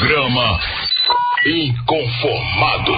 [0.00, 0.58] Programa
[1.46, 2.96] Inconformados.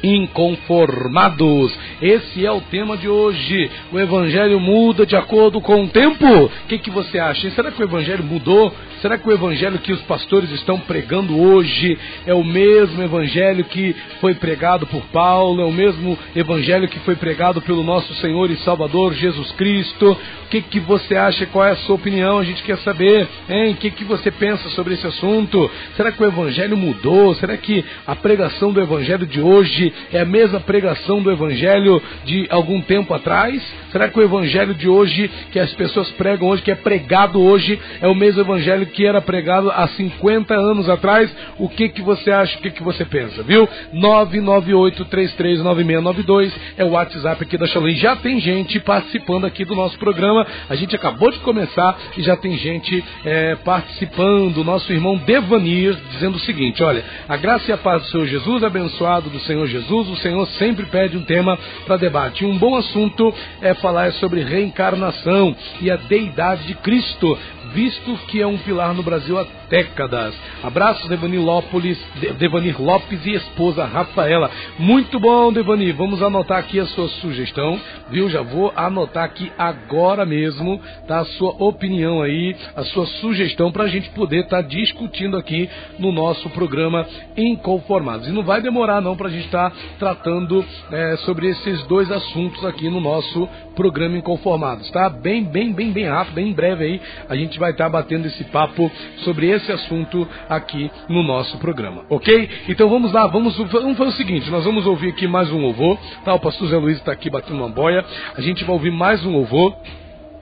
[0.03, 1.72] inconformados.
[2.00, 3.70] Esse é o tema de hoje.
[3.92, 6.27] O evangelho muda de acordo com o tempo.
[6.27, 7.50] O que, que você acha?
[7.50, 8.75] será que o evangelho mudou?
[9.00, 13.95] Será que o evangelho que os pastores estão pregando hoje é o mesmo evangelho que
[14.20, 15.61] foi pregado por Paulo?
[15.61, 20.12] É o mesmo evangelho que foi pregado pelo nosso Senhor e Salvador Jesus Cristo?
[20.12, 21.47] O que, que você acha?
[21.47, 22.39] Qual é a sua opinião?
[22.39, 23.73] A gente quer saber, hein?
[23.73, 25.70] O que, que você pensa sobre esse assunto?
[25.97, 27.34] Será que o evangelho mudou?
[27.34, 32.47] Será que a pregação do evangelho de hoje é a mesma pregação do evangelho de
[32.51, 33.62] algum tempo atrás?
[33.91, 37.79] Será que o evangelho de hoje, que as pessoas pregam hoje, que é pregado hoje,
[38.01, 41.31] é o mesmo evangelho que era pregado há 50 anos atrás?
[41.59, 42.59] O que que você acha?
[42.59, 43.69] O que que você pensa, viu?
[43.95, 47.91] 998339692 é o WhatsApp aqui da Shalom.
[47.91, 50.47] Já tem gente participando aqui do nosso programa.
[50.69, 54.64] A gente acabou de começar e já tem gente é, participando.
[54.64, 58.64] Nosso irmão Devanir dizendo o seguinte: olha, a graça e a paz do Senhor Jesus,
[58.64, 62.45] abençoado do Senhor Jesus Jesus, o Senhor sempre pede um tema para debate.
[62.45, 67.37] Um bom assunto é falar sobre reencarnação e a deidade de Cristo
[67.73, 70.34] visto que é um pilar no Brasil há décadas.
[70.62, 71.98] Abraços, Devanir Lopes,
[72.38, 74.50] Devanir Lopes e esposa Rafaela.
[74.78, 75.96] Muito bom, Devanir.
[75.96, 78.28] Vamos anotar aqui a sua sugestão, viu?
[78.28, 80.78] Já vou anotar aqui agora mesmo,
[81.08, 81.20] tá?
[81.20, 85.70] A sua opinião aí, a sua sugestão para a gente poder estar tá discutindo aqui
[85.98, 88.28] no nosso programa Inconformados.
[88.28, 92.10] E não vai demorar não para a gente estar tá tratando é, sobre esses dois
[92.10, 95.08] assuntos aqui no nosso programa Inconformados, tá?
[95.08, 97.00] Bem, bem, bem, bem rápido, bem breve aí.
[97.27, 98.92] A gente vai estar batendo esse papo
[99.24, 102.50] sobre esse assunto aqui no nosso programa, ok?
[102.68, 105.98] Então vamos lá, vamos, vamos fazer o seguinte: nós vamos ouvir aqui mais um louvor,
[106.24, 106.34] tá?
[106.34, 108.05] O pastor Zé Luiz está aqui batendo uma boia,
[108.36, 109.77] a gente vai ouvir mais um louvor.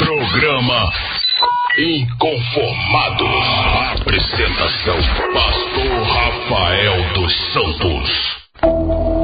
[0.00, 0.90] Programa
[1.78, 3.28] Inconformados.
[4.00, 4.96] Apresentação:
[5.32, 9.17] Pastor Rafael dos Santos.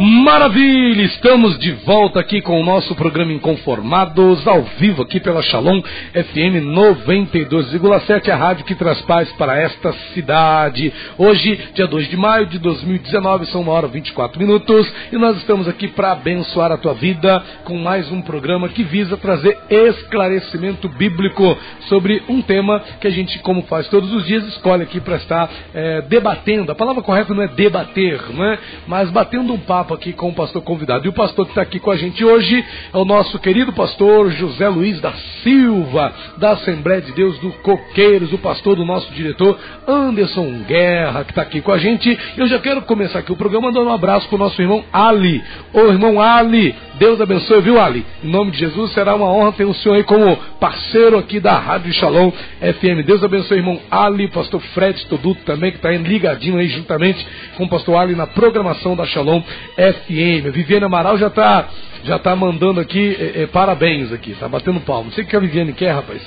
[0.00, 1.02] Maravilha!
[1.02, 6.64] Estamos de volta aqui com o nosso programa Inconformados, ao vivo aqui pela Shalom FM
[6.64, 10.90] 92,7, a rádio que traz paz para esta cidade.
[11.18, 15.36] Hoje, dia 2 de maio de 2019, são uma hora e 24 minutos, e nós
[15.36, 20.88] estamos aqui para abençoar a tua vida com mais um programa que visa trazer esclarecimento
[20.88, 21.58] bíblico
[21.90, 25.50] sobre um tema que a gente, como faz todos os dias, escolhe aqui para estar
[25.74, 26.72] é, debatendo.
[26.72, 28.58] A palavra correta não é debater, não é?
[28.86, 31.06] Mas batendo um papo aqui com o pastor convidado.
[31.06, 34.30] E o pastor que está aqui com a gente hoje é o nosso querido pastor
[34.30, 39.58] José Luiz da Silva, da Assembleia de Deus do Coqueiros, o pastor do nosso diretor
[39.86, 42.18] Anderson Guerra, que está aqui com a gente.
[42.36, 45.42] Eu já quero começar aqui o programa dando um abraço para o nosso irmão Ali.
[45.72, 48.04] Ô irmão Ali, Deus abençoe, viu, Ali?
[48.22, 51.58] Em nome de Jesus, será uma honra ter o senhor aí como parceiro aqui da
[51.58, 53.06] Rádio Shalom FM.
[53.06, 57.26] Deus abençoe, irmão Ali, pastor Fred Toduto também, que está ligadinho aí juntamente
[57.56, 59.40] com o pastor Ali na programação da Shalom
[59.76, 60.48] FM.
[60.48, 61.68] A Viviane Amaral já está
[62.04, 65.04] já tá mandando aqui é, é, parabéns aqui, tá batendo palma.
[65.04, 66.20] Não sei o que a Viviane quer, rapaz.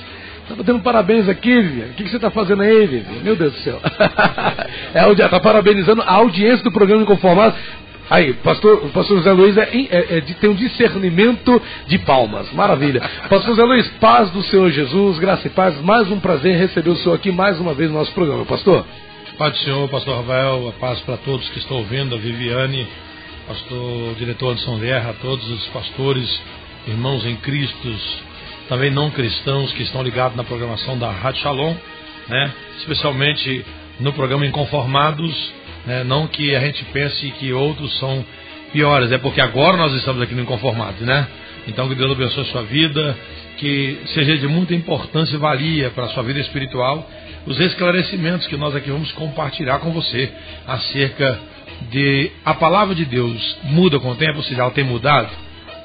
[0.49, 1.91] Tá batendo parabéns aqui, Viviane.
[1.91, 3.23] O que, que você está fazendo aí, Viviane?
[3.23, 3.79] Meu Deus do céu.
[4.91, 7.53] é, tá parabenizando a audiência do programa Inconformado.
[8.09, 12.51] Aí, pastor, o pastor José Luiz é, é, é, tem um discernimento de palmas.
[12.51, 13.01] Maravilha.
[13.29, 15.79] Pastor José Luiz, paz do Senhor Jesus, graça e paz.
[15.81, 18.45] Mais um prazer receber o senhor aqui mais uma vez no nosso programa.
[18.45, 18.85] Pastor.
[19.37, 22.87] Paz do Senhor, pastor Rafael, a paz para todos que estão ouvindo, a Viviane,
[23.47, 26.41] pastor diretor Anderson Guerra, a todos os pastores,
[26.87, 27.95] irmãos em Cristo,
[28.69, 31.75] também não cristãos que estão ligados na programação da Rádio Shalom,
[32.29, 32.51] né?
[32.77, 33.65] especialmente
[33.99, 35.51] no programa Inconformados
[35.85, 36.03] né?
[36.03, 38.25] Não que a gente pense que outros são
[38.71, 41.27] piores, é porque agora nós estamos aqui no Inconformados, né?
[41.67, 43.17] Então que Deus abençoe a sua vida,
[43.57, 47.07] que seja de muita importância e valia para a sua vida espiritual
[47.45, 50.31] os esclarecimentos que nós aqui vamos compartilhar com você
[50.65, 51.39] acerca
[51.89, 55.29] de a palavra de Deus muda com o tempo, ou seja, ela tem mudado?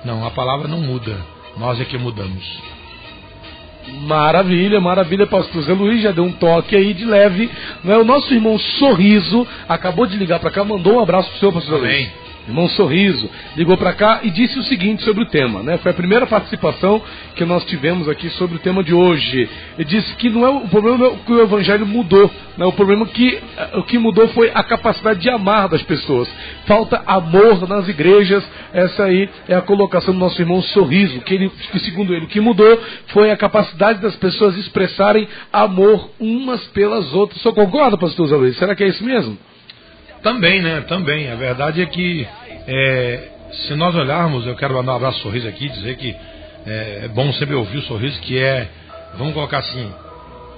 [0.05, 1.19] Não, a palavra não muda,
[1.57, 2.78] nós é que mudamos.
[4.07, 7.51] Maravilha, maravilha, pastor Zé Luiz já deu um toque aí de leve.
[7.85, 7.99] Não é?
[7.99, 11.81] O nosso irmão Sorriso acabou de ligar para cá, mandou um abraço pro senhor, pastor
[11.81, 15.77] Zé Luiz irmão Sorriso, ligou para cá e disse o seguinte sobre o tema, né?
[15.79, 17.03] Foi a primeira participação
[17.37, 19.49] que nós tivemos aqui sobre o tema de hoje.
[19.79, 22.65] Ele disse que não é o problema é que o evangelho mudou, né?
[22.65, 23.39] O problema é que
[23.75, 26.29] o que mudou foi a capacidade de amar das pessoas.
[26.67, 28.43] Falta amor nas igrejas.
[28.73, 32.29] Essa aí é a colocação do nosso irmão Sorriso, que ele, que segundo ele, o
[32.29, 37.43] que mudou foi a capacidade das pessoas expressarem amor umas pelas outras.
[37.43, 38.57] Você concorda, pastor Luiz?
[38.57, 39.37] Será que é isso mesmo?
[40.23, 40.81] Também, né?
[40.83, 41.31] Também.
[41.31, 42.27] A verdade é que
[42.67, 43.29] é,
[43.67, 46.15] se nós olharmos, eu quero mandar um abraço sorriso aqui, dizer que
[46.67, 48.69] é, é bom sempre ouvir o sorriso, que é,
[49.17, 49.91] vamos colocar assim,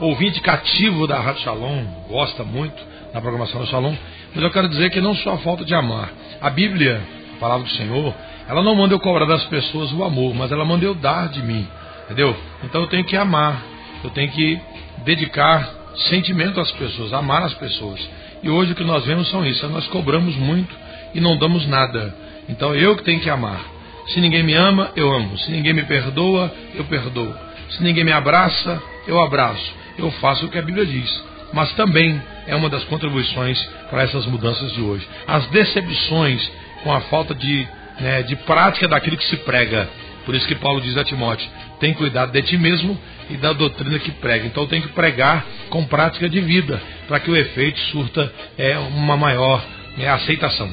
[0.00, 3.94] ouvinte cativo da Rádio Shalom, gosta muito da programação do Shalom,
[4.34, 6.10] mas eu quero dizer que não só a falta de amar.
[6.40, 7.00] A Bíblia,
[7.36, 8.14] a palavra do Senhor,
[8.48, 11.42] ela não manda eu cobrar das pessoas o amor, mas ela manda eu dar de
[11.42, 11.66] mim,
[12.04, 12.36] entendeu?
[12.64, 13.62] Então eu tenho que amar,
[14.02, 14.60] eu tenho que
[15.04, 15.68] dedicar
[16.08, 18.00] sentimento às pessoas, amar as pessoas.
[18.42, 19.66] E hoje o que nós vemos são isso.
[19.68, 20.74] Nós cobramos muito
[21.14, 22.14] e não damos nada.
[22.48, 23.60] Então eu que tenho que amar.
[24.08, 25.38] Se ninguém me ama, eu amo.
[25.38, 27.34] Se ninguém me perdoa, eu perdoo.
[27.70, 29.74] Se ninguém me abraça, eu abraço.
[29.98, 31.24] Eu faço o que a Bíblia diz.
[31.52, 35.06] Mas também é uma das contribuições para essas mudanças de hoje.
[35.26, 36.50] As decepções
[36.82, 37.68] com a falta de,
[38.00, 39.88] né, de prática daquilo que se prega.
[40.24, 41.48] Por isso que Paulo diz a Timóteo:
[41.80, 42.96] tem cuidado de ti mesmo
[43.30, 44.46] e da doutrina que prega.
[44.46, 49.16] Então tem que pregar com prática de vida, para que o efeito surta é, uma
[49.16, 49.64] maior
[49.98, 50.70] é, aceitação.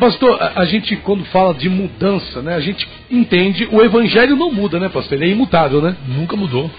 [0.00, 4.50] Pastor, a, a, gente quando fala de mudança, né, a gente entende, o evangelho não
[4.50, 5.18] muda, né, pastor?
[5.18, 5.94] Ele é imutável, né?
[6.08, 6.70] Nunca mudou.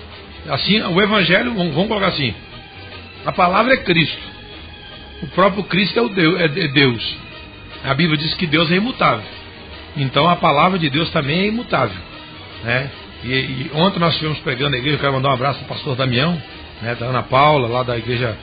[0.50, 2.33] Assim, o evangelho, vamos, vamos colocar assim,
[3.25, 4.33] a palavra é Cristo.
[5.21, 7.17] O próprio Cristo é, o Deus, é Deus.
[7.83, 9.23] A Bíblia diz que Deus é imutável.
[9.95, 12.01] Então a palavra de Deus também é imutável.
[12.63, 12.89] Né?
[13.24, 15.96] E, e, ontem nós estivemos pregando na igreja, eu quero mandar um abraço ao pastor
[15.96, 16.42] Damião,
[16.81, 18.38] né, da Ana Paula, lá da igreja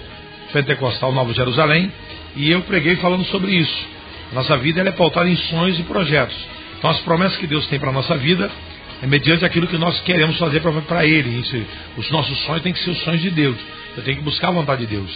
[0.53, 1.93] Pentecostal Nova Jerusalém,
[2.37, 3.89] e eu preguei falando sobre isso.
[4.32, 6.37] Nossa vida é pautada em sonhos e projetos.
[6.79, 8.51] Então as promessas que Deus tem para a nossa vida
[9.03, 11.44] é mediante aquilo que nós queremos fazer para Ele.
[11.96, 13.56] Os nossos sonhos têm que ser os sonhos de Deus.
[13.96, 15.10] Eu tenho que buscar a vontade de Deus.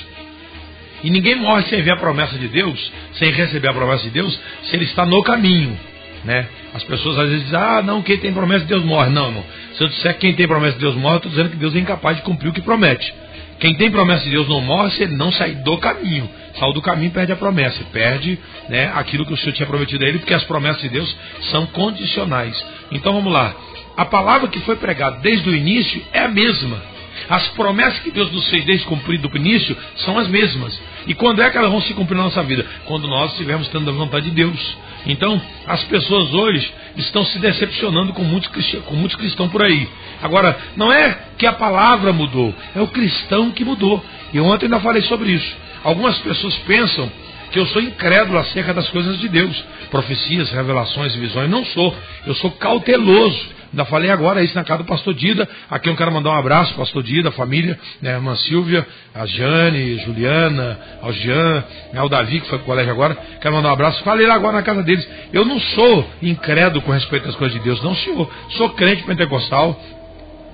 [1.03, 4.39] E ninguém morre sem ver a promessa de Deus, sem receber a promessa de Deus,
[4.65, 5.79] se ele está no caminho.
[6.25, 6.47] Né?
[6.73, 9.11] As pessoas às vezes dizem, ah, não, quem tem promessa de Deus morre.
[9.11, 9.45] Não, não.
[9.75, 11.75] Se eu disser que quem tem promessa de Deus morre, eu estou dizendo que Deus
[11.75, 13.13] é incapaz de cumprir o que promete.
[13.61, 16.29] Quem tem promessa de Deus não morre se ele não sair do caminho.
[16.59, 18.39] Saiu do caminho, perde a promessa, perde
[18.69, 21.17] né, aquilo que o Senhor tinha prometido a ele, porque as promessas de Deus
[21.51, 22.65] são condicionais.
[22.91, 23.55] Então vamos lá.
[23.97, 26.94] A palavra que foi pregada desde o início é a mesma.
[27.29, 30.79] As promessas que Deus nos fez desde o início são as mesmas.
[31.07, 32.65] E quando é que elas vão se cumprir na nossa vida?
[32.85, 34.77] Quando nós estivermos tendo a vontade de Deus.
[35.07, 38.51] Então, as pessoas hoje estão se decepcionando com muitos,
[38.87, 39.89] com muitos cristãos por aí.
[40.23, 44.03] Agora, não é que a palavra mudou, é o cristão que mudou.
[44.33, 45.57] E ontem ainda falei sobre isso.
[45.83, 47.11] Algumas pessoas pensam
[47.55, 51.49] que eu sou incrédulo acerca das coisas de Deus, profecias, revelações e visões.
[51.49, 51.97] Não sou.
[52.27, 53.55] Eu sou cauteloso.
[53.71, 55.49] Ainda falei agora isso na casa do pastor Dida.
[55.71, 58.85] Aqui eu quero mandar um abraço, pastor Dida, a família, né, a irmã Silvia,
[59.15, 63.17] a Jane, Juliana, ao Jean, né, ao Davi, que foi pro colégio agora.
[63.41, 64.03] Quero mandar um abraço.
[64.03, 65.09] Falei lá agora na casa deles.
[65.33, 68.29] Eu não sou incrédulo com respeito às coisas de Deus, não, senhor.
[68.51, 69.81] Sou crente pentecostal,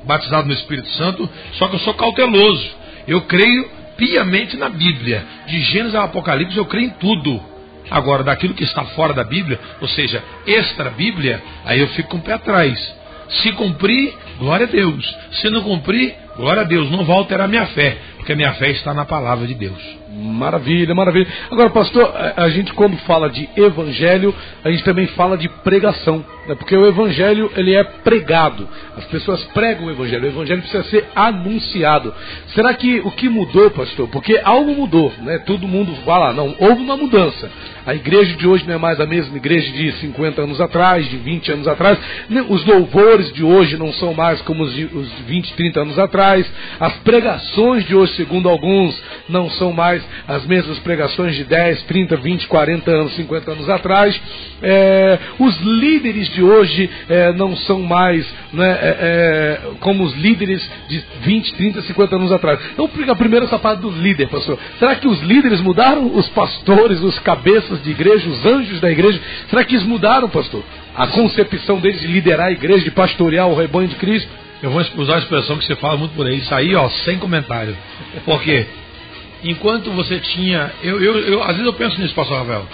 [0.05, 2.77] batizado no Espírito Santo, só que eu sou cauteloso.
[3.09, 5.23] Eu creio piamente na Bíblia.
[5.47, 7.41] De Gênesis ao Apocalipse eu creio em tudo.
[7.91, 12.17] Agora, daquilo que está fora da Bíblia, ou seja, extra Bíblia, aí eu fico com
[12.17, 12.95] o pé atrás.
[13.43, 15.05] Se cumprir, glória a Deus.
[15.33, 16.91] Se não cumprir, glória a Deus.
[16.91, 19.81] Não vai alterar minha fé, porque a minha fé está na palavra de Deus.
[20.13, 21.27] Maravilha, maravilha.
[21.51, 26.55] Agora, pastor, a gente quando fala de evangelho, a gente também fala de pregação, né?
[26.55, 28.69] porque o evangelho ele é pregado.
[28.99, 30.25] As pessoas pregam o evangelho.
[30.25, 32.13] O evangelho precisa ser anunciado.
[32.49, 34.09] Será que o que mudou, pastor?
[34.09, 35.39] Porque algo mudou, né?
[35.39, 37.51] Todo mundo fala, não, houve uma mudança.
[37.87, 41.17] A igreja de hoje não é mais a mesma igreja de 50 anos atrás, de
[41.17, 41.99] 20 anos atrás.
[42.49, 45.99] Os louvores de hoje não são mais como os de, os de 20, 30 anos
[45.99, 46.47] atrás.
[46.79, 52.17] As pregações de hoje, segundo alguns, não são mais as mesmas pregações de 10, 30,
[52.17, 54.21] 20, 40 anos, 50 anos atrás.
[54.63, 60.63] É, os líderes de hoje é, não são mais né, é, é como os líderes
[60.89, 62.61] de 20, 30, 50 anos atrás.
[62.75, 64.59] Então, a primeira essa parte do líder, pastor.
[64.79, 66.15] Será que os líderes mudaram?
[66.15, 70.63] Os pastores, os cabeças de igreja, os anjos da igreja, será que eles mudaram, pastor?
[70.95, 74.29] A concepção deles de liderar a igreja, de pastorear o rebanho de Cristo?
[74.63, 77.19] Eu vou usar a expressão que você fala muito por aí, isso aí, ó, sem
[77.19, 77.77] comentário.
[78.25, 78.67] Por quê?
[79.43, 80.73] enquanto você tinha.
[80.83, 82.67] Eu, eu, eu, às vezes eu penso nisso, pastor Rafael.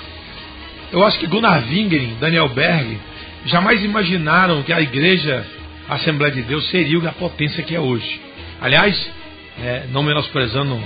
[0.93, 2.99] Eu acho que Gunnar Wingren, Daniel Berg,
[3.47, 5.45] jamais imaginaram que a igreja
[5.89, 8.21] a Assembleia de Deus seria a potência que é hoje.
[8.61, 9.11] Aliás,
[9.61, 10.83] é, não menosprezando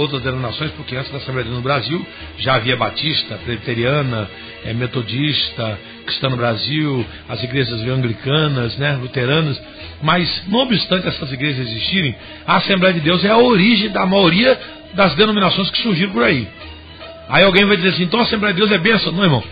[0.00, 2.04] outras denominações, porque antes da Assembleia no Brasil
[2.38, 4.28] já havia Batista, Presbiteriana,
[4.64, 9.60] é, Metodista, Cristã no Brasil, as igrejas anglicanas, né, luteranas,
[10.02, 12.14] mas não obstante essas igrejas existirem,
[12.46, 14.58] a Assembleia de Deus é a origem da maioria
[14.94, 16.48] das denominações que surgiram por aí.
[17.28, 19.12] Aí alguém vai dizer assim, então a Assembleia de Deus é bênção?
[19.12, 19.44] Não, irmão.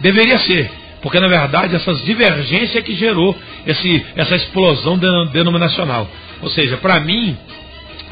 [0.00, 0.70] Deveria ser.
[1.02, 4.98] Porque na verdade essas divergências é que gerou esse, essa explosão
[5.32, 6.08] denominacional.
[6.40, 7.36] Ou seja, para mim,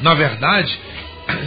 [0.03, 0.79] na verdade,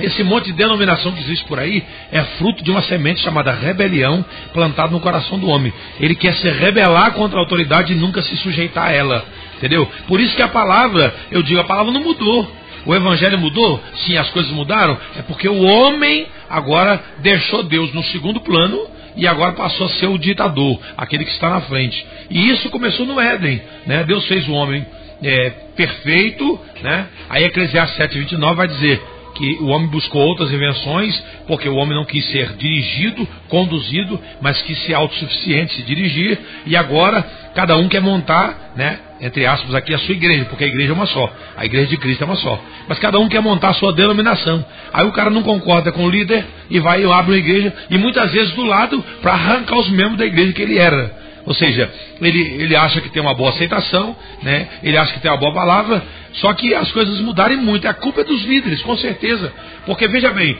[0.01, 4.23] esse monte de denominação que existe por aí é fruto de uma semente chamada rebelião
[4.53, 5.73] plantada no coração do homem.
[5.99, 9.25] Ele quer se rebelar contra a autoridade e nunca se sujeitar a ela.
[9.57, 9.89] Entendeu?
[10.07, 12.49] Por isso que a palavra, eu digo, a palavra não mudou.
[12.85, 13.81] O evangelho mudou?
[14.05, 14.97] Sim, as coisas mudaram.
[15.17, 18.79] É porque o homem agora deixou Deus no segundo plano
[19.15, 22.05] e agora passou a ser o ditador, aquele que está na frente.
[22.29, 23.61] E isso começou no Éden.
[23.85, 24.03] Né?
[24.03, 24.85] Deus fez o homem
[25.23, 26.59] é, perfeito.
[26.81, 27.07] Né?
[27.29, 29.01] Aí Eclesiastes 7,29 vai dizer:
[29.35, 34.61] que o homem buscou outras invenções, porque o homem não quis ser dirigido, conduzido, mas
[34.61, 37.21] quis ser autossuficiente, se dirigir, e agora
[37.53, 40.93] cada um quer montar, né, entre aspas, aqui a sua igreja, porque a igreja é
[40.93, 42.61] uma só, a igreja de Cristo é uma só.
[42.87, 44.63] Mas cada um quer montar a sua denominação.
[44.93, 47.97] Aí o cara não concorda com o líder e vai e abre uma igreja, e
[47.97, 51.24] muitas vezes do lado, para arrancar os membros da igreja que ele era.
[51.45, 54.67] Ou seja, ele, ele acha que tem uma boa aceitação, né?
[54.81, 57.87] ele acha que tem uma boa palavra, só que as coisas mudaram muito.
[57.87, 59.53] A culpa é dos líderes, com certeza.
[59.85, 60.57] Porque veja bem,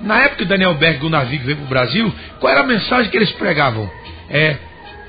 [0.00, 2.66] na época que Daniel Berg e o Navig veio para o Brasil, qual era a
[2.66, 3.90] mensagem que eles pregavam?
[4.30, 4.56] É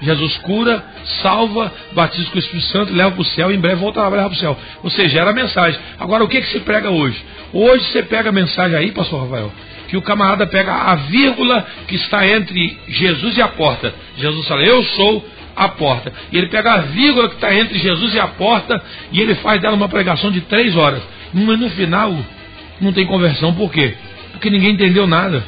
[0.01, 0.83] Jesus cura,
[1.21, 4.07] salva, batiza com o Espírito Santo, leva para o céu e em breve volta a
[4.07, 4.57] levar para o céu.
[4.81, 5.79] Ou seja, era a mensagem.
[5.99, 7.21] Agora, o que, que se prega hoje?
[7.51, 9.51] Hoje você pega a mensagem aí, pastor Rafael,
[9.89, 13.93] que o camarada pega a vírgula que está entre Jesus e a porta.
[14.17, 16.13] Jesus fala, eu sou a porta.
[16.31, 18.81] E ele pega a vírgula que está entre Jesus e a porta
[19.11, 21.01] e ele faz dela uma pregação de três horas.
[21.33, 22.15] Mas no final
[22.79, 23.95] não tem conversão, por quê?
[24.31, 25.43] Porque ninguém entendeu nada.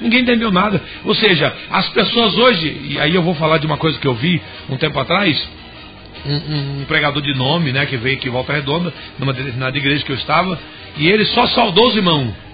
[0.00, 0.82] Ninguém entendeu nada.
[1.04, 4.14] Ou seja, as pessoas hoje, e aí eu vou falar de uma coisa que eu
[4.14, 5.48] vi um tempo atrás,
[6.26, 10.04] um, um, pregador de nome, né, que veio aqui em Volta Redonda, numa determinada igreja
[10.04, 10.58] que eu estava,
[10.96, 12.45] e ele só saudou os irmãos.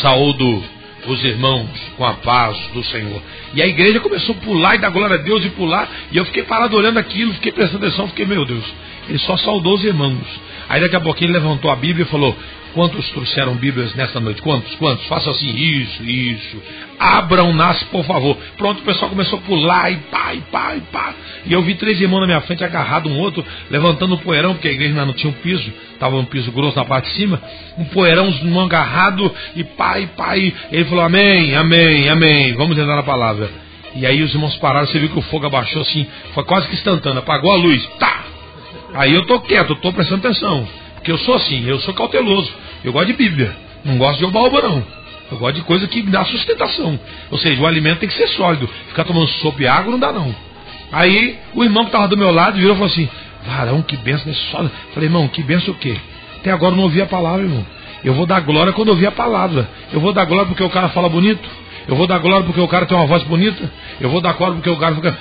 [0.00, 0.62] Saúdo
[1.06, 3.20] os irmãos com a paz do Senhor.
[3.52, 6.24] E a igreja começou a pular e dar glória a Deus e pular, e eu
[6.24, 8.64] fiquei parado olhando aquilo, fiquei prestando atenção, fiquei, meu Deus,
[9.08, 10.26] ele só saudou os irmãos.
[10.68, 12.34] Aí daqui a pouquinho ele levantou a Bíblia e falou:
[12.74, 14.42] Quantos trouxeram Bíblias nesta noite?
[14.42, 14.74] Quantos?
[14.74, 15.06] Quantos?
[15.06, 16.62] Faça assim, isso, isso.
[16.98, 18.36] Abram nasce, por favor.
[18.58, 21.14] Pronto, o pessoal começou a pular e pá, e pá, e pá.
[21.46, 24.66] E eu vi três irmãos na minha frente, agarrado um outro, levantando um poeirão, porque
[24.66, 27.40] a igreja ainda não tinha um piso, estava um piso grosso na parte de cima.
[27.78, 30.36] Um poeirão, um agarrado, e pá, e pá.
[30.36, 32.54] E ele falou: Amém, amém, amém.
[32.54, 33.48] Vamos entrar na palavra.
[33.94, 36.04] E aí os irmãos pararam, você viu que o fogo abaixou assim,
[36.34, 38.24] foi quase que instantâneo, apagou a luz, tá!
[38.94, 40.83] Aí eu tô quieto, tô prestando atenção.
[41.04, 42.50] Porque eu sou assim, eu sou cauteloso.
[42.82, 43.54] Eu gosto de Bíblia.
[43.84, 44.82] Não gosto de oba-oba, não.
[45.30, 46.98] Eu gosto de coisa que dá sustentação.
[47.30, 48.66] Ou seja, o alimento tem que ser sólido.
[48.88, 50.34] Ficar tomando sopa e água não dá não.
[50.90, 53.06] Aí o irmão que estava do meu lado virou e falou assim:
[53.46, 54.72] Varão, que benção nesse sólido.
[54.94, 55.94] Falei, irmão, que benção o quê?
[56.36, 57.66] Até agora eu não ouvi a palavra, irmão.
[58.02, 59.68] Eu vou dar glória quando ouvir a palavra.
[59.92, 61.46] Eu vou dar glória porque o cara fala bonito.
[61.86, 63.70] Eu vou dar glória porque o cara tem uma voz bonita.
[64.00, 65.18] Eu vou dar glória porque o cara fica.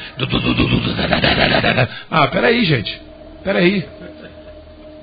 [2.09, 3.01] Ah, peraí, gente.
[3.43, 3.85] Peraí.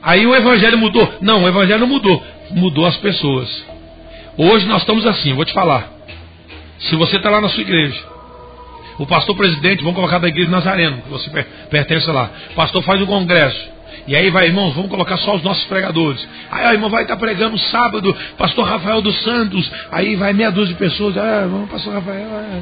[0.03, 1.13] Aí o evangelho mudou.
[1.21, 2.23] Não, o evangelho não mudou.
[2.51, 3.65] Mudou as pessoas.
[4.37, 5.89] Hoje nós estamos assim, vou te falar.
[6.81, 8.03] Se você está lá na sua igreja,
[8.99, 11.31] o pastor presidente, vamos colocar da igreja Nazareno, que você
[11.71, 12.31] pertence lá.
[12.51, 13.71] O pastor faz um congresso.
[14.07, 16.27] E aí vai, irmãos, vamos colocar só os nossos pregadores.
[16.51, 19.71] Aí a irmã vai estar pregando sábado, pastor Rafael dos Santos.
[19.93, 21.17] Aí vai meia dúzia de pessoas.
[21.17, 22.27] Ah, vamos, pastor Rafael.
[22.33, 22.61] Ah.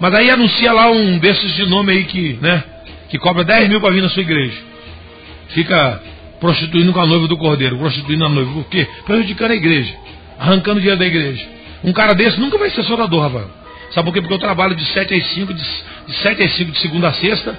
[0.00, 2.64] Mas aí anuncia lá um desses de nome aí que, né?
[3.08, 4.58] Que cobra 10 mil para vir na sua igreja.
[5.48, 6.00] Fica
[6.42, 8.52] prostituindo com a noiva do cordeiro, prostituindo a noiva.
[8.52, 8.84] Por quê?
[9.06, 9.94] Prejudicando a igreja,
[10.40, 11.46] arrancando dinheiro da igreja.
[11.84, 13.48] Um cara desse nunca vai ser soldador, Rafael.
[13.92, 14.20] Sabe por quê?
[14.20, 17.12] Porque eu trabalho de 7 às 5, de, de 7 às 5 de segunda a
[17.12, 17.56] sexta,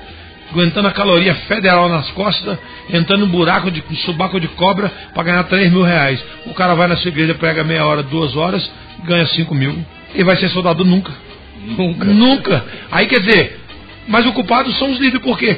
[0.51, 2.57] aguentando a caloria federal nas costas,
[2.89, 6.21] entrando no buraco de um subaco de cobra para ganhar 3 mil reais.
[6.45, 8.69] O cara vai na sua igreja, prega meia hora, duas horas,
[9.05, 9.77] ganha 5 mil.
[10.13, 11.13] E vai ser soldado nunca.
[11.65, 12.05] Nunca.
[12.05, 12.65] Nunca.
[12.91, 13.61] Aí quer dizer,
[14.09, 15.57] mas o culpado são os líderes, porque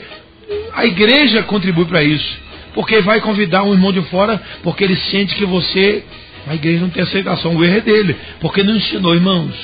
[0.75, 2.45] a igreja contribui para isso.
[2.75, 6.03] Porque vai convidar um irmão de fora, porque ele sente que você.
[6.46, 9.55] A igreja não tem aceitação, o erro é dele, porque não ensinou, irmãos.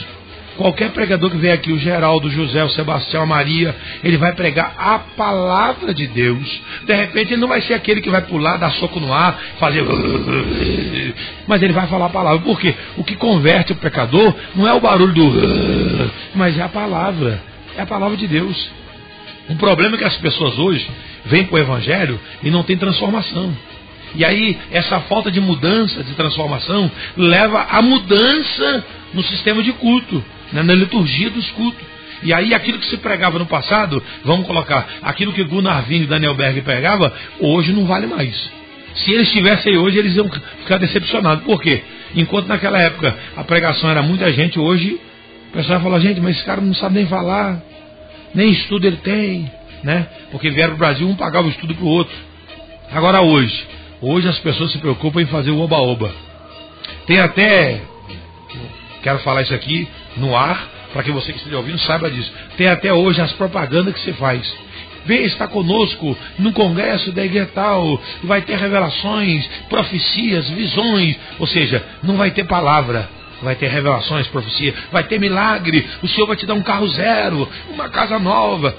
[0.57, 4.33] Qualquer pregador que vier aqui, o Geraldo, o José, o Sebastião, a Maria, ele vai
[4.33, 6.61] pregar a palavra de Deus.
[6.85, 9.83] De repente, ele não vai ser aquele que vai pular, dar soco no ar, fazer.
[11.47, 12.39] Mas ele vai falar a palavra.
[12.39, 12.75] Por quê?
[12.97, 15.31] O que converte o pecador não é o barulho do.
[16.35, 17.41] Mas é a palavra.
[17.77, 18.80] É a palavra de Deus.
[19.49, 20.87] O problema é que as pessoas hoje
[21.25, 23.55] vêm para o Evangelho e não tem transformação.
[24.15, 30.23] E aí, essa falta de mudança, de transformação, leva à mudança no sistema de culto
[30.51, 31.85] né, na liturgia dos cultos.
[32.23, 36.05] E aí aquilo que se pregava no passado, vamos colocar, aquilo que Gunnar Ving e
[36.05, 38.35] Daniel Berg pregava, hoje não vale mais.
[38.95, 41.43] Se eles estivessem hoje, eles iam ficar decepcionados.
[41.45, 41.81] Por quê?
[42.15, 44.99] Enquanto naquela época a pregação era muita gente, hoje
[45.49, 47.59] o pessoal fala, gente, mas esse cara não sabe nem falar,
[48.33, 49.51] nem estudo ele tem,
[49.83, 50.07] né?
[50.31, 52.15] Porque vieram para o Brasil, um pagava o estudo para o outro.
[52.91, 53.67] Agora hoje,
[54.01, 56.11] hoje as pessoas se preocupam em fazer o oba-oba.
[57.05, 57.81] Tem até,
[59.01, 62.31] quero falar isso aqui, no ar, para que você que esteja ouvindo saiba disso.
[62.57, 64.41] Tem até hoje as propagandas que você faz.
[65.05, 71.83] Vem estar conosco no congresso da igreja tal, vai ter revelações, profecias, visões, ou seja,
[72.03, 73.09] não vai ter palavra,
[73.41, 77.49] vai ter revelações, profecia, vai ter milagre, o Senhor vai te dar um carro zero,
[77.69, 78.75] uma casa nova.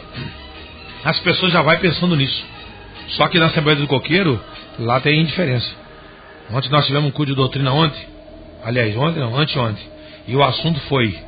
[1.05, 2.45] As pessoas já vão pensando nisso.
[3.09, 4.41] Só que na Assembleia do Coqueiro,
[4.79, 5.69] lá tem diferença.
[6.51, 8.07] Ontem nós tivemos um culto de doutrina ontem,
[8.65, 9.85] aliás, ontem não, anteontem.
[10.27, 11.19] E o assunto foi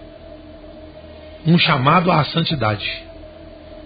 [1.47, 3.03] um chamado à santidade.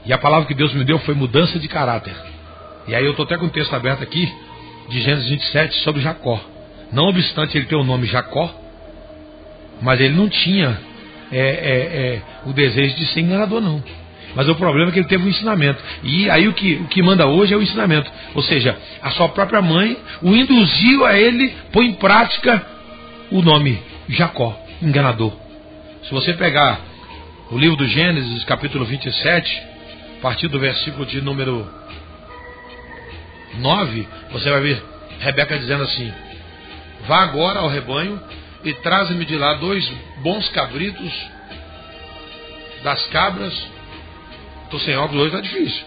[0.05, 2.15] E a palavra que Deus me deu foi mudança de caráter.
[2.87, 4.31] E aí eu estou até com o texto aberto aqui,
[4.89, 6.41] de Gênesis 27, sobre Jacó.
[6.93, 8.55] Não obstante ele ter o nome Jacó,
[9.83, 10.79] mas ele não tinha
[11.31, 13.83] é, é, é, o desejo de ser enganador, não.
[14.35, 15.83] Mas o problema é que ele teve um ensinamento.
[16.03, 18.11] E aí o que, o que manda hoje é o ensinamento.
[18.35, 22.65] Ou seja, a sua própria mãe o induziu a ele pôr em prática
[23.31, 25.33] o nome Jacó enganador.
[26.05, 26.81] Se você pegar
[27.51, 29.63] o livro do Gênesis, capítulo 27,
[30.19, 31.69] a partir do versículo de número
[33.59, 34.83] 9, você vai ver
[35.21, 36.13] Rebeca dizendo assim:
[37.07, 38.21] Vá agora ao rebanho
[38.65, 39.89] e traze-me de lá dois
[40.23, 41.13] bons cabritos
[42.83, 43.55] das cabras.
[44.65, 45.85] Estou sem óculos hoje, está difícil.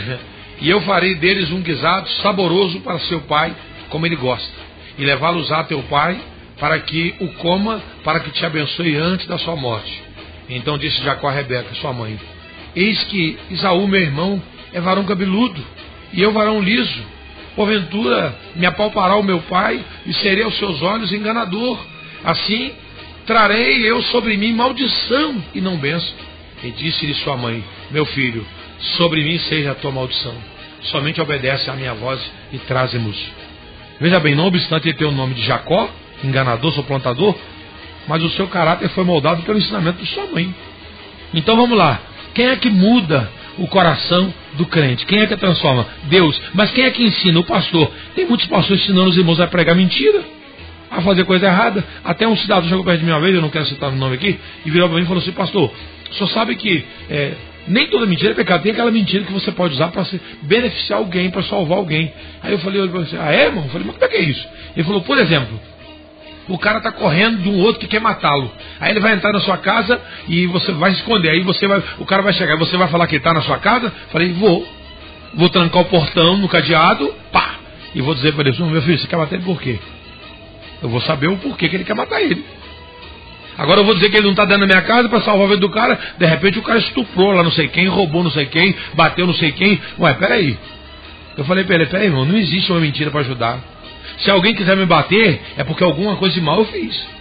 [0.60, 3.54] e eu farei deles um guisado saboroso para seu pai,
[3.88, 4.52] como ele gosta,
[4.98, 6.20] e levá-los a teu pai
[6.58, 10.02] para que o coma, para que te abençoe antes da sua morte.
[10.48, 12.18] Então disse Jacó a Rebeca, sua mãe:
[12.76, 14.40] Eis que Isaú, meu irmão,
[14.72, 15.64] é varão cabeludo,
[16.12, 17.14] e eu varão liso.
[17.56, 21.78] Porventura me apalpará o meu pai, e serei aos seus olhos enganador.
[22.24, 22.72] Assim
[23.26, 26.14] trarei eu sobre mim maldição e não benção.
[26.62, 28.46] E disse-lhe sua mãe: Meu filho,
[28.96, 30.34] sobre mim seja a tua maldição.
[30.84, 32.20] Somente obedece à minha voz
[32.52, 33.16] e traze-nos.
[34.00, 35.88] Veja bem, não obstante ele ter o nome de Jacó,
[36.22, 37.34] enganador, suplantador,
[38.06, 40.54] mas o seu caráter foi moldado pelo ensinamento de sua mãe.
[41.32, 42.00] Então vamos lá.
[42.34, 45.06] Quem é que muda o coração do crente?
[45.06, 45.86] Quem é que transforma?
[46.04, 46.40] Deus.
[46.52, 47.40] Mas quem é que ensina?
[47.40, 47.90] O pastor.
[48.14, 50.24] Tem muitos pastores ensinando os irmãos a pregar mentira,
[50.90, 51.84] a fazer coisa errada.
[52.04, 54.14] Até um cidadão chegou perto de mim uma vez, eu não quero citar o nome
[54.16, 55.70] aqui, e virou para mim e falou assim: Pastor,
[56.12, 57.32] senhor sabe que é,
[57.66, 60.04] nem toda mentira é pecado, tem aquela mentira que você pode usar para
[60.42, 62.12] beneficiar alguém, para salvar alguém.
[62.42, 62.80] Aí eu falei:
[63.20, 63.64] Ah, é, irmão?
[63.64, 64.46] Eu falei: Mas como é que é isso?
[64.76, 65.60] Ele falou: Por exemplo,
[66.46, 68.50] O cara tá correndo de um outro que quer matá-lo.
[68.78, 71.30] Aí ele vai entrar na sua casa e você vai esconder.
[71.30, 73.58] Aí você vai, o cara vai chegar, você vai falar que ele tá na sua
[73.58, 73.90] casa?
[74.10, 74.66] Falei, vou.
[75.34, 77.54] Vou trancar o portão no cadeado, pá.
[77.94, 79.78] E vou dizer para ele, meu filho, você quer matar ele por quê?
[80.84, 82.44] Eu vou saber o porquê que ele quer matar ele.
[83.56, 85.48] Agora eu vou dizer que ele não está dentro da minha casa para salvar a
[85.48, 85.98] vida do cara.
[86.18, 89.32] De repente o cara estuprou lá não sei quem, roubou não sei quem, bateu não
[89.32, 89.80] sei quem.
[89.98, 90.58] Ué, peraí.
[91.38, 93.60] Eu falei para ele, peraí, irmão, não existe uma mentira para ajudar.
[94.18, 97.13] Se alguém quiser me bater, é porque alguma coisa de mal eu fiz.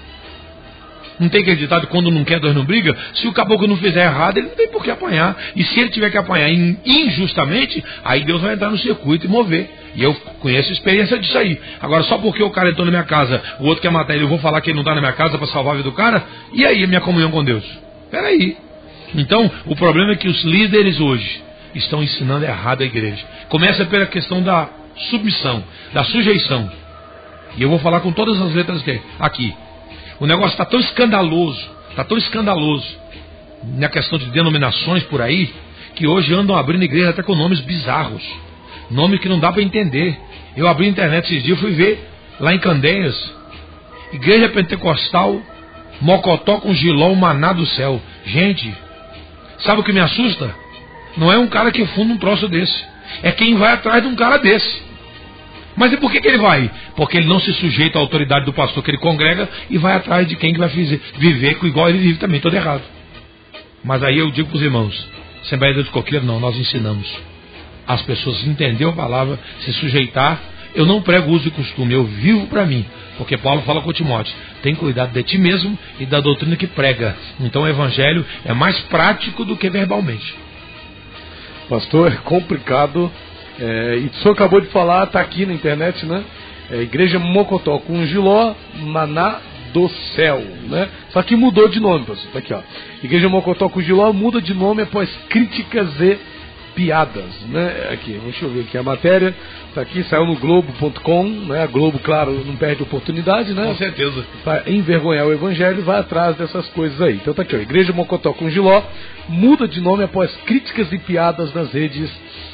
[1.19, 2.95] Não tem que ditado quando não quer, dois não briga.
[3.15, 5.35] Se o caboclo não fizer errado, ele não tem por que apanhar.
[5.55, 9.69] E se ele tiver que apanhar injustamente, aí Deus vai entrar no circuito e mover.
[9.95, 11.59] E eu conheço a experiência disso aí.
[11.81, 14.27] Agora, só porque o cara entrou na minha casa, o outro quer matar ele, eu
[14.27, 16.23] vou falar que ele não está na minha casa para salvar a vida do cara?
[16.53, 17.63] E aí minha comunhão com Deus?
[18.09, 18.57] Peraí.
[19.15, 21.43] Então, o problema é que os líderes hoje
[21.75, 23.23] estão ensinando errado a igreja.
[23.49, 24.69] Começa pela questão da
[25.09, 26.69] submissão, da sujeição.
[27.57, 28.83] E eu vou falar com todas as letras
[29.19, 29.53] aqui.
[30.23, 32.87] O negócio está tão escandaloso, está tão escandaloso
[33.75, 35.53] na questão de denominações por aí,
[35.95, 38.23] que hoje andam abrindo igreja até com nomes bizarros.
[38.89, 40.17] Nome que não dá para entender.
[40.55, 42.09] Eu abri a internet esses dias, fui ver
[42.39, 43.33] lá em Candeias,
[44.13, 45.41] Igreja Pentecostal,
[45.99, 48.01] Mocotó com Giló, Maná do céu.
[48.25, 48.73] Gente,
[49.59, 50.55] sabe o que me assusta?
[51.17, 52.85] Não é um cara que funda um troço desse.
[53.23, 54.83] É quem vai atrás de um cara desse.
[55.75, 56.69] Mas e por que, que ele vai?
[56.95, 60.27] Porque ele não se sujeita à autoridade do pastor que ele congrega e vai atrás
[60.27, 62.83] de quem que vai viver igual ele vive também, todo errado.
[63.83, 65.07] Mas aí eu digo para os irmãos,
[65.43, 67.07] Assembleia de Coqueiro, não, nós ensinamos
[67.87, 70.39] as pessoas entender a palavra, se sujeitar.
[70.73, 72.85] Eu não prego uso e costume, eu vivo para mim.
[73.17, 77.15] Porque Paulo fala com Timóteo: tem cuidado de ti mesmo e da doutrina que prega.
[77.39, 80.35] Então o evangelho é mais prático do que verbalmente.
[81.69, 83.11] Pastor, é complicado.
[83.59, 86.23] É, e o senhor acabou de falar, está aqui na internet, né?
[86.71, 89.39] É, Igreja Mocotó com Giló, Maná
[89.73, 90.87] do Céu, né?
[91.09, 92.31] Só que mudou de nome, pastor.
[92.31, 92.59] Tá aqui, ó.
[93.03, 96.17] Igreja Mocotó com Giló muda de nome após críticas e
[96.75, 97.89] piadas, né?
[97.91, 99.35] Aqui, deixa eu ver aqui a matéria.
[99.69, 101.63] Está aqui, saiu no Globo.com, né?
[101.63, 103.65] A Globo, claro, não perde oportunidade, né?
[103.65, 104.25] Com certeza.
[104.43, 107.15] Para envergonhar o Evangelho, vai atrás dessas coisas aí.
[107.15, 108.81] Então tá aqui, ó, Igreja Mocotó com Giló
[109.27, 112.52] muda de nome após críticas e piadas nas redes sociais.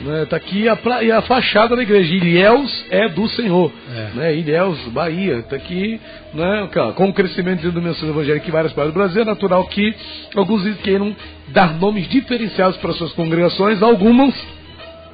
[0.00, 2.14] Né, tá aqui a, e a fachada da igreja.
[2.14, 3.72] Ilhéus é do Senhor.
[3.94, 4.10] É.
[4.14, 5.38] Né, Ilhéus, Bahia.
[5.38, 5.98] Está aqui,
[6.34, 9.94] né, com o crescimento de denominações evangélicas em várias partes do Brasil, é natural que
[10.34, 11.16] alguns queiram
[11.48, 14.34] dar nomes diferenciados para suas congregações, algumas,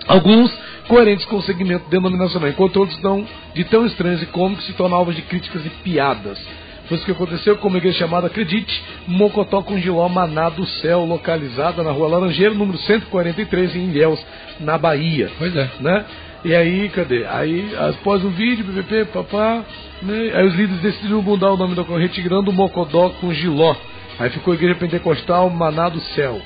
[0.08, 0.52] alguns
[0.88, 4.98] coerentes com o segmento denominacional, enquanto outros estão de tão estranhos e cômicos se tornam
[4.98, 6.38] alvos de críticas e piadas.
[6.86, 11.04] Foi isso que aconteceu com uma igreja chamada Acredite, Mocotó com Giló Maná do Céu,
[11.04, 14.24] localizada na rua Laranjeira, número 143, em Ilhéus,
[14.60, 15.30] na Bahia.
[15.38, 15.70] Pois é.
[15.80, 16.04] Né?
[16.44, 17.24] E aí, cadê?
[17.26, 19.64] Aí, após o vídeo, PPP, papá,
[20.02, 20.32] né?
[20.34, 23.76] aí os líderes decidiram mudar o nome da corrente, tirando Mocodó com Giló.
[24.18, 26.40] Aí ficou Igreja Pentecostal Maná do Céu.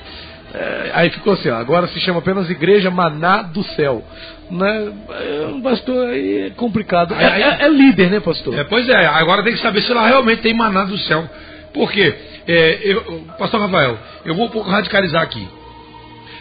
[0.53, 4.03] É, aí ficou assim, ó, agora se chama apenas Igreja Maná do Céu.
[4.49, 4.93] Né?
[5.09, 7.13] É, pastor, aí é complicado.
[7.13, 8.57] É, é, é, líder, né, pastor?
[8.57, 11.29] É, pois é, agora tem que saber se lá realmente tem maná do céu.
[11.73, 12.15] Por quê?
[12.47, 15.45] É, eu, pastor Rafael, eu vou um pouco radicalizar aqui.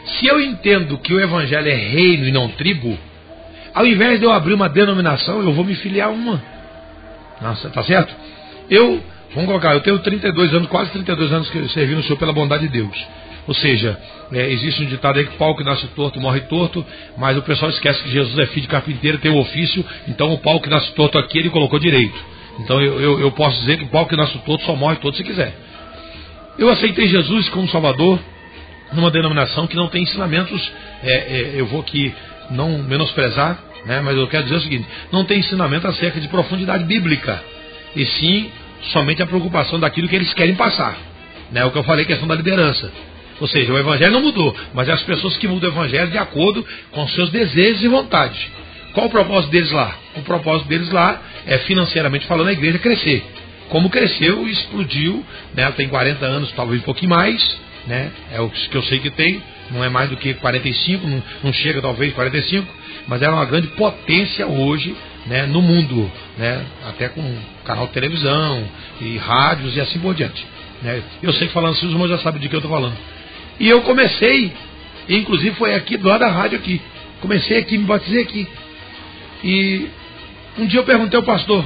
[0.07, 2.97] Se eu entendo que o evangelho é reino e não tribo,
[3.75, 6.41] ao invés de eu abrir uma denominação, eu vou me filiar a uma.
[7.43, 8.15] Nossa, tá certo?
[8.71, 9.03] Eu,
[9.35, 12.33] vamos colocar, eu tenho 32 anos, quase 32 anos que eu servi no Senhor pela
[12.33, 13.07] bondade de Deus.
[13.47, 13.97] Ou seja,
[14.33, 16.85] é, existe um ditado aí que pau que nasce torto morre torto,
[17.17, 20.33] mas o pessoal esquece que Jesus é filho de carpinteiro, tem o um ofício, então
[20.33, 22.19] o pau que nasce torto aqui ele colocou direito.
[22.61, 25.17] Então eu, eu, eu posso dizer que o pau que nasce torto só morre torto
[25.17, 25.55] se quiser.
[26.59, 28.19] Eu aceitei Jesus como Salvador
[28.93, 32.15] numa denominação que não tem ensinamentos, é, é, eu vou aqui
[32.51, 36.85] não menosprezar, né, mas eu quero dizer o seguinte: não tem ensinamento acerca de profundidade
[36.85, 37.43] bíblica,
[37.95, 38.51] e sim
[38.93, 40.97] somente a preocupação daquilo que eles querem passar.
[41.51, 42.93] Né, o que eu falei, questão da liderança.
[43.41, 46.19] Ou seja, o evangelho não mudou, mas é as pessoas que mudam o evangelho de
[46.19, 48.39] acordo com seus desejos e vontades.
[48.93, 49.95] Qual o propósito deles lá?
[50.17, 53.23] O propósito deles lá é, financeiramente falando, a igreja crescer.
[53.69, 55.65] Como cresceu explodiu, né?
[55.65, 58.11] ela tem 40 anos, talvez um pouquinho mais, né?
[58.33, 61.53] é o que eu sei que tem, não é mais do que 45, não, não
[61.53, 62.67] chega talvez 45,
[63.07, 64.95] mas ela é uma grande potência hoje
[65.27, 67.23] né, no mundo, né, até com
[67.65, 68.65] canal de televisão
[69.01, 70.47] e rádios e assim por diante.
[70.83, 71.03] Né.
[71.23, 72.97] Eu sei que falando assim, os irmãos já sabem de que eu estou falando.
[73.59, 74.53] E eu comecei,
[75.09, 76.81] inclusive foi aqui do lado da rádio aqui.
[77.21, 78.47] Comecei aqui, me batizei aqui.
[79.43, 79.89] E
[80.59, 81.65] um dia eu perguntei ao pastor,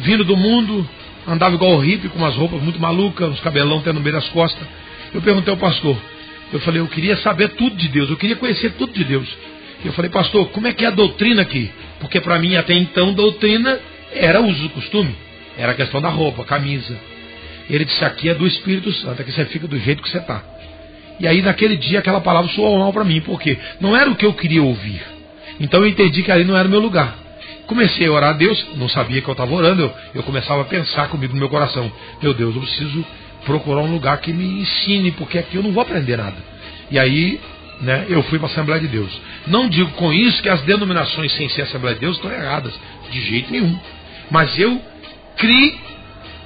[0.00, 0.88] vindo do mundo,
[1.26, 4.28] andava igual o hippie, com umas roupas muito malucas, uns cabelão até no meio das
[4.28, 4.66] costas.
[5.12, 5.96] Eu perguntei ao pastor,
[6.52, 9.28] eu falei, eu queria saber tudo de Deus, eu queria conhecer tudo de Deus.
[9.84, 11.70] Eu falei, pastor, como é que é a doutrina aqui?
[12.00, 13.78] Porque para mim até então doutrina
[14.12, 15.14] Era uso do costume,
[15.56, 16.98] era a questão da roupa, camisa.
[17.68, 20.42] Ele disse: aqui é do Espírito Santo, aqui você fica do jeito que você está.
[21.20, 24.24] E aí, naquele dia, aquela palavra soou mal para mim, porque não era o que
[24.24, 25.02] eu queria ouvir.
[25.60, 27.14] Então eu entendi que ali não era o meu lugar.
[27.66, 30.64] Comecei a orar a Deus, não sabia que eu estava orando, eu, eu começava a
[30.64, 33.04] pensar comigo no meu coração: meu Deus, eu preciso
[33.44, 36.36] procurar um lugar que me ensine, porque aqui eu não vou aprender nada.
[36.90, 37.38] E aí,
[37.82, 39.20] né, eu fui para a Assembleia de Deus.
[39.46, 42.72] Não digo com isso que as denominações sem ser Assembleia de Deus estão erradas,
[43.10, 43.78] de jeito nenhum.
[44.30, 44.80] Mas eu
[45.36, 45.78] criei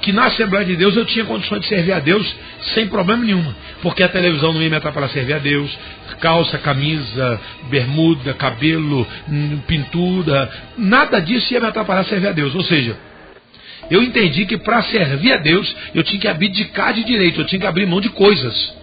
[0.04, 2.36] que na Assembleia de Deus eu tinha condições de servir a Deus
[2.74, 5.74] sem problema nenhum, porque a televisão não ia me atrapalhar servir a Deus,
[6.20, 7.40] calça, camisa,
[7.70, 12.54] bermuda, cabelo, hum, pintura, nada disso ia me atrapalhar servir a Deus.
[12.54, 12.94] Ou seja,
[13.90, 17.62] eu entendi que para servir a Deus eu tinha que abdicar de direito, eu tinha
[17.62, 18.74] que abrir mão de coisas,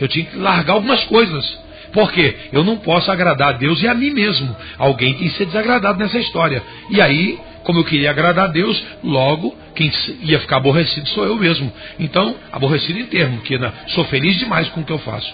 [0.00, 1.60] eu tinha que largar algumas coisas.
[1.92, 4.56] Porque eu não posso agradar a Deus e a mim mesmo.
[4.78, 6.62] Alguém tem que ser desagradado nessa história.
[6.88, 7.36] E aí
[7.70, 11.72] como eu queria agradar a Deus, logo quem ia ficar aborrecido sou eu mesmo.
[12.00, 13.56] Então, aborrecido em termo, que
[13.94, 15.32] sou feliz demais com o que eu faço.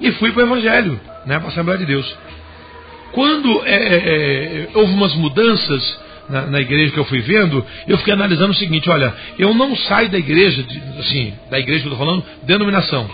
[0.00, 2.16] E fui para o Evangelho, né, para a Assembleia de Deus.
[3.12, 7.98] Quando é, é, é, houve umas mudanças na, na, igreja que eu fui vendo, eu
[7.98, 10.64] fiquei analisando o seguinte: olha, eu não saio da igreja,
[10.98, 13.06] assim, da igreja que eu estou falando, denominação.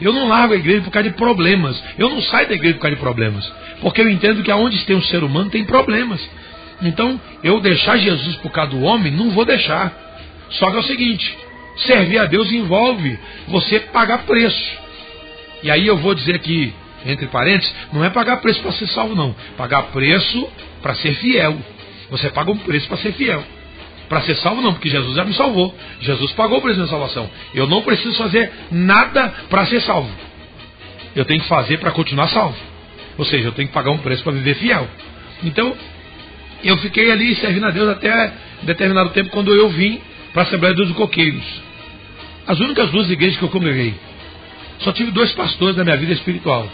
[0.00, 1.80] Eu não largo a igreja por causa de problemas.
[1.96, 3.52] Eu não saio da igreja por causa de problemas.
[3.80, 6.20] Porque eu entendo que aonde tem um ser humano tem problemas.
[6.82, 9.92] Então, eu deixar Jesus por causa do homem, não vou deixar.
[10.50, 11.38] Só que é o seguinte:
[11.86, 13.18] servir a Deus envolve
[13.48, 14.82] você pagar preço.
[15.62, 16.74] E aí eu vou dizer aqui,
[17.06, 19.34] entre parênteses, não é pagar preço para ser salvo, não.
[19.56, 20.48] Pagar preço
[20.82, 21.56] para ser fiel.
[22.10, 23.42] Você paga um preço para ser fiel.
[24.08, 25.74] Para ser salvo, não, porque Jesus já me salvou.
[26.00, 27.30] Jesus pagou o preço da salvação.
[27.54, 30.10] Eu não preciso fazer nada para ser salvo.
[31.14, 32.56] Eu tenho que fazer para continuar salvo.
[33.16, 34.86] Ou seja, eu tenho que pagar um preço para viver fiel.
[35.42, 35.74] Então,
[36.68, 40.00] eu fiquei ali servindo a Deus até determinado tempo quando eu vim
[40.32, 41.44] para a Assembleia dos Coqueiros.
[42.46, 43.94] As únicas duas igrejas que eu congreguei.
[44.80, 46.68] Só tive dois pastores na minha vida espiritual.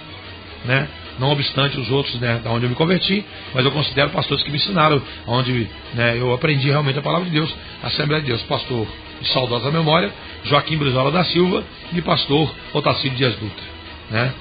[0.64, 0.88] Né?
[1.18, 4.51] Não obstante os outros, né, da onde eu me converti, mas eu considero pastores que
[4.51, 8.42] me ensinaram, onde né, eu aprendi realmente a palavra de Deus, a Assembleia de Deus,
[8.42, 8.87] pastor
[9.20, 10.12] de saudosa memória,
[10.44, 13.64] Joaquim Brizola da Silva e pastor Otacílio Dias Dutra.
[14.11, 14.33] Né?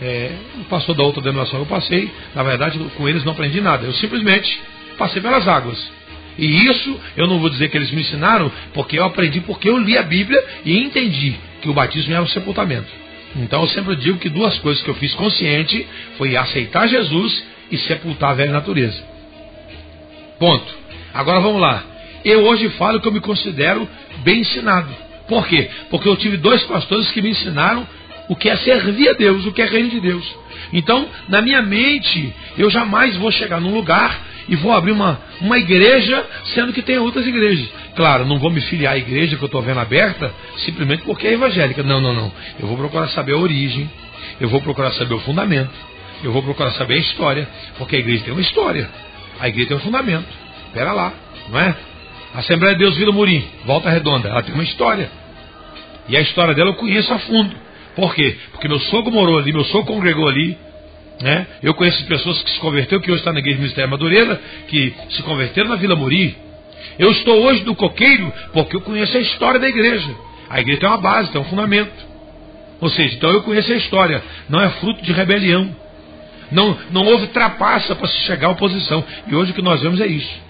[0.00, 3.84] É, o pastor da outra denominação eu passei, na verdade, com eles não aprendi nada.
[3.84, 4.60] Eu simplesmente
[4.96, 5.78] passei pelas águas.
[6.38, 9.76] E isso eu não vou dizer que eles me ensinaram, porque eu aprendi porque eu
[9.78, 12.88] li a Bíblia e entendi que o batismo era o sepultamento.
[13.36, 17.78] Então eu sempre digo que duas coisas que eu fiz consciente foi aceitar Jesus e
[17.78, 19.02] sepultar a velha natureza.
[20.38, 20.74] Ponto.
[21.14, 21.84] Agora vamos lá.
[22.24, 23.88] Eu hoje falo que eu me considero
[24.22, 24.94] bem ensinado.
[25.28, 25.68] Por quê?
[25.90, 27.86] Porque eu tive dois pastores que me ensinaram
[28.28, 30.24] o que é servir a Deus, o que é reino de Deus.
[30.72, 35.58] Então, na minha mente, eu jamais vou chegar num lugar e vou abrir uma, uma
[35.58, 36.24] igreja,
[36.54, 37.68] sendo que tem outras igrejas.
[37.94, 41.32] Claro, não vou me filiar à igreja que eu estou vendo aberta simplesmente porque é
[41.32, 41.82] evangélica.
[41.82, 42.32] Não, não, não.
[42.58, 43.90] Eu vou procurar saber a origem,
[44.40, 45.70] eu vou procurar saber o fundamento,
[46.22, 48.88] eu vou procurar saber a história, porque a igreja tem uma história,
[49.40, 50.26] a igreja tem um fundamento.
[50.68, 51.12] Espera lá,
[51.50, 51.76] não é?
[52.34, 55.10] A Assembleia de Deus Vila Murim, Volta Redonda, ela tem uma história.
[56.08, 57.54] E a história dela eu conheço a fundo.
[57.94, 58.36] Por quê?
[58.52, 60.56] Porque meu sogro morou ali, meu sogro congregou ali,
[61.22, 61.46] né?
[61.62, 64.92] Eu conheço pessoas que se converteram, que hoje estão na igreja do Ministério Madureira, que
[65.10, 66.36] se converteram na Vila Muri.
[66.98, 70.14] Eu estou hoje no coqueiro porque eu conheço a história da igreja.
[70.50, 71.92] A igreja tem uma base, tem um fundamento.
[72.80, 74.22] Ou seja, então eu conheço a história.
[74.48, 75.74] Não é fruto de rebelião.
[76.50, 79.04] Não, não houve trapaça para se chegar à oposição.
[79.28, 80.42] E hoje o que nós vemos é isso.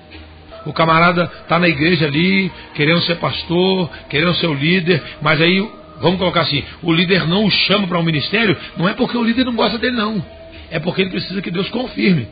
[0.64, 5.58] O camarada está na igreja ali, querendo ser pastor, querendo ser o líder, mas aí,
[6.00, 9.24] vamos colocar assim, o líder não o chama para um ministério, não é porque o
[9.24, 10.24] líder não gosta dele, não
[10.72, 12.26] é porque ele precisa que Deus confirme.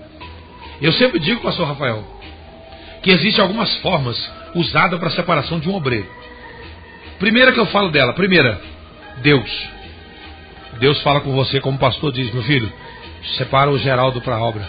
[0.81, 2.03] Eu sempre digo, pastor Rafael,
[3.03, 4.19] que existem algumas formas
[4.55, 6.09] usadas para a separação de um obreiro.
[7.19, 8.59] Primeira que eu falo dela, primeira,
[9.19, 9.51] Deus.
[10.79, 12.73] Deus fala com você como pastor diz, meu filho,
[13.37, 14.67] separa o Geraldo para a obra,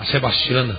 [0.00, 0.78] a Sebastiana,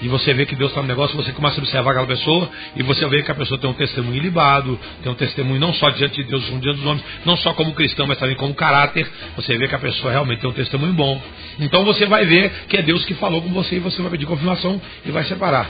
[0.00, 2.82] e você vê que Deus está no negócio, você começa a observar aquela pessoa e
[2.82, 6.22] você vê que a pessoa tem um testemunho libado, tem um testemunho não só diante
[6.22, 9.08] de Deus, como diante dos homens, não só como cristão, mas também como caráter.
[9.34, 11.20] Você vê que a pessoa realmente tem um testemunho bom.
[11.58, 14.26] Então você vai ver que é Deus que falou com você e você vai pedir
[14.26, 15.68] confirmação e vai separar.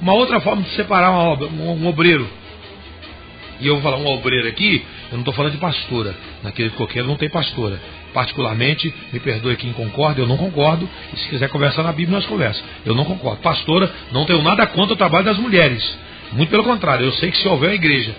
[0.00, 2.28] Uma outra forma de separar uma obra, um, um obreiro.
[3.60, 6.14] E eu vou falar um obreiro aqui, eu não estou falando de pastora.
[6.42, 7.78] Naquele coqueiro não tem pastora
[8.12, 12.26] particularmente, me perdoe quem concorda, eu não concordo, e se quiser conversar na Bíblia, nós
[12.26, 12.68] conversamos.
[12.84, 13.40] Eu não concordo.
[13.40, 15.82] Pastora, não tenho nada contra o trabalho das mulheres.
[16.32, 18.14] Muito pelo contrário, eu sei que se houver uma igreja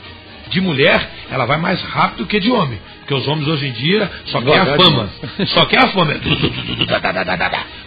[0.50, 2.80] de mulher, ela vai mais rápido que de homem.
[3.00, 5.10] Porque os homens hoje em dia só querem a fama.
[5.48, 6.14] Só quer a fama.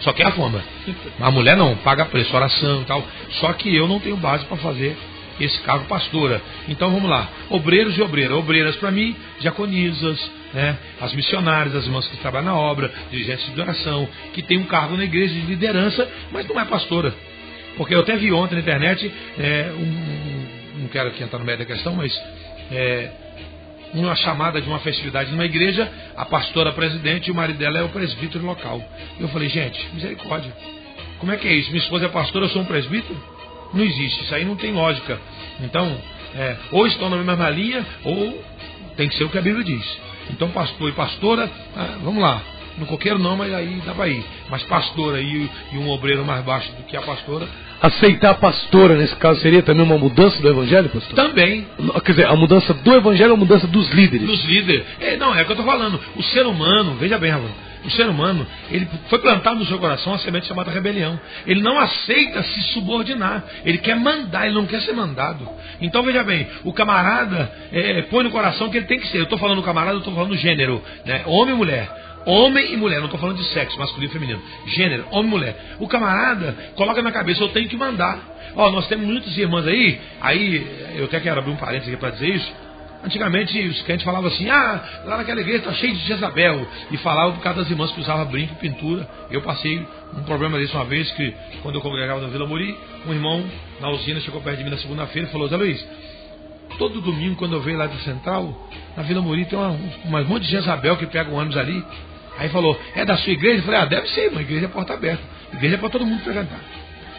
[0.00, 0.60] Só quer a fama.
[1.20, 3.04] A mulher não, paga preço, oração e tal.
[3.40, 4.96] Só que eu não tenho base para fazer
[5.44, 6.40] esse cargo pastora.
[6.68, 8.36] Então vamos lá, obreiros e obreiras.
[8.36, 10.76] Obreiras para mim, diaconisas, né?
[11.00, 14.96] as missionárias, as irmãs que trabalham na obra, dirigentes de oração, que tem um cargo
[14.96, 17.14] na igreja de liderança, mas não é pastora.
[17.76, 21.58] Porque eu até vi ontem na internet, é, um, não quero aqui entrar no meio
[21.58, 22.12] da questão, mas
[22.70, 23.10] é,
[23.94, 27.82] uma chamada de uma festividade numa igreja, a pastora presidente e o marido dela é
[27.82, 28.82] o presbítero local.
[29.18, 30.52] Eu falei, gente, misericórdia.
[31.18, 31.70] Como é que é isso?
[31.70, 33.16] Minha esposa é pastora, eu sou um presbítero?
[33.74, 35.18] Não existe, isso aí não tem lógica.
[35.60, 35.96] Então,
[36.34, 38.42] é, ou estão na mesma linha, ou
[38.96, 39.98] tem que ser o que a Bíblia diz.
[40.30, 42.40] Então, pastor e pastora, ah, vamos lá.
[42.78, 44.24] No coqueiro não, mas aí dá para ir.
[44.48, 47.46] Mas pastora e, e um obreiro mais baixo do que a pastora.
[47.82, 51.14] Aceitar a pastora, nesse caso, seria também uma mudança do evangelho, pastor?
[51.14, 51.66] Também.
[52.04, 54.26] Quer dizer, a mudança do evangelho ou a mudança dos líderes?
[54.26, 54.86] Dos líderes.
[55.00, 56.00] É, não, é o que eu estou falando.
[56.16, 57.52] O ser humano, veja bem, Rafael,
[57.84, 61.18] o ser humano, ele foi plantado no seu coração a semente chamada rebelião.
[61.46, 63.44] Ele não aceita se subordinar.
[63.64, 65.48] Ele quer mandar, ele não quer ser mandado.
[65.80, 69.18] Então veja bem, o camarada é, põe no coração que ele tem que ser.
[69.18, 71.22] Eu estou falando camarada, eu estou falando gênero, né?
[71.26, 72.02] homem e mulher.
[72.24, 74.42] Homem e mulher, não estou falando de sexo, masculino e feminino.
[74.66, 75.56] Gênero, homem e mulher.
[75.80, 78.18] O camarada coloca na cabeça, eu tenho que mandar.
[78.54, 82.10] Ó, nós temos muitas irmãs aí, aí eu até quero abrir um parênteses aqui para
[82.10, 82.52] dizer isso.
[83.04, 86.66] Antigamente os crentes falavam assim, ah, lá naquela igreja está cheio de Jezabel.
[86.90, 89.08] E falavam por causa das irmãs que usavam brinco e pintura.
[89.30, 89.84] Eu passei
[90.16, 93.44] um problema desse uma vez que, quando eu congregava na Vila Mori, um irmão
[93.80, 95.84] na usina chegou perto de mim na segunda-feira e falou, Zé Luiz,
[96.78, 100.50] todo domingo quando eu venho lá do Central, na Vila Mori tem um monte de
[100.50, 101.84] Jezabel que pega um ônibus ali.
[102.38, 103.58] Aí falou, é da sua igreja?
[103.58, 105.22] Eu falei, ah, deve ser, uma igreja é porta aberta.
[105.52, 106.60] Igreja é para todo mundo frequentar.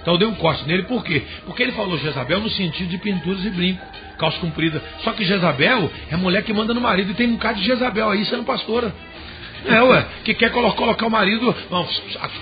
[0.01, 1.23] Então eu dei um corte nele, por quê?
[1.45, 3.81] Porque ele falou Jezabel no sentido de pinturas e brinco,
[4.17, 4.81] calça comprida.
[5.03, 8.09] Só que Jezabel é mulher que manda no marido e tem um cara de Jezabel
[8.09, 8.93] aí sendo pastora.
[9.65, 11.55] É, ué, que quer colocar o marido.
[11.71, 11.87] Não,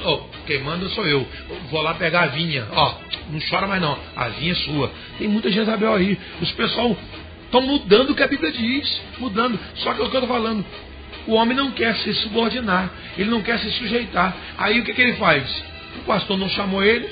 [0.05, 1.27] oh, quem manda sou eu.
[1.69, 2.67] Vou lá pegar a vinha.
[2.71, 2.95] Ó,
[3.31, 3.97] não chora mais não.
[4.15, 4.91] A vinha é sua.
[5.19, 6.17] Tem muita Jezabel aí.
[6.41, 6.97] Os pessoal
[7.45, 9.01] estão mudando o que a Bíblia diz.
[9.19, 9.59] Mudando.
[9.75, 10.65] Só que é o que eu estou falando.
[11.27, 12.89] O homem não quer se subordinar.
[13.17, 14.35] Ele não quer se sujeitar.
[14.57, 15.63] Aí o que, que ele faz?
[15.97, 17.07] O pastor não chamou ele,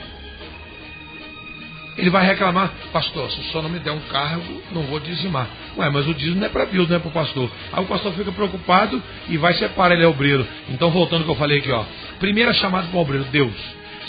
[2.00, 5.48] ele vai reclamar, pastor, se o senhor não me der um cargo, não vou dizimar.
[5.78, 7.52] Ué, mas o dízimo não é para Deus, não é para o pastor.
[7.74, 10.48] Aí o pastor fica preocupado e vai separar ele é obreiro.
[10.70, 11.84] Então, voltando ao que eu falei aqui, ó.
[12.20, 13.54] Primeira chamada para o obreiro, Deus.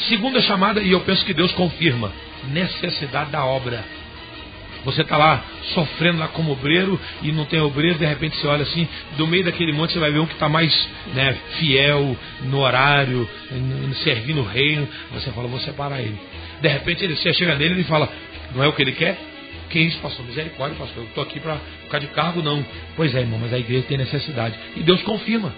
[0.09, 2.13] Segunda chamada, e eu penso que Deus confirma,
[2.53, 3.85] necessidade da obra.
[4.85, 8.63] Você está lá sofrendo lá como obreiro e não tem obreiro, de repente você olha
[8.63, 12.61] assim, do meio daquele monte você vai ver um que está mais né, fiel no
[12.61, 13.29] horário,
[14.03, 14.89] servindo o reino.
[15.13, 16.19] Você fala, vou separar ele.
[16.61, 18.09] De repente ele, chega nele e fala,
[18.55, 19.19] não é o que ele quer?
[19.71, 20.27] Que isso, pastor?
[20.27, 21.05] Misericórdia, pastor.
[21.05, 22.65] Eu estou aqui para ficar de cargo, não.
[22.97, 24.55] Pois é, irmão, mas a igreja tem necessidade.
[24.77, 25.53] E Deus confirma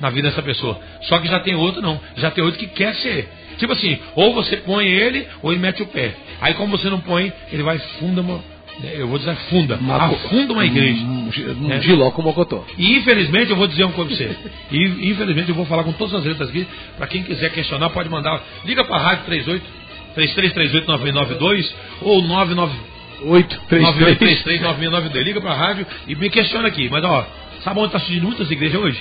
[0.00, 0.78] na vida dessa pessoa.
[1.02, 1.98] Só que já tem outro, não.
[2.16, 3.28] Já tem outro que quer ser.
[3.58, 6.14] Tipo assim, ou você põe ele, ou ele mete o pé.
[6.40, 8.42] Aí como você não põe, ele vai funda uma.
[8.80, 9.76] Né, eu vou dizer funda.
[9.76, 11.00] Maco, afunda uma igreja.
[11.00, 11.80] Um, um né?
[11.80, 12.66] Giló com Mocotó.
[12.76, 14.36] E infelizmente eu vou dizer uma coisa pra você.
[14.72, 16.66] E infelizmente eu vou falar com todas as letras aqui.
[16.98, 18.42] Para quem quiser questionar, pode mandar.
[18.64, 19.83] Liga para a Rádio 38
[20.16, 21.72] 3338-9692
[22.02, 25.22] ou 998-33-9692.
[25.22, 26.88] Liga para a rádio e me questiona aqui.
[26.88, 27.26] Mas, ó,
[27.62, 29.00] sabe onde está surgindo muitas igrejas hoje?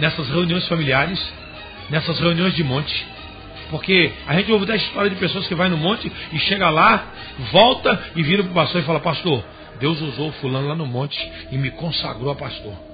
[0.00, 1.18] Nessas reuniões familiares,
[1.90, 3.06] nessas reuniões de monte.
[3.70, 7.06] Porque a gente ouve da história de pessoas que vai no monte e chega lá,
[7.52, 9.44] volta e vira para o pastor e fala: Pastor,
[9.78, 11.18] Deus usou fulano lá no monte
[11.52, 12.87] e me consagrou a pastor.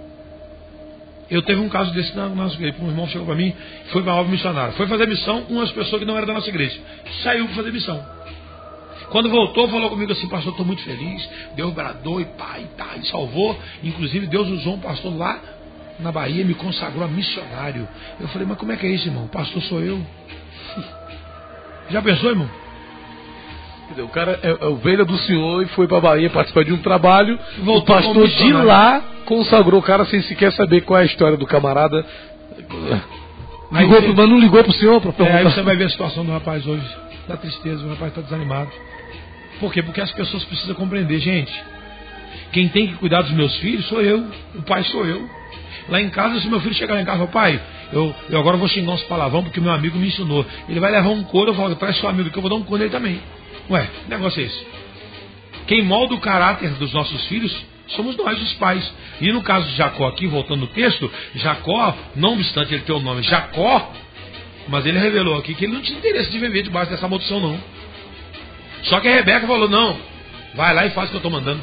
[1.30, 2.76] Eu teve um caso desse na nossa igreja.
[2.80, 3.54] Um irmão chegou para mim,
[3.90, 4.72] foi para obra missionária.
[4.72, 6.78] Foi fazer missão com umas pessoas que não eram da nossa igreja.
[7.22, 8.04] Saiu para fazer missão.
[9.10, 11.28] Quando voltou, falou comigo assim, pastor, estou muito feliz.
[11.54, 13.58] Deus bradou e pai, tá, e salvou.
[13.82, 15.40] Inclusive, Deus usou um pastor lá
[15.98, 17.88] na Bahia e me consagrou a missionário.
[18.20, 19.28] Eu falei, mas como é que é isso, irmão?
[19.28, 20.00] Pastor sou eu.
[21.90, 22.63] Já pensou, irmão?
[23.99, 27.38] O cara é, é ovelha do senhor e foi para Bahia participar de um trabalho.
[27.59, 31.37] Voltou o pastor de lá consagrou o cara sem sequer saber qual é a história
[31.37, 32.05] do camarada.
[33.73, 35.25] Ligou pro, mas não ligou pro senhor perguntar.
[35.25, 36.85] É, aí você vai ver a situação do rapaz hoje.
[37.27, 38.70] Dá tristeza, o rapaz está desanimado.
[39.59, 39.83] Por quê?
[39.83, 41.53] Porque as pessoas precisam compreender, gente.
[42.53, 45.29] Quem tem que cuidar dos meus filhos sou eu, o pai sou eu.
[45.88, 47.61] Lá em casa, se meu filho chegar lá em casa e falar, pai,
[47.92, 50.44] eu, eu agora vou xingar uns palavrão porque meu amigo me ensinou.
[50.68, 52.62] Ele vai levar um couro, eu falo, traz seu amigo que eu vou dar um
[52.62, 53.20] couro nele também.
[53.70, 54.66] Ué, que negócio é esse?
[55.66, 57.55] Quem molda o caráter dos nossos filhos
[57.88, 58.92] somos nós, os pais.
[59.20, 63.00] E no caso de Jacó, aqui, voltando no texto, Jacó, não obstante ele ter o
[63.00, 63.92] nome Jacó,
[64.68, 67.58] mas ele revelou aqui que ele não tinha interesse de viver debaixo dessa maldição, não.
[68.85, 69.98] Só que a Rebeca falou: não,
[70.54, 71.60] vai lá e faz o que eu estou mandando.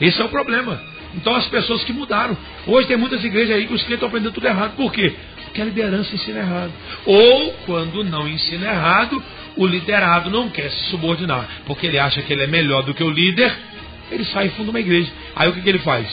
[0.00, 0.80] Esse é o problema.
[1.14, 2.36] Então as pessoas que mudaram.
[2.66, 4.76] Hoje tem muitas igrejas aí que os crentes estão aprendendo tudo errado.
[4.76, 5.14] Por quê?
[5.44, 6.72] Porque a liderança ensina errado.
[7.06, 9.22] Ou, quando não ensina errado,
[9.58, 13.02] o liderado não quer se subordinar, porque ele acha que ele é melhor do que
[13.02, 13.52] o líder,
[14.10, 15.10] ele sai e funda uma igreja.
[15.34, 16.08] Aí o que, que ele faz?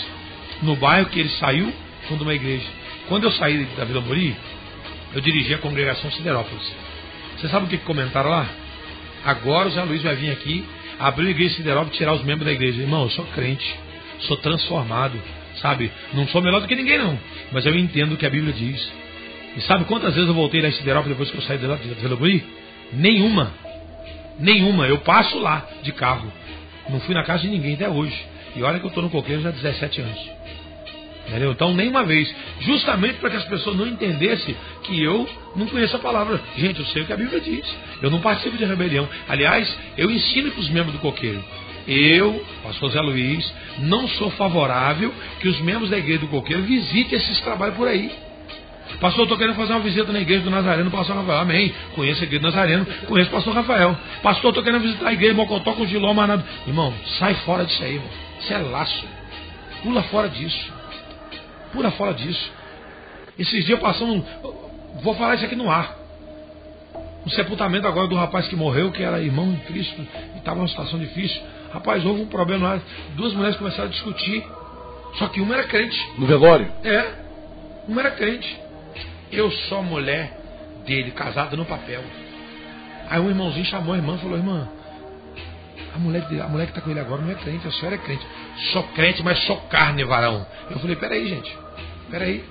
[0.63, 1.71] No bairro que ele saiu,
[2.07, 2.65] funda uma igreja.
[3.07, 4.35] Quando eu saí da Vila Mori,
[5.13, 6.73] eu dirigi a congregação Siderópolis.
[7.37, 8.47] Você sabe o que, que comentaram lá?
[9.23, 10.65] Agora o Zé Luiz vai vir aqui,
[10.99, 12.81] abrir a igreja Siderópolis e tirar os membros da igreja.
[12.81, 13.77] Irmão, eu sou crente,
[14.21, 15.21] sou transformado,
[15.61, 15.91] sabe?
[16.13, 17.17] Não sou melhor do que ninguém, não.
[17.51, 18.91] Mas eu entendo o que a Bíblia diz.
[19.55, 22.43] E sabe quantas vezes eu voltei em Siderópolis depois que eu saí de Vila Mori?
[22.93, 23.51] Nenhuma.
[24.39, 24.87] Nenhuma.
[24.87, 26.31] Eu passo lá de carro.
[26.89, 28.25] Não fui na casa de ninguém até hoje.
[28.55, 30.29] E olha que eu estou no coqueiro já há 17 anos.
[31.27, 31.51] Entendeu?
[31.51, 32.33] Então, nenhuma vez.
[32.61, 36.39] Justamente para que as pessoas não entendessem que eu não conheço a palavra.
[36.57, 37.65] Gente, eu sei o que a Bíblia diz.
[38.01, 39.07] Eu não participo de rebelião.
[39.27, 41.43] Aliás, eu ensino para os membros do coqueiro.
[41.87, 47.17] Eu, pastor Zé Luiz, não sou favorável que os membros da igreja do coqueiro visitem
[47.17, 48.11] esses trabalhos por aí.
[48.99, 51.39] Pastor, estou querendo fazer uma visita na igreja do Nazareno, pastor Rafael.
[51.39, 51.73] Amém.
[51.95, 53.97] Conheço a igreja do Nazareno, conheço o pastor Rafael.
[54.21, 56.43] Pastor, estou querendo visitar a igreja de Mocotó com Giló, Manado.
[56.67, 58.09] Irmão, sai fora disso aí, irmão.
[58.39, 59.05] Isso é laço.
[59.83, 60.73] Pula fora disso.
[61.73, 62.51] Pula fora disso.
[63.37, 64.25] Esses dias passando.
[65.01, 65.95] Vou falar isso aqui no ar.
[67.25, 69.99] O sepultamento agora do rapaz que morreu, que era irmão em Cristo,
[70.35, 71.41] e estava numa situação difícil.
[71.73, 72.81] Rapaz, houve um problema lá.
[73.15, 74.45] Duas mulheres começaram a discutir.
[75.15, 75.97] Só que uma era crente.
[76.17, 76.71] No velório?
[76.83, 77.05] É.
[77.87, 78.64] Uma era crente.
[79.35, 80.31] Eu sou mulher
[80.85, 82.01] dele, casada no papel.
[83.09, 84.69] Aí um irmãozinho chamou a irmã e falou: Irmã,
[85.93, 87.97] a mulher, a mulher que está com ele agora não é crente, a senhora é
[87.97, 88.25] crente.
[88.71, 90.45] Sou crente, mas sou carne, varão.
[90.71, 91.57] Eu falei: Peraí, gente,
[92.09, 92.45] peraí.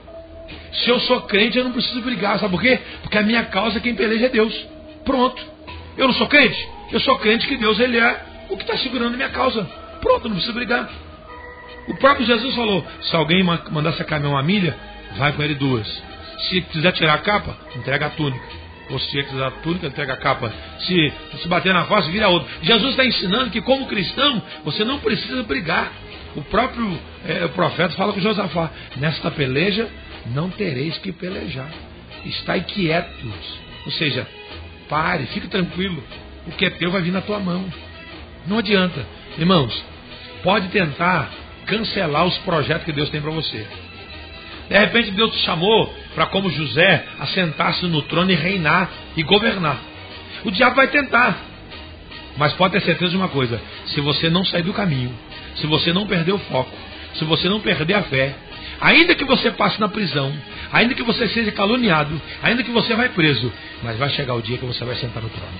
[0.72, 2.78] Se eu sou crente, eu não preciso brigar, sabe por quê?
[3.00, 4.54] Porque a minha causa, quem peleja é Deus.
[5.06, 5.42] Pronto.
[5.96, 6.68] Eu não sou crente?
[6.92, 9.64] Eu sou crente que Deus ele é o que está segurando a minha causa.
[10.02, 10.90] Pronto, não preciso brigar.
[11.88, 14.76] O próprio Jesus falou: se alguém mandar você caminhar uma milha,
[15.16, 16.13] vai com ele duas.
[16.48, 18.64] Se quiser tirar a capa, entrega a túnica.
[18.98, 20.52] Se quiser a túnica, entrega a capa.
[20.80, 22.48] Se, se bater na face, vira outra.
[22.62, 25.90] Jesus está ensinando que, como cristão, você não precisa brigar.
[26.36, 29.88] O próprio é, o profeta fala com Josafá: Nesta peleja
[30.26, 31.70] não tereis que pelejar.
[32.24, 33.58] Estai quietos.
[33.86, 34.26] Ou seja,
[34.88, 36.02] pare, fique tranquilo.
[36.46, 37.64] O que é teu vai vir na tua mão.
[38.46, 39.06] Não adianta.
[39.38, 39.84] Irmãos,
[40.42, 41.30] pode tentar
[41.66, 43.66] cancelar os projetos que Deus tem para você.
[44.68, 49.78] De repente Deus te chamou para, como José, assentar-se no trono e reinar e governar.
[50.44, 51.36] O diabo vai tentar.
[52.36, 55.14] Mas pode ter certeza de uma coisa: se você não sair do caminho,
[55.56, 56.72] se você não perder o foco,
[57.14, 58.34] se você não perder a fé,
[58.80, 60.32] ainda que você passe na prisão,
[60.72, 63.52] ainda que você seja caluniado, ainda que você vai preso,
[63.82, 65.52] mas vai chegar o dia que você vai sentar no trono.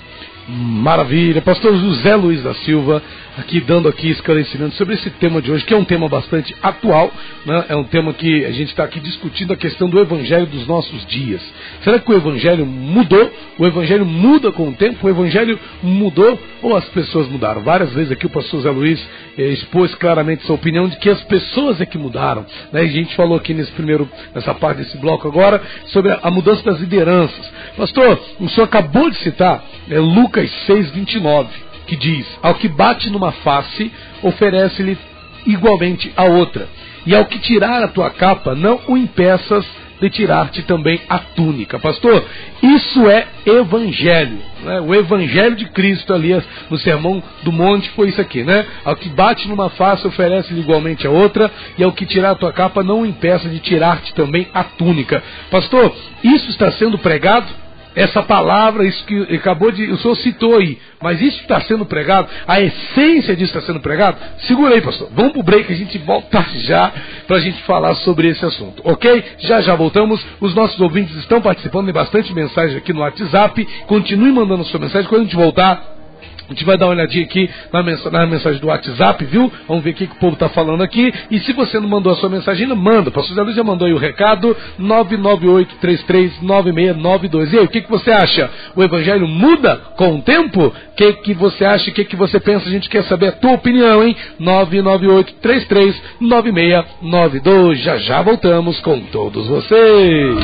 [0.47, 3.03] Maravilha, pastor José Luiz da Silva,
[3.39, 7.11] aqui dando aqui esclarecimento sobre esse tema de hoje, que é um tema bastante atual,
[7.47, 7.65] né?
[7.71, 11.07] é um tema que a gente está aqui discutindo a questão do evangelho dos nossos
[11.07, 11.41] dias.
[11.83, 13.33] Será que o evangelho mudou?
[13.59, 15.07] O evangelho muda com o tempo?
[15.07, 17.63] O evangelho mudou ou as pessoas mudaram?
[17.63, 21.23] Várias vezes aqui o pastor José Luiz eh, expôs claramente sua opinião de que as
[21.25, 22.45] pessoas é que mudaram.
[22.71, 22.83] Né?
[22.83, 26.63] a gente falou aqui nesse primeiro, nessa parte desse bloco agora, sobre a, a mudança
[26.63, 27.51] das lideranças.
[27.79, 30.34] Pastor, o senhor acabou de citar é, Lucas
[30.67, 31.49] 6, 29,
[31.87, 33.91] que diz: Ao que bate numa face,
[34.23, 34.99] oferece-lhe
[35.47, 36.69] igualmente a outra.
[37.07, 39.65] E ao que tirar a tua capa, não o impeças
[40.01, 41.79] de tirar-te também a túnica.
[41.79, 42.25] Pastor,
[42.63, 44.39] isso é evangelho.
[44.63, 44.81] Né?
[44.81, 46.31] O evangelho de Cristo ali
[46.69, 48.67] no sermão do monte foi isso aqui, né?
[48.85, 52.53] Ao que bate numa face, oferece-lhe igualmente a outra, e ao que tirar a tua
[52.53, 55.23] capa, não o impeça de tirar-te também a túnica.
[55.51, 57.47] Pastor, isso está sendo pregado?
[57.95, 59.85] Essa palavra, isso que acabou de.
[59.91, 64.17] O senhor citou aí, mas isso está sendo pregado, a essência disso está sendo pregado?
[64.47, 65.09] Segura aí, pastor.
[65.15, 66.93] Vamos para o break, a gente volta já
[67.27, 69.25] para a gente falar sobre esse assunto, ok?
[69.39, 70.25] Já já voltamos.
[70.41, 73.67] Os nossos ouvintes estão participando, tem bastante mensagem aqui no WhatsApp.
[73.87, 75.09] Continue mandando sua mensagem.
[75.09, 75.94] Quando a gente voltar,
[76.47, 77.83] a gente vai dar uma olhadinha aqui na
[78.27, 79.51] mensagem, do WhatsApp, viu?
[79.67, 81.11] Vamos ver o que, que o povo está falando aqui.
[81.31, 83.09] E se você não mandou a sua mensagem, manda.
[83.09, 87.53] O pastor Zé Luiz já mandou aí o recado: 998-339692.
[87.53, 88.51] E aí, o que, que você acha?
[88.77, 90.67] O evangelho muda com o tempo?
[90.67, 91.91] O que, que você acha?
[91.91, 92.69] O que, que você pensa?
[92.69, 94.15] A gente quer saber a tua opinião, hein?
[96.21, 97.75] 998-339692.
[97.77, 100.37] Já já voltamos com todos vocês.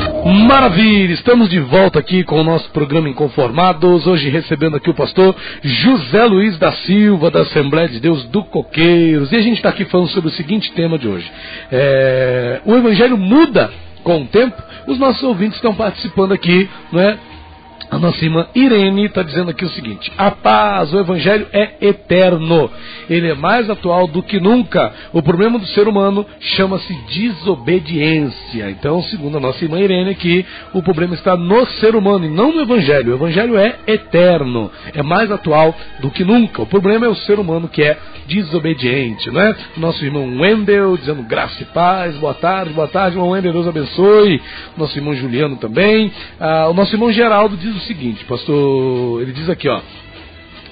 [0.47, 1.13] Maravilha!
[1.13, 4.07] Estamos de volta aqui com o nosso programa Inconformados.
[4.07, 5.90] Hoje recebendo aqui o pastor Júlio.
[5.97, 9.31] José Luiz da Silva, da Assembleia de Deus do Coqueiros.
[9.31, 11.29] E a gente está aqui falando sobre o seguinte tema de hoje.
[11.71, 13.69] É, o Evangelho muda
[14.03, 14.55] com o tempo.
[14.87, 17.17] Os nossos ouvintes estão participando aqui, não é?
[17.91, 22.71] A nossa irmã Irene está dizendo aqui o seguinte: a paz, o evangelho é eterno.
[23.09, 24.93] Ele é mais atual do que nunca.
[25.11, 28.71] O problema do ser humano chama-se desobediência.
[28.71, 32.53] Então, segundo a nossa irmã Irene aqui, o problema está no ser humano e não
[32.53, 33.11] no evangelho.
[33.11, 36.61] O evangelho é eterno, é mais atual do que nunca.
[36.61, 39.53] O problema é o ser humano que é desobediente, né?
[39.75, 44.41] Nosso irmão Wendel dizendo graça e paz, boa tarde, boa tarde, irmão Wendel, Deus abençoe.
[44.77, 46.09] Nosso irmão Juliano também.
[46.39, 49.81] Ah, o nosso irmão Geraldo diz o seguinte, pastor, ele diz aqui, ó.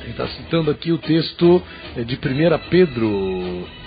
[0.01, 1.61] Ele está citando aqui o texto
[1.95, 2.19] é, de 1
[2.69, 3.07] Pedro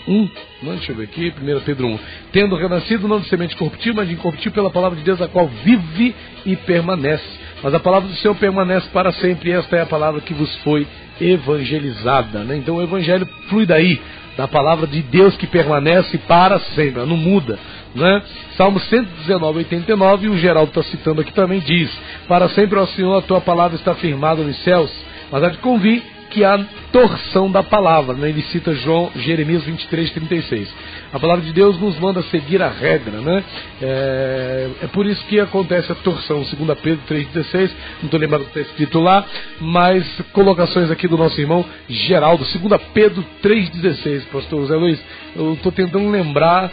[0.06, 0.30] 1,
[0.62, 1.98] não, deixa eu ver aqui, 1 Pedro 1.
[2.32, 5.48] Tendo renascido não de semente corruptível, mas de incorruptível pela palavra de Deus, a qual
[5.48, 6.14] vive
[6.44, 7.24] e permanece.
[7.62, 10.54] Mas a palavra do Senhor permanece para sempre, e esta é a palavra que vos
[10.58, 10.86] foi
[11.20, 12.40] evangelizada.
[12.40, 12.56] Né?
[12.56, 14.00] Então o evangelho flui daí,
[14.36, 17.58] da palavra de Deus que permanece para sempre, ela não muda.
[17.95, 18.22] Né?
[18.57, 21.90] Salmo 119, 89, e o Geraldo está citando aqui também, diz:
[22.26, 24.90] Para sempre, ó Senhor, a tua palavra está firmada nos céus,
[25.30, 26.59] mas há de convir que há
[26.90, 28.14] torção da palavra.
[28.14, 28.30] Né?
[28.30, 30.68] Ele cita João, Jeremias 23, 36.
[31.12, 33.20] A palavra de Deus nos manda seguir a regra.
[33.20, 33.45] Né?
[33.80, 36.43] É, é por isso que acontece a torção.
[36.43, 37.70] 2 Pedro 3,16,
[38.01, 39.24] não estou lembrando o que está escrito lá,
[39.61, 42.45] mas colocações aqui do nosso irmão Geraldo.
[42.45, 45.01] 2 Pedro 3,16, pastor Zé Luiz.
[45.36, 46.70] Eu estou tentando lembrar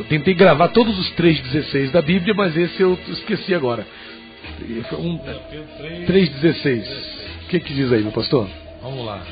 [0.00, 3.86] eu tentei gravar todos os 3,16 da Bíblia, mas esse eu esqueci agora.
[4.92, 6.86] Um, 3,16.
[7.44, 8.48] O que, que diz aí, meu pastor?
[8.80, 9.22] Vamos lá.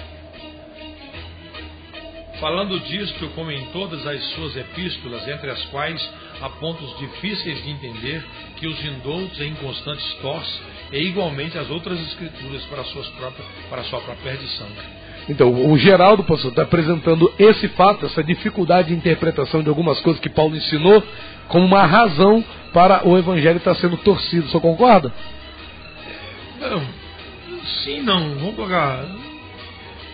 [2.39, 6.09] Falando disto, como em todas as suas epístolas, entre as quais
[6.41, 8.23] há pontos difíceis de entender,
[8.57, 10.61] que os indoutos e inconstantes torcem,
[10.93, 14.69] e igualmente as outras escrituras para, suas próprias, para a sua própria perdição.
[15.29, 20.21] Então, o Geraldo, pastor, está apresentando esse fato, essa dificuldade de interpretação de algumas coisas
[20.21, 21.03] que Paulo ensinou,
[21.49, 24.47] como uma razão para o evangelho estar sendo torcido.
[24.47, 25.13] O senhor concorda?
[26.61, 26.83] Não,
[27.85, 28.37] sim, não.
[28.37, 29.05] Vamos colocar.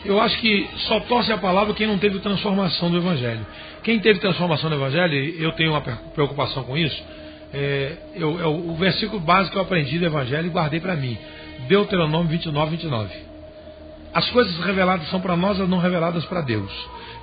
[0.05, 3.47] Eu acho que só torce a palavra quem não teve transformação do evangelho.
[3.85, 7.03] Quem teve transformação do evangelho, eu tenho uma preocupação com isso.
[7.53, 11.17] É, eu, é o versículo básico que eu aprendi do evangelho e guardei para mim.
[11.69, 13.34] Deuteronômio 29, 29.
[14.15, 16.71] As coisas reveladas são para nós, as não reveladas para Deus.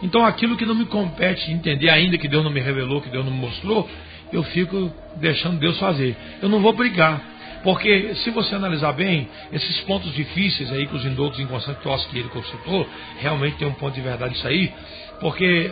[0.04, 3.24] Então aquilo que não me compete entender ainda, que Deus não me revelou, que Deus
[3.24, 3.90] não me mostrou,
[4.32, 6.16] eu fico deixando Deus fazer.
[6.42, 7.22] Eu não vou brigar.
[7.64, 12.30] Porque se você analisar bem, esses pontos difíceis aí que os indoutos inconstantes que ele
[12.30, 12.88] consultou,
[13.20, 14.74] realmente tem um ponto de verdade isso aí,
[15.20, 15.72] porque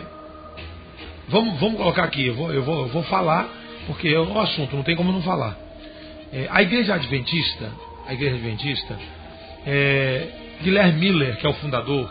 [1.28, 3.48] vamos, vamos colocar aqui, eu vou, eu, vou, eu vou falar,
[3.86, 5.56] porque é um assunto, não tem como não falar.
[6.32, 7.72] É, a igreja adventista,
[8.06, 8.96] a igreja adventista,
[9.66, 10.28] é,
[10.62, 12.10] Guilherme Miller, que é o fundador,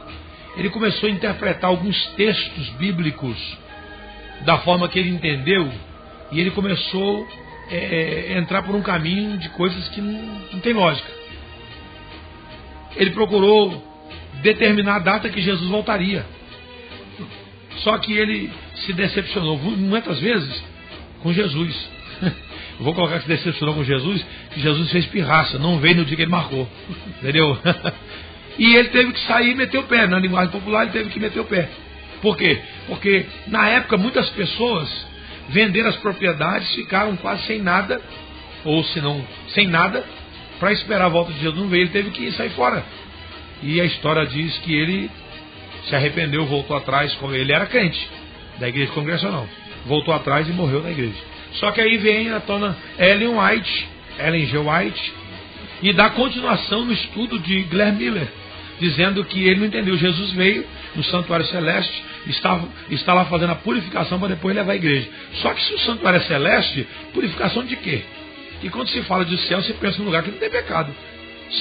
[0.57, 3.37] ele começou a interpretar alguns textos bíblicos
[4.41, 5.71] da forma que ele entendeu
[6.31, 7.27] e ele começou
[7.69, 10.21] a é, é, entrar por um caminho de coisas que não,
[10.53, 11.09] não tem lógica.
[12.95, 13.83] Ele procurou
[14.41, 16.25] determinar a data que Jesus voltaria.
[17.77, 20.63] Só que ele se decepcionou muitas vezes
[21.21, 21.89] com Jesus.
[22.79, 26.15] Vou colocar que se decepcionou com Jesus, que Jesus fez pirraça, não veio no dia
[26.15, 26.67] que ele marcou.
[27.21, 27.57] Entendeu?
[28.59, 30.05] E ele teve que sair e meter o pé.
[30.05, 31.69] Na linguagem popular, ele teve que meter o pé.
[32.21, 32.59] Por quê?
[32.87, 35.07] Porque na época muitas pessoas
[35.47, 38.01] venderam as propriedades, ficaram quase sem nada,
[38.65, 40.03] ou se não, sem nada,
[40.59, 42.83] para esperar a volta de Jesus não veio, ele teve que sair fora.
[43.63, 45.09] E a história diz que ele
[45.87, 48.09] se arrependeu, voltou atrás, como ele era crente
[48.59, 49.47] da igreja congregacional.
[49.85, 51.17] Voltou atrás e morreu na igreja.
[51.53, 53.87] Só que aí vem a tona Ellen White,
[54.19, 54.57] Ellen G.
[54.57, 55.13] White,
[55.81, 58.38] e dá continuação no estudo de Glenn Miller
[58.79, 59.97] dizendo que ele não entendeu.
[59.97, 60.65] Jesus veio
[60.95, 62.59] no santuário celeste, está,
[62.89, 65.07] está lá fazendo a purificação para depois levar a igreja.
[65.41, 68.03] Só que se o santuário é celeste, purificação de quê?
[68.61, 70.93] E quando se fala de céu, você pensa num lugar que não tem pecado.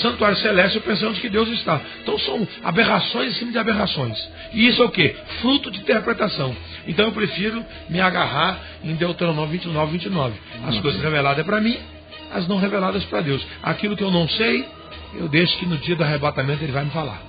[0.03, 1.81] Santuário celeste, onde que Deus está.
[2.03, 4.19] Então são aberrações em cima de aberrações.
[4.53, 5.17] E isso é o quê?
[5.41, 6.55] Fruto de interpretação.
[6.87, 10.35] Então eu prefiro me agarrar em Deuteronômio 29, 29.
[10.67, 11.79] As coisas reveladas é para mim,
[12.33, 13.45] as não reveladas para Deus.
[13.63, 14.67] Aquilo que eu não sei,
[15.15, 17.21] eu deixo que no dia do arrebatamento ele vai me falar.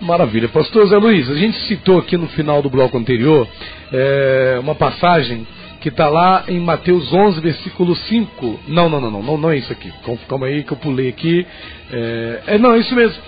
[0.00, 0.48] Maravilha.
[0.48, 3.48] Pastor Zé Luiz, a gente citou aqui no final do bloco anterior
[3.92, 5.46] é, uma passagem
[5.80, 8.60] que está lá em Mateus 11, versículo 5.
[8.68, 9.92] Não, não, não, não, não, é isso aqui.
[10.28, 11.46] Calma aí que eu pulei aqui.
[11.90, 13.22] É, é não, é isso mesmo.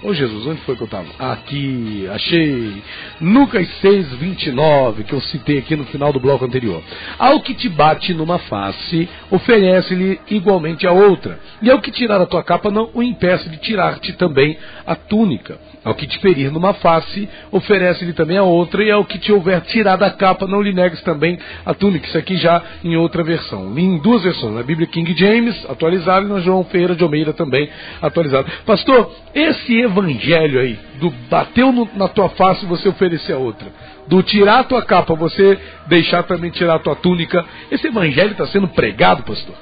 [0.00, 1.08] Ô Jesus, onde foi que eu estava?
[1.18, 2.82] Aqui, achei.
[3.20, 6.82] Lucas 6, 29, que eu citei aqui no final do bloco anterior.
[7.18, 11.38] Ao que te bate numa face, oferece-lhe igualmente a outra.
[11.60, 14.56] E ao que tirar a tua capa, não o impeça de tirar-te também
[14.86, 15.58] a túnica.
[15.84, 19.60] Ao que te ferir numa face, oferece-lhe também a outra, e ao que te houver
[19.62, 22.06] tirado a capa, não lhe negues também a túnica.
[22.06, 23.78] Isso aqui já em outra versão.
[23.78, 27.68] Em duas versões, na Bíblia King James, atualizado, e na João Ferreira de Almeida também
[28.02, 28.50] atualizado.
[28.66, 33.68] Pastor, esse evangelho aí, do bateu no, na tua face e você oferecer a outra,
[34.08, 38.46] do tirar a tua capa, você deixar também tirar a tua túnica, esse evangelho está
[38.46, 39.54] sendo pregado, pastor?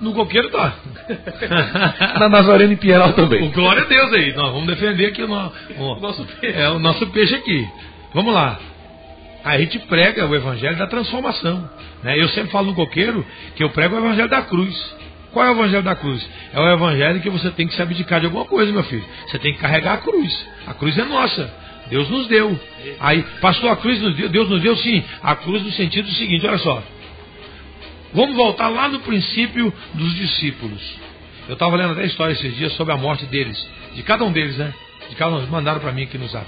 [0.00, 0.74] No coqueiro tá.
[2.18, 3.44] Na Nazareno e Pinheiral também.
[3.44, 4.32] O glória a Deus aí.
[4.34, 6.58] Nós vamos defender aqui o, no, o, nosso peixe.
[6.58, 7.68] É o nosso peixe aqui.
[8.12, 8.58] Vamos lá.
[9.44, 11.68] A gente prega o evangelho da transformação.
[12.02, 12.20] Né?
[12.20, 13.24] Eu sempre falo no coqueiro
[13.54, 14.74] que eu prego o evangelho da cruz.
[15.32, 16.28] Qual é o evangelho da cruz?
[16.52, 19.04] É o evangelho que você tem que se abdicar de alguma coisa, meu filho.
[19.28, 20.46] Você tem que carregar a cruz.
[20.66, 21.61] A cruz é nossa.
[21.92, 22.58] Deus nos deu.
[22.98, 25.04] Aí, pastor, a cruz nos deu, Deus nos deu sim.
[25.22, 26.82] A cruz no sentido seguinte, olha só.
[28.14, 30.80] Vamos voltar lá no princípio dos discípulos.
[31.46, 33.62] Eu estava lendo até a história esses dias sobre a morte deles.
[33.94, 34.72] De cada um deles, né?
[35.10, 35.46] De cada um.
[35.48, 36.46] Mandaram para mim aqui no zap.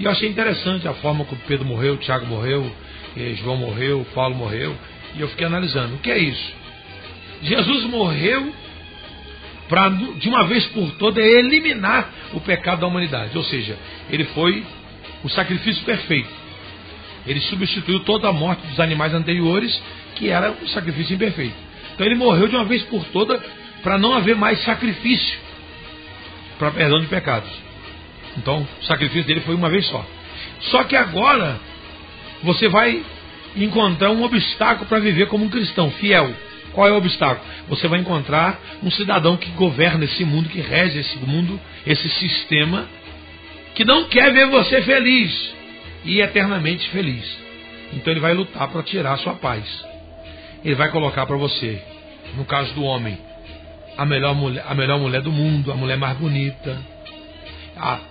[0.00, 2.68] E eu achei interessante a forma como Pedro morreu, Tiago morreu,
[3.16, 4.76] eh, João morreu, Paulo morreu.
[5.14, 5.94] E eu fiquei analisando.
[5.94, 6.52] O que é isso?
[7.40, 8.52] Jesus morreu
[9.68, 13.36] para, de uma vez por toda, eliminar o pecado da humanidade.
[13.36, 13.76] Ou seja,
[14.10, 14.64] ele foi
[15.22, 16.28] o sacrifício perfeito.
[17.26, 19.80] Ele substituiu toda a morte dos animais anteriores
[20.14, 21.56] que era um sacrifício imperfeito.
[21.94, 23.40] Então ele morreu de uma vez por toda
[23.82, 25.38] para não haver mais sacrifício
[26.58, 27.50] para perdão de pecados.
[28.36, 30.04] Então o sacrifício dele foi uma vez só.
[30.60, 31.58] Só que agora
[32.42, 33.02] você vai
[33.56, 36.34] encontrar um obstáculo para viver como um cristão fiel.
[36.74, 37.46] Qual é o obstáculo?
[37.68, 42.86] Você vai encontrar um cidadão que governa esse mundo, que rege esse mundo, esse sistema,
[43.74, 45.54] que não quer ver você feliz
[46.04, 47.24] e eternamente feliz.
[47.92, 49.64] Então ele vai lutar para tirar a sua paz
[50.64, 51.80] ele vai colocar para você,
[52.36, 53.18] no caso do homem,
[53.98, 56.93] a melhor mulher, a melhor mulher do mundo, a mulher mais bonita.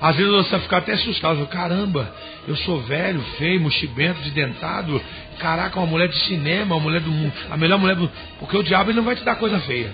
[0.02, 2.14] Às vezes você vai ficar até assustado, caramba,
[2.48, 5.02] eu sou velho, feio, mochibento, desdentado,
[5.40, 8.10] caraca, uma mulher de cinema, uma mulher do mundo, a melhor mulher do.
[8.40, 9.92] Porque o diabo ele não vai te dar coisa feia.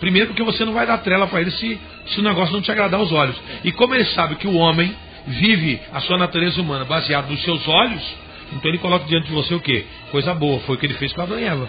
[0.00, 2.72] Primeiro porque você não vai dar trela para ele se, se o negócio não te
[2.72, 3.36] agradar aos olhos.
[3.62, 4.94] E como ele sabe que o homem
[5.26, 8.02] vive a sua natureza humana baseado nos seus olhos,
[8.52, 9.84] então ele coloca diante de você o quê?
[10.10, 11.68] Coisa boa, foi o que ele fez com a Eva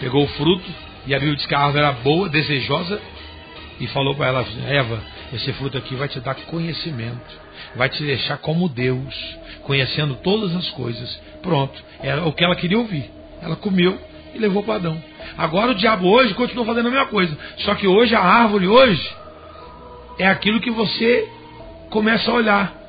[0.00, 0.68] pegou o fruto,
[1.06, 3.00] e a Bíblia diz que a árvore era boa, desejosa,
[3.78, 5.00] e falou para ela: Eva,
[5.32, 7.40] esse fruto aqui vai te dar conhecimento,
[7.76, 9.14] vai te deixar como Deus,
[9.62, 11.20] conhecendo todas as coisas.
[11.42, 13.10] Pronto, era o que ela queria ouvir.
[13.40, 13.98] Ela comeu
[14.34, 15.02] e levou para Adão.
[15.38, 19.10] Agora o diabo hoje continua fazendo a mesma coisa, só que hoje a árvore hoje
[20.18, 21.28] é aquilo que você
[21.90, 22.80] começa a olhar.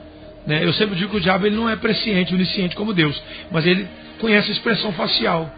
[0.45, 0.65] Né?
[0.65, 3.21] Eu sempre digo que o diabo ele não é presciente, onisciente como Deus,
[3.51, 3.87] mas ele
[4.19, 5.49] conhece a expressão facial.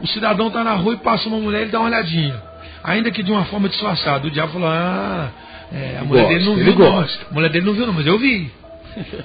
[0.00, 2.40] O cidadão está na rua e passa uma mulher, ele dá uma olhadinha.
[2.82, 4.26] Ainda que de uma forma disfarçada.
[4.26, 5.30] O diabo falou, ah,
[5.72, 7.18] é, a mulher gosta, dele não viu, gosta.
[7.24, 7.30] não.
[7.30, 8.50] A mulher dele não viu, não, mas eu vi.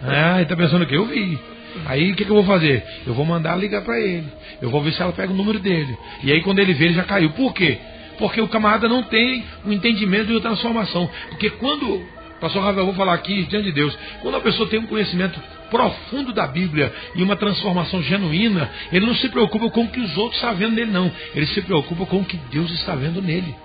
[0.03, 1.39] ah, ele está pensando que eu vi.
[1.85, 2.83] Aí o que, que, eu vou fazer?
[3.05, 4.27] Eu vou mandar ligar para ele.
[4.61, 5.97] Eu vou ver se ela pega o número dele.
[6.23, 7.31] E aí quando ele vê, ele já caiu.
[7.31, 7.77] Por quê?
[8.17, 11.09] Porque o camarada não tem o um entendimento de transformação.
[11.29, 12.01] Porque quando
[12.39, 13.97] Pastor Rafael, eu vou falar aqui diante de Deus.
[14.21, 15.39] Quando a pessoa tem um conhecimento
[15.69, 20.17] profundo da Bíblia e uma transformação genuína, ele não se preocupa com o que os
[20.17, 21.11] outros estão vendo nele, não.
[21.33, 23.55] Ele se preocupa com o que Deus está vendo nele.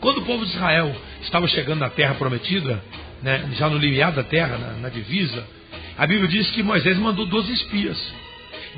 [0.00, 0.94] Quando o povo de Israel
[1.26, 2.82] estava chegando na terra prometida,
[3.22, 5.46] né, já no limiar da terra, na, na divisa,
[5.98, 7.98] a Bíblia diz que Moisés mandou 12 espias.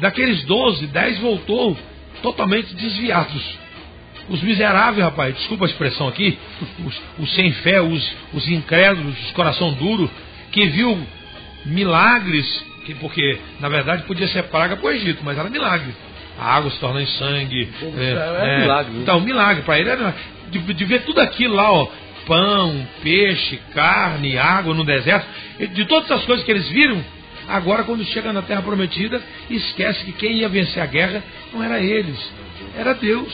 [0.01, 1.77] Daqueles 12, 10 voltou
[2.23, 3.59] totalmente desviados
[4.29, 6.39] os miseráveis, rapaz, desculpa a expressão aqui,
[6.85, 10.11] os, os sem fé, os, os incrédulos, os coração duro,
[10.53, 10.99] que viu
[11.65, 12.47] milagres,
[12.85, 15.95] que, porque na verdade podia ser praga para o Egito, mas era milagre.
[16.39, 17.69] A água se tornando em sangue.
[17.83, 18.93] É, é, é, milagre.
[18.93, 19.01] Né?
[19.03, 20.15] Então, milagre para ele era
[20.51, 21.89] de, de, ver tudo aquilo lá, ó,
[22.29, 25.27] pão, peixe, carne, água no deserto,
[25.73, 27.03] de todas as coisas que eles viram,
[27.49, 29.21] agora quando chega na terra prometida,
[29.51, 32.19] esquece que quem ia vencer a guerra não era eles,
[32.77, 33.33] era Deus.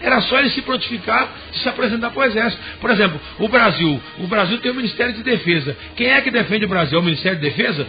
[0.00, 2.62] Era só ele se prontificar e se apresentar para o exército.
[2.78, 4.02] Por exemplo, o Brasil.
[4.18, 5.74] O Brasil tem o Ministério de Defesa.
[5.96, 6.98] Quem é que defende o Brasil?
[6.98, 7.86] É o Ministério de Defesa?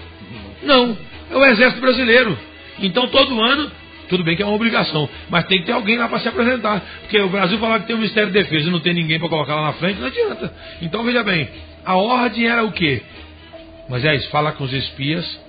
[0.64, 0.98] Não.
[1.30, 2.38] É o Exército Brasileiro.
[2.80, 3.70] Então todo ano,
[4.08, 6.82] tudo bem que é uma obrigação, mas tem que ter alguém lá para se apresentar.
[7.02, 9.30] Porque o Brasil falar que tem o Ministério de Defesa e não tem ninguém para
[9.30, 10.54] colocar lá na frente, não adianta.
[10.82, 11.50] Então veja bem,
[11.86, 13.02] a ordem era o quê?
[13.90, 15.40] Moisés, fala com os espias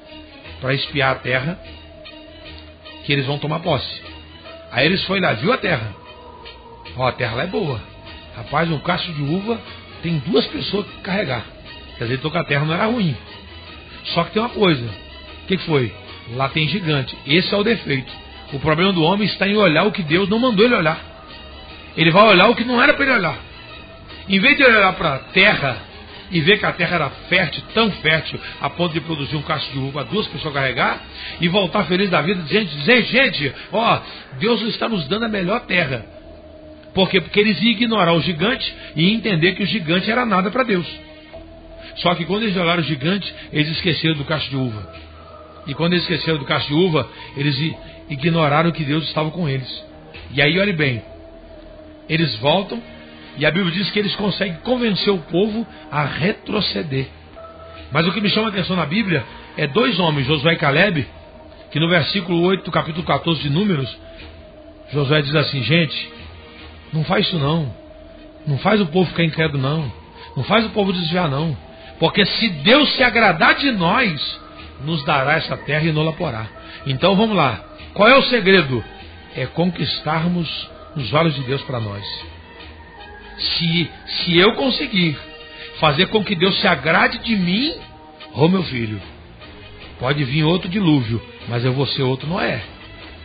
[0.61, 1.59] para espiar a terra,
[3.04, 4.02] que eles vão tomar posse.
[4.72, 5.94] Aí eles foram lá, viu a terra.
[6.96, 7.80] Ó, a terra lá é boa.
[8.36, 9.61] Rapaz, um cacho de uva
[10.02, 11.44] tem duas pessoas que carregar.
[11.96, 13.16] Quer dizer, então a terra não era ruim.
[14.14, 14.84] Só que tem uma coisa.
[14.84, 15.92] O que, que foi?
[16.34, 17.16] Lá tem gigante.
[17.26, 18.12] Esse é o defeito.
[18.53, 21.01] O problema do homem está em olhar o que Deus não mandou ele olhar.
[21.97, 23.38] Ele vai olhar o que não era para ele olhar.
[24.28, 25.76] Em vez de olhar para a terra
[26.30, 29.70] e ver que a terra era fértil, tão fértil, a ponto de produzir um cacho
[29.72, 31.01] de uva, duas pessoas carregar,
[31.40, 34.01] e voltar feliz da vida, dizendo, dizer, gente, ó,
[34.38, 36.05] Deus está nos dando a melhor terra.
[36.94, 37.20] Por quê?
[37.20, 40.86] Porque eles iam ignorar o gigante e entender que o gigante era nada para Deus.
[41.97, 44.92] Só que quando eles olharam o gigante, eles esqueceram do cacho de uva.
[45.66, 47.74] E quando eles esqueceram do cacho de uva, eles
[48.09, 49.84] ignoraram que Deus estava com eles.
[50.32, 51.02] E aí, olhe bem,
[52.09, 52.82] eles voltam
[53.36, 57.07] e a Bíblia diz que eles conseguem convencer o povo a retroceder.
[57.92, 59.24] Mas o que me chama a atenção na Bíblia
[59.57, 61.07] é dois homens, Josué e Caleb,
[61.70, 63.94] que no versículo 8 do capítulo 14 de Números,
[64.92, 66.12] Josué diz assim: gente,
[66.92, 67.74] não faz isso não.
[68.46, 69.92] Não faz o povo ficar incrédulo, não.
[70.36, 71.57] Não faz o povo desviar, não.
[71.98, 74.40] Porque se Deus se agradar de nós,
[74.84, 76.46] nos dará essa terra e nos porá.
[76.86, 77.65] Então vamos lá.
[77.97, 78.84] Qual é o segredo?
[79.34, 82.05] É conquistarmos os olhos de Deus para nós.
[83.38, 85.18] Se, se eu conseguir
[85.80, 87.74] fazer com que Deus se agrade de mim,
[88.34, 89.01] ô meu filho,
[89.99, 92.62] pode vir outro dilúvio, mas eu vou ser outro Noé.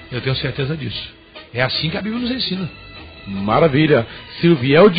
[0.09, 1.13] Eu tenho certeza disso.
[1.53, 2.69] É assim que a Bíblia nos ensina.
[3.28, 4.05] Maravilha.
[4.39, 4.89] Se vier o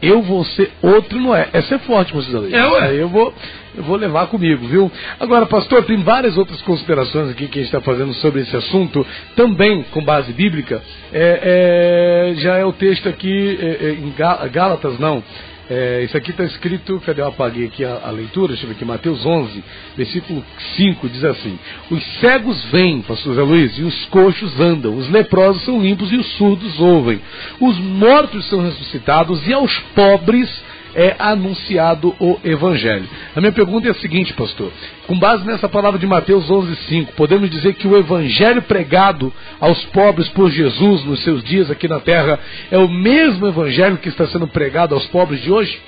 [0.00, 1.48] eu vou ser outro Noé.
[1.52, 2.94] Essa é forte, Moisés É, ué.
[2.94, 3.34] Eu vou,
[3.76, 4.90] eu vou levar comigo, viu?
[5.20, 9.06] Agora, pastor, tem várias outras considerações aqui que a gente está fazendo sobre esse assunto,
[9.36, 10.82] também com base bíblica.
[11.12, 14.12] É, é, já é o texto aqui é, é em
[14.50, 15.22] Gálatas, não.
[15.70, 18.48] É, isso aqui está escrito, cadê eu apaguei aqui a, a, leitura?
[18.48, 19.62] Deixa eu ver aqui, Mateus 11,
[19.96, 20.42] versículo
[20.76, 21.58] 5, diz assim:
[21.90, 26.16] Os cegos vêm, pastor José Luiz, e os coxos andam, os leprosos são limpos e
[26.16, 27.20] os surdos ouvem,
[27.60, 30.48] os mortos são ressuscitados e aos pobres
[30.94, 33.08] é anunciado o Evangelho.
[33.34, 34.72] A minha pergunta é a seguinte, pastor:
[35.06, 40.28] com base nessa palavra de Mateus 11,5, podemos dizer que o Evangelho pregado aos pobres
[40.28, 42.38] por Jesus nos seus dias aqui na terra
[42.70, 45.80] é o mesmo Evangelho que está sendo pregado aos pobres de hoje?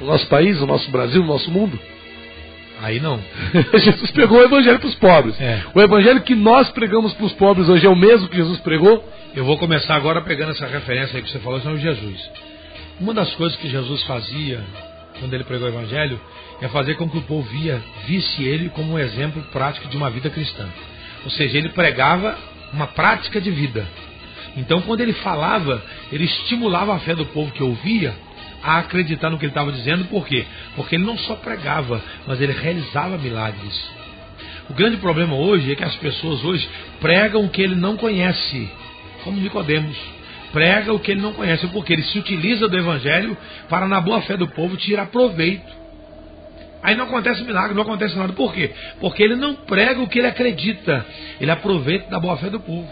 [0.00, 1.78] No nosso país, no nosso Brasil, no nosso mundo?
[2.80, 3.20] Aí não.
[3.74, 5.40] Jesus pregou o evangelho para os pobres.
[5.40, 5.62] É.
[5.74, 9.04] O evangelho que nós pregamos para os pobres hoje é o mesmo que Jesus pregou?
[9.34, 12.47] Eu vou começar agora pegando essa referência aí que você falou, sobre Jesus.
[13.00, 14.60] Uma das coisas que Jesus fazia
[15.20, 16.20] quando ele pregou o Evangelho
[16.60, 20.10] é fazer com que o povo via, visse ele como um exemplo prático de uma
[20.10, 20.68] vida cristã.
[21.24, 22.36] Ou seja, ele pregava
[22.72, 23.86] uma prática de vida.
[24.56, 25.80] Então, quando ele falava,
[26.10, 28.14] ele estimulava a fé do povo que ouvia
[28.62, 30.44] a acreditar no que ele estava dizendo, por quê?
[30.74, 33.80] Porque ele não só pregava, mas ele realizava milagres.
[34.68, 36.68] O grande problema hoje é que as pessoas hoje
[37.00, 38.68] pregam o que ele não conhece,
[39.22, 40.17] como Nicodemos
[40.52, 43.36] prega o que ele não conhece, porque ele se utiliza do evangelho
[43.68, 45.78] para, na boa fé do povo, tirar proveito.
[46.82, 48.32] Aí não acontece milagre, não acontece nada.
[48.32, 48.70] Por quê?
[49.00, 51.04] Porque ele não prega o que ele acredita,
[51.40, 52.88] ele aproveita da boa fé do povo.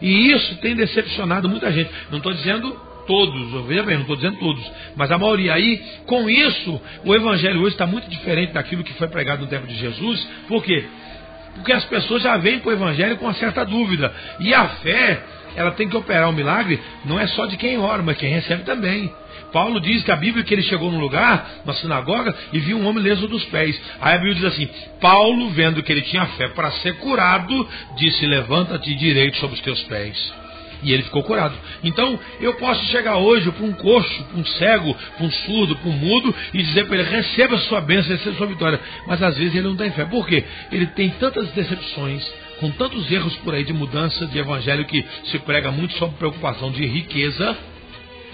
[0.00, 1.90] E isso tem decepcionado muita gente.
[2.10, 2.70] Não estou dizendo
[3.06, 5.54] todos, veja bem, não estou dizendo todos, mas a maioria.
[5.54, 9.66] Aí, com isso, o evangelho hoje está muito diferente daquilo que foi pregado no tempo
[9.66, 10.28] de Jesus.
[10.46, 10.84] Por quê?
[11.54, 14.12] Porque as pessoas já vêm para o evangelho com uma certa dúvida.
[14.38, 15.22] E a fé
[15.56, 18.30] ela tem que operar o um milagre, não é só de quem ora, mas quem
[18.30, 19.12] recebe também.
[19.52, 22.86] Paulo diz que a Bíblia que ele chegou num lugar, na sinagoga, e viu um
[22.86, 23.80] homem leso dos pés.
[24.00, 24.68] Aí a Bíblia diz assim:
[25.00, 29.82] Paulo, vendo que ele tinha fé para ser curado, disse: Levanta-te direito sobre os teus
[29.84, 30.32] pés.
[30.82, 31.54] E ele ficou curado.
[31.84, 35.90] Então, eu posso chegar hoje para um coxo, para um cego, para um surdo, para
[35.90, 38.80] um mudo, e dizer para ele: receba a sua bênção, receba a sua vitória.
[39.06, 40.04] Mas às vezes ele não tem fé.
[40.04, 40.44] Por quê?
[40.72, 42.26] Ele tem tantas decepções,
[42.60, 46.70] com tantos erros por aí de mudança de evangelho que se prega muito sobre preocupação
[46.70, 47.56] de riqueza,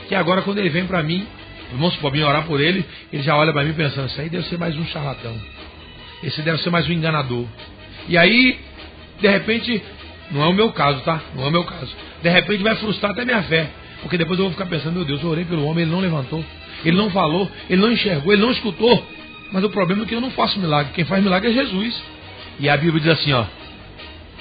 [0.09, 1.27] que agora quando ele vem para mim,
[1.73, 4.47] vamos supor, me orar por ele, ele já olha para mim pensando, isso aí deve
[4.49, 5.35] ser mais um charlatão.
[6.23, 7.47] Esse deve ser mais um enganador.
[8.09, 8.59] E aí,
[9.21, 9.83] de repente,
[10.33, 11.21] não é o meu caso, tá?
[11.35, 11.95] Não é o meu caso.
[12.23, 13.69] De repente vai frustrar até minha fé.
[14.03, 16.45] Porque depois eu vou ficar pensando, meu Deus, eu orei pelo homem, ele não levantou,
[16.85, 19.07] ele não falou, ele não enxergou, ele não escutou.
[19.53, 20.93] Mas o problema é que eu não faço milagre.
[20.95, 22.03] Quem faz milagre é Jesus.
[22.59, 23.45] E a Bíblia diz assim, ó,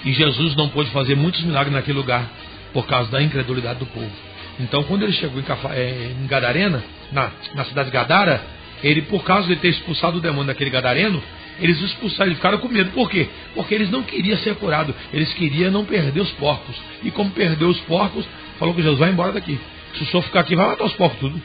[0.05, 2.29] e Jesus não pôde fazer muitos milagres naquele lugar
[2.71, 4.11] por causa da incredulidade do povo.
[4.59, 8.41] Então, quando ele chegou em, em Gadarena, na, na cidade de Gadara,
[8.83, 11.21] ele, por causa de ter expulsado o demônio daquele gadareno,
[11.59, 12.91] eles expulsaram, eles ficaram com medo.
[12.91, 13.27] Por quê?
[13.53, 16.75] Porque eles não queriam ser curados, eles queriam não perder os porcos.
[17.03, 18.25] E como perdeu os porcos,
[18.59, 19.59] falou que Jesus vai embora daqui.
[19.95, 21.41] Se o senhor ficar aqui, vai matar os porcos tudo.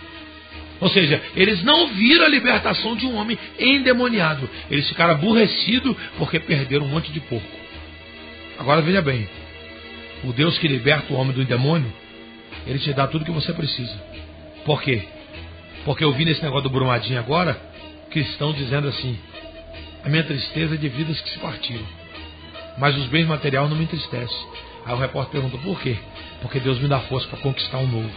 [0.81, 4.49] Ou seja, eles não viram a libertação de um homem endemoniado.
[4.71, 7.60] Eles ficaram aborrecidos porque perderam um monte de porco.
[8.61, 9.27] Agora veja bem:
[10.23, 11.91] o Deus que liberta o homem do demônio,
[12.67, 13.99] ele te dá tudo que você precisa.
[14.67, 15.03] Por quê?
[15.87, 17.59] Porque eu vi nesse negócio do Brumadinho agora,
[18.11, 19.19] cristão dizendo assim:
[20.05, 21.87] a minha tristeza é de vidas que se partiram,
[22.77, 24.47] mas os bens materiais não me entristecem.
[24.85, 25.97] Aí o repórter perguntou por quê?
[26.43, 28.13] Porque Deus me dá força para conquistar um novo.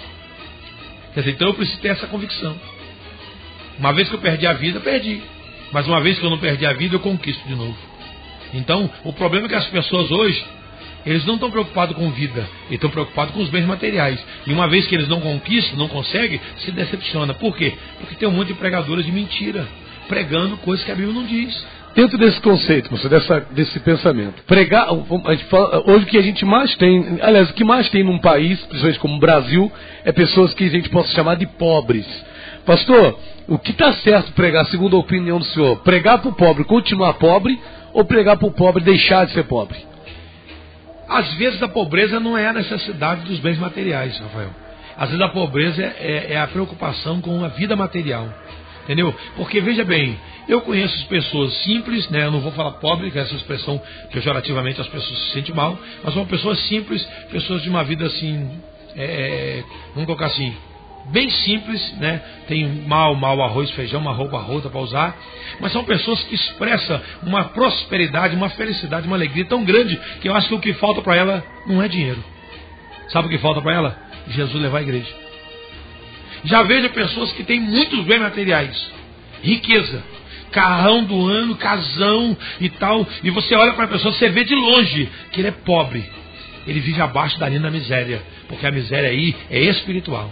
[1.13, 2.59] Quer dizer, então eu preciso ter essa convicção.
[3.79, 5.21] Uma vez que eu perdi a vida, perdi.
[5.71, 7.92] Mas uma vez que eu não perdi a vida, eu conquisto de novo.
[8.53, 10.43] Então, o problema é que as pessoas hoje,
[11.05, 14.23] eles não estão preocupados com vida, eles estão preocupados com os bens materiais.
[14.45, 17.33] E uma vez que eles não conquistam, não conseguem, se decepciona.
[17.33, 17.73] Por quê?
[17.99, 19.67] Porque tem um monte de pregadores de mentira,
[20.07, 21.65] pregando coisas que a Bíblia não diz.
[21.95, 27.19] Dentro desse conceito, você, dessa, desse pensamento, pregar, hoje o que a gente mais tem,
[27.21, 29.71] aliás, o que mais tem num país, principalmente como o Brasil,
[30.03, 32.07] é pessoas que a gente possa chamar de pobres.
[32.65, 35.77] Pastor, o que está certo pregar, segundo a opinião do senhor?
[35.83, 37.59] Pregar para o pobre continuar pobre
[37.93, 39.77] ou pregar para o pobre deixar de ser pobre?
[41.07, 44.49] Às vezes a pobreza não é a necessidade dos bens materiais, Rafael.
[44.97, 48.27] Às vezes a pobreza é, é a preocupação com a vida material.
[48.83, 49.15] Entendeu?
[49.37, 52.25] Porque veja bem, eu conheço pessoas simples, né?
[52.25, 53.81] Eu não vou falar pobre, que é essa expressão
[54.11, 58.49] pejorativamente as pessoas se sentem mal, mas são pessoas simples, pessoas de uma vida assim,
[58.95, 59.63] é, é
[59.93, 60.53] vamos colocar assim,
[61.05, 62.21] bem simples, né?
[62.47, 65.17] Tem mal, mal arroz, feijão, uma roupa rota para usar,
[65.59, 70.35] mas são pessoas que expressam uma prosperidade, uma felicidade, uma alegria tão grande que eu
[70.35, 72.23] acho que o que falta para ela não é dinheiro.
[73.09, 73.97] Sabe o que falta para ela?
[74.29, 75.13] Jesus levar a igreja.
[76.45, 78.91] Já vejo pessoas que têm muitos bens materiais,
[79.41, 80.03] riqueza,
[80.51, 84.55] carrão do ano, casão e tal, e você olha para a pessoa, você vê de
[84.55, 86.03] longe que ele é pobre.
[86.65, 90.31] Ele vive abaixo da linha da miséria, porque a miséria aí é espiritual.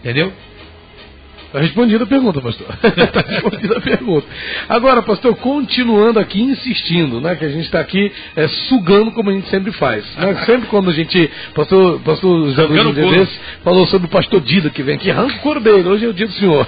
[0.00, 0.32] Entendeu?
[1.48, 2.66] Está respondida a pergunta, pastor.
[2.84, 4.26] Está respondida a pergunta.
[4.68, 7.36] Agora, pastor, continuando aqui, insistindo, né?
[7.36, 10.04] Que a gente está aqui é, sugando como a gente sempre faz.
[10.16, 10.34] Né?
[10.44, 11.30] Sempre quando a gente.
[11.54, 15.88] Pastor, pastor José Luiz falou sobre o pastor Dida que vem aqui, arranca o cordeiro.
[15.88, 16.66] Hoje é o dia do senhor.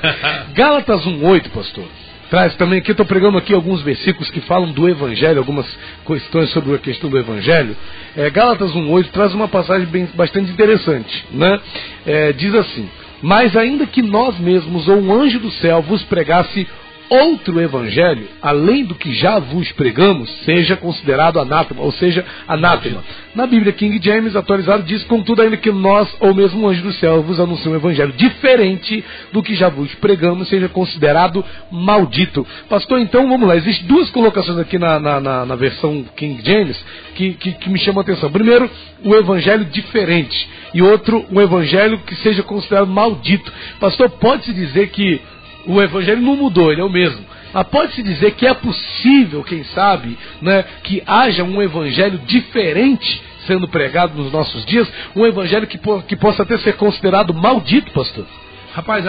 [0.54, 1.84] Gálatas 1,8, pastor.
[2.32, 5.66] Traz também aqui, estou pregando aqui alguns versículos que falam do Evangelho, algumas
[6.06, 7.76] questões sobre a questão do Evangelho.
[8.16, 11.26] É, Gálatas 1,8 traz uma passagem bem, bastante interessante.
[11.30, 11.60] Né?
[12.06, 12.88] É, diz assim.
[13.20, 16.66] Mas ainda que nós mesmos ou um anjo do céu vos pregasse
[17.12, 23.04] outro evangelho, além do que já vos pregamos, seja considerado anátema, ou seja, anátema.
[23.34, 26.92] Na Bíblia King James, atualizado, diz, contudo, ainda que nós, ou mesmo o anjo do
[26.94, 32.46] céu, vos anuncie um evangelho diferente do que já vos pregamos, seja considerado maldito.
[32.68, 36.82] Pastor, então, vamos lá, existem duas colocações aqui na, na, na, na versão King James
[37.14, 38.30] que, que, que me chamam a atenção.
[38.30, 38.70] Primeiro,
[39.04, 43.52] o evangelho diferente, e outro, um evangelho que seja considerado maldito.
[43.78, 45.20] Pastor, pode-se dizer que
[45.66, 47.24] o evangelho não mudou, ele é o mesmo.
[47.52, 53.68] Mas pode-se dizer que é possível, quem sabe, né, que haja um evangelho diferente sendo
[53.68, 58.24] pregado nos nossos dias, um evangelho que, que possa até ser considerado maldito, pastor?
[58.72, 59.04] Rapaz,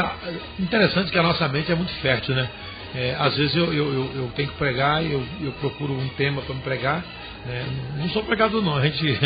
[0.60, 2.50] interessante que a nossa mente é muito fértil, né?
[2.96, 6.44] É, às vezes eu, eu, eu, eu, tenho que pregar eu, eu procuro um tema
[6.44, 7.04] para me pregar
[7.48, 7.66] é,
[7.98, 8.76] não sou pregador, não.
[8.76, 9.20] A gente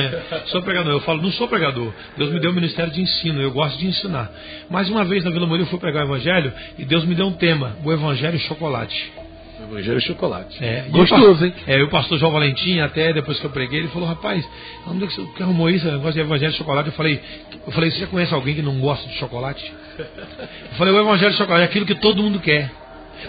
[0.47, 0.91] sou pregador.
[0.91, 1.93] Eu falo, não sou pregador.
[2.17, 3.41] Deus me deu o ministério de ensino.
[3.41, 4.31] Eu gosto de ensinar.
[4.69, 7.27] Mais uma vez na Vila Moura eu fui pregar o Evangelho e Deus me deu
[7.27, 9.13] um tema: o Evangelho chocolate.
[9.59, 10.63] O Evangelho chocolate.
[10.63, 11.53] É, Gostoso, hein?
[11.67, 14.47] É, o pastor João Valentim, até depois que eu preguei, ele falou: rapaz,
[14.87, 15.87] onde é que você arrumou isso?
[15.87, 16.89] Eu gosto de Evangelho chocolate.
[16.89, 17.21] Eu falei:
[17.67, 19.73] eu falei, você já conhece alguém que não gosta de chocolate?
[19.99, 22.71] Eu falei: o Evangelho chocolate é aquilo que todo mundo quer.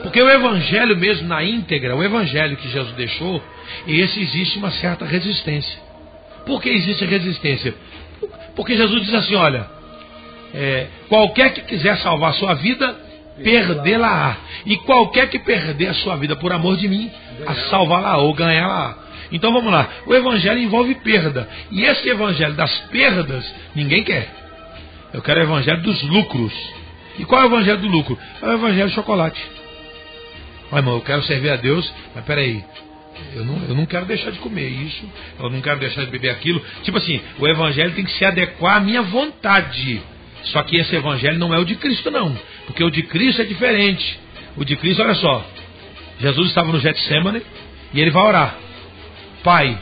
[0.03, 3.43] Porque o Evangelho mesmo na íntegra, o Evangelho que Jesus deixou,
[3.87, 5.79] esse existe uma certa resistência.
[6.47, 7.75] Por que existe resistência?
[8.55, 9.67] Porque Jesus diz assim: olha,
[10.55, 12.97] é, qualquer que quiser salvar a sua vida,
[13.43, 14.37] perdê-la-á.
[14.67, 17.11] E qualquer que perder a sua vida por amor de mim,
[17.47, 18.97] a salvá-la ou ganhá-la.
[19.31, 19.89] Então vamos lá.
[20.07, 21.49] O evangelho envolve perda.
[21.71, 24.29] E esse evangelho das perdas, ninguém quer.
[25.13, 26.53] Eu quero o evangelho dos lucros.
[27.19, 28.19] E qual é o evangelho do lucro?
[28.43, 29.41] É o evangelho de chocolate.
[30.71, 32.65] Olha, irmão, eu quero servir a Deus, mas peraí,
[33.35, 35.05] eu não, eu não quero deixar de comer isso,
[35.39, 36.63] eu não quero deixar de beber aquilo.
[36.83, 40.03] Tipo assim, o evangelho tem que se adequar à minha vontade.
[40.45, 42.37] Só que esse evangelho não é o de Cristo, não.
[42.67, 44.19] Porque o de Cristo é diferente.
[44.57, 45.45] O de Cristo, olha só.
[46.21, 47.43] Jesus estava no Getsemane
[47.93, 48.57] e ele vai orar.
[49.43, 49.79] Pai,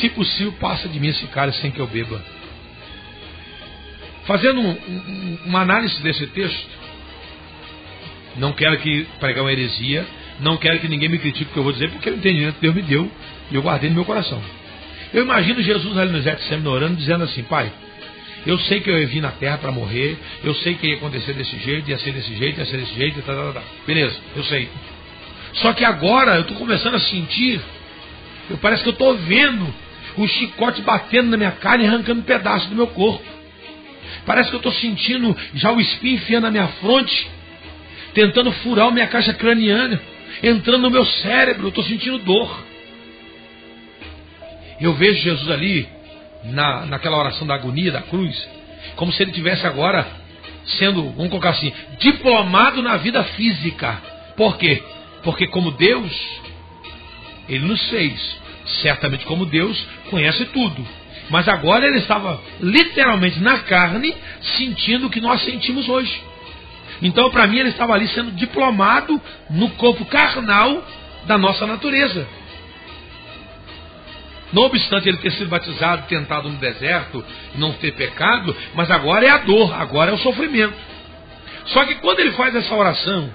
[0.00, 2.20] se possível, passa de mim esse cara sem que eu beba.
[4.26, 6.68] Fazendo um, um, uma análise desse texto,
[8.36, 10.06] não quero que pregar uma heresia,
[10.40, 12.60] não quero que ninguém me critique o que eu vou dizer, porque o entendimento que
[12.60, 13.10] Deus me deu
[13.50, 14.42] e eu guardei no meu coração.
[15.12, 17.70] Eu imagino Jesus ali no Getsemane orando, dizendo assim, Pai,
[18.46, 21.56] eu sei que eu vir na terra para morrer, eu sei que ia acontecer desse
[21.58, 23.62] jeito, ia ser desse jeito, ia ser desse jeito, tá, tá, tá.
[23.86, 24.68] beleza, eu sei.
[25.54, 27.60] Só que agora eu estou começando a sentir,
[28.50, 29.72] eu parece que eu estou vendo
[30.16, 33.24] o chicote batendo na minha carne e arrancando pedaços do meu corpo.
[34.26, 37.30] Parece que eu estou sentindo já o espinho enfiando na minha fronte,
[38.12, 40.00] tentando furar a minha caixa craniana,
[40.42, 42.64] entrando no meu cérebro, eu estou sentindo dor.
[44.80, 45.88] Eu vejo Jesus ali,
[46.44, 48.48] na, naquela oração da agonia, da cruz,
[48.96, 50.06] como se ele tivesse agora
[50.78, 54.00] sendo, vamos colocar assim, diplomado na vida física.
[54.36, 54.82] Por quê?
[55.22, 56.12] Porque como Deus,
[57.48, 58.44] ele nos fez.
[58.82, 60.86] Certamente como Deus conhece tudo.
[61.30, 64.14] Mas agora ele estava literalmente na carne,
[64.56, 66.22] sentindo o que nós sentimos hoje.
[67.02, 69.20] Então, para mim, ele estava ali sendo diplomado
[69.50, 70.84] no corpo carnal
[71.26, 72.26] da nossa natureza.
[74.52, 77.24] Não obstante ele ter sido batizado, tentado no deserto,
[77.56, 80.74] não ter pecado, mas agora é a dor, agora é o sofrimento.
[81.66, 83.30] Só que quando ele faz essa oração,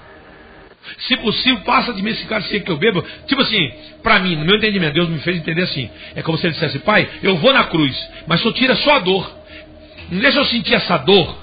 [0.98, 3.04] se possível, passa de mim esse cara que eu bebo.
[3.26, 3.70] Tipo assim,
[4.02, 5.90] para mim, no meu entendimento, Deus me fez entender assim.
[6.14, 7.96] É como se ele dissesse, pai, eu vou na cruz,
[8.26, 9.30] mas só tira só a dor.
[10.10, 11.36] Não deixa eu sentir essa dor,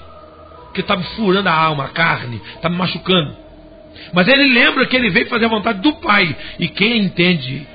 [0.74, 3.36] que está me furando a alma, a carne, está me machucando.
[4.12, 6.34] Mas ele lembra que ele veio fazer a vontade do Pai.
[6.58, 7.66] E quem entende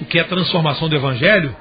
[0.00, 1.54] o que é a transformação do Evangelho,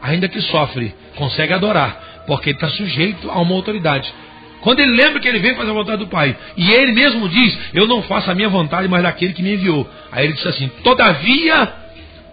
[0.00, 4.12] ainda que sofre, consegue adorar, porque ele está sujeito a uma autoridade.
[4.60, 7.58] Quando ele lembra que ele veio fazer a vontade do Pai, e ele mesmo diz:
[7.74, 9.86] Eu não faço a minha vontade, mas daquele que me enviou.
[10.10, 11.70] Aí ele diz assim: Todavia,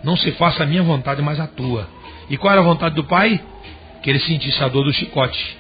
[0.03, 1.88] não se faça a minha vontade, mas a tua.
[2.30, 3.39] E qual era a vontade do Pai?
[4.01, 5.57] Que ele sentisse a dor do chicote,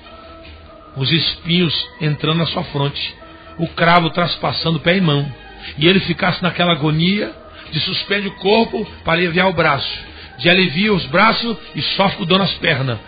[0.95, 3.15] os espinhos entrando na sua fronte,
[3.57, 5.31] o cravo traspassando pé e mão,
[5.77, 7.33] e ele ficasse naquela agonia
[7.71, 9.91] de suspende o corpo para aliviar o braço,
[10.37, 12.99] de alivia os braços e sofre com dor nas pernas,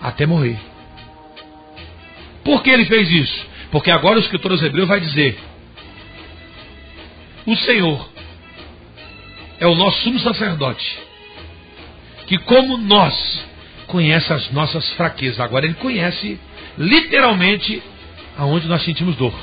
[0.00, 0.58] até morrer.
[2.44, 3.46] Por que ele fez isso?
[3.70, 5.38] Porque agora o escritor aos Hebreus vai dizer:
[7.46, 8.08] O Senhor
[9.58, 10.98] é o nosso sumo sacerdote,
[12.26, 13.42] que como nós
[13.92, 15.38] conhece as nossas fraquezas.
[15.38, 16.40] Agora ele conhece
[16.78, 17.82] literalmente
[18.36, 19.34] aonde nós sentimos dor.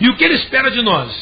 [0.00, 1.12] E o que ele espera de nós?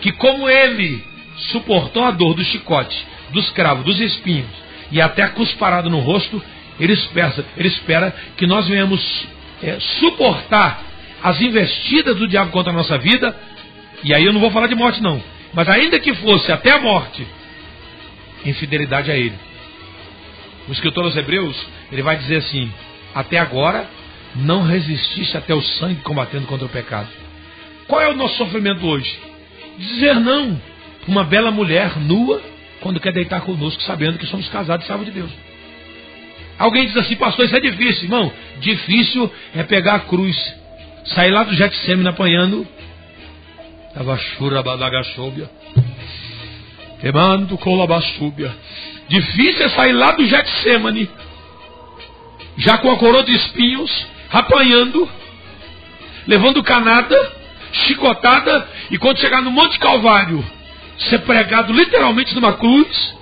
[0.00, 1.02] Que como ele
[1.50, 4.50] suportou a dor do chicote, dos cravos, dos espinhos
[4.90, 6.42] e até a cusparada no rosto,
[6.78, 9.26] ele espera, ele espera que nós venhamos
[9.62, 10.82] é, suportar
[11.22, 13.34] as investidas do diabo contra a nossa vida.
[14.04, 15.22] E aí eu não vou falar de morte, não.
[15.54, 17.26] Mas ainda que fosse até a morte,
[18.44, 19.38] infidelidade a ele.
[20.68, 21.56] O escritor aos Hebreus,
[21.90, 22.72] ele vai dizer assim:
[23.14, 23.86] Até agora
[24.34, 27.08] não resististe até o sangue combatendo contra o pecado.
[27.86, 29.18] Qual é o nosso sofrimento hoje?
[29.78, 30.60] Dizer não
[31.06, 32.40] uma bela mulher nua
[32.80, 35.30] quando quer deitar conosco, sabendo que somos casados e salvos de Deus.
[36.58, 38.04] Alguém diz assim, pastor, isso é difícil.
[38.04, 40.36] Irmão, difícil é pegar a cruz,
[41.06, 42.66] sair lá do Getsemane apanhando.
[49.08, 51.08] Difícil é sair lá do Getsemane,
[52.56, 55.08] já com a coroa de espinhos, apanhando,
[56.26, 57.16] levando canada,
[57.72, 60.44] chicotada, e quando chegar no Monte Calvário,
[61.10, 63.14] ser pregado literalmente numa cruz.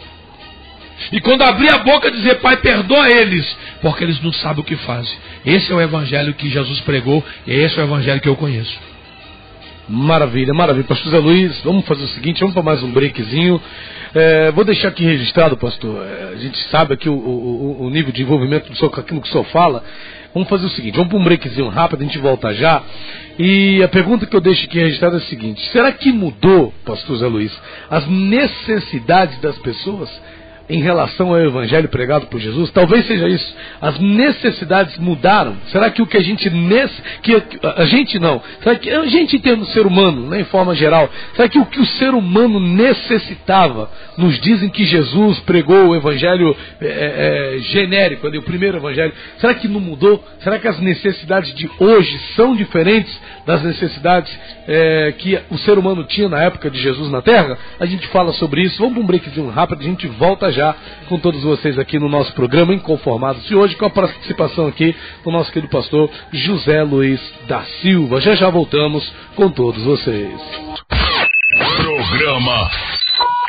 [1.13, 3.47] E quando abrir a boca dizer, Pai, perdoa eles,
[3.81, 5.17] porque eles não sabem o que fazem.
[5.47, 8.79] Esse é o evangelho que Jesus pregou, e esse é o evangelho que eu conheço.
[9.93, 10.87] Maravilha, maravilha.
[10.87, 13.61] Pastor Zé Luiz, vamos fazer o seguinte, vamos para mais um breakzinho.
[14.15, 16.07] É, vou deixar aqui registrado, pastor.
[16.07, 19.21] É, a gente sabe aqui o, o, o nível de envolvimento do senhor com aquilo
[19.21, 19.83] que o senhor fala.
[20.33, 22.85] Vamos fazer o seguinte, vamos para um breakzinho rápido, a gente volta já.
[23.37, 27.17] E a pergunta que eu deixo aqui registrada é a seguinte: será que mudou, pastor
[27.17, 27.53] Zé Luiz,
[27.91, 30.09] as necessidades das pessoas?
[30.71, 32.71] Em relação ao evangelho pregado por Jesus?
[32.71, 33.55] Talvez seja isso.
[33.81, 35.57] As necessidades mudaram.
[35.67, 36.49] Será que o que a gente
[37.23, 38.41] que a gente não?
[38.63, 41.11] Será que a gente entende o ser humano, né, em forma geral?
[41.35, 43.91] Será que o que o ser humano necessitava?
[44.17, 49.13] Nos dizem que Jesus pregou o evangelho é, é, é, genérico, ali, o primeiro evangelho.
[49.39, 50.23] Será que não mudou?
[50.39, 54.33] Será que as necessidades de hoje são diferentes das necessidades
[54.69, 57.59] é, que o ser humano tinha na época de Jesus na Terra?
[57.81, 58.79] A gente fala sobre isso.
[58.79, 60.77] Vamos para um breakzinho rápido, a gente volta já já
[61.09, 64.95] com todos vocês aqui no nosso programa Inconformados de hoje, com a participação aqui
[65.25, 68.21] do nosso querido pastor José Luiz da Silva.
[68.21, 70.39] Já já voltamos com todos vocês.
[71.79, 72.71] Programa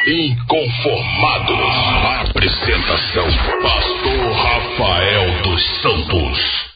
[0.07, 1.59] Inconformados.
[2.29, 3.25] Apresentação:
[3.61, 6.71] Pastor Rafael dos Santos.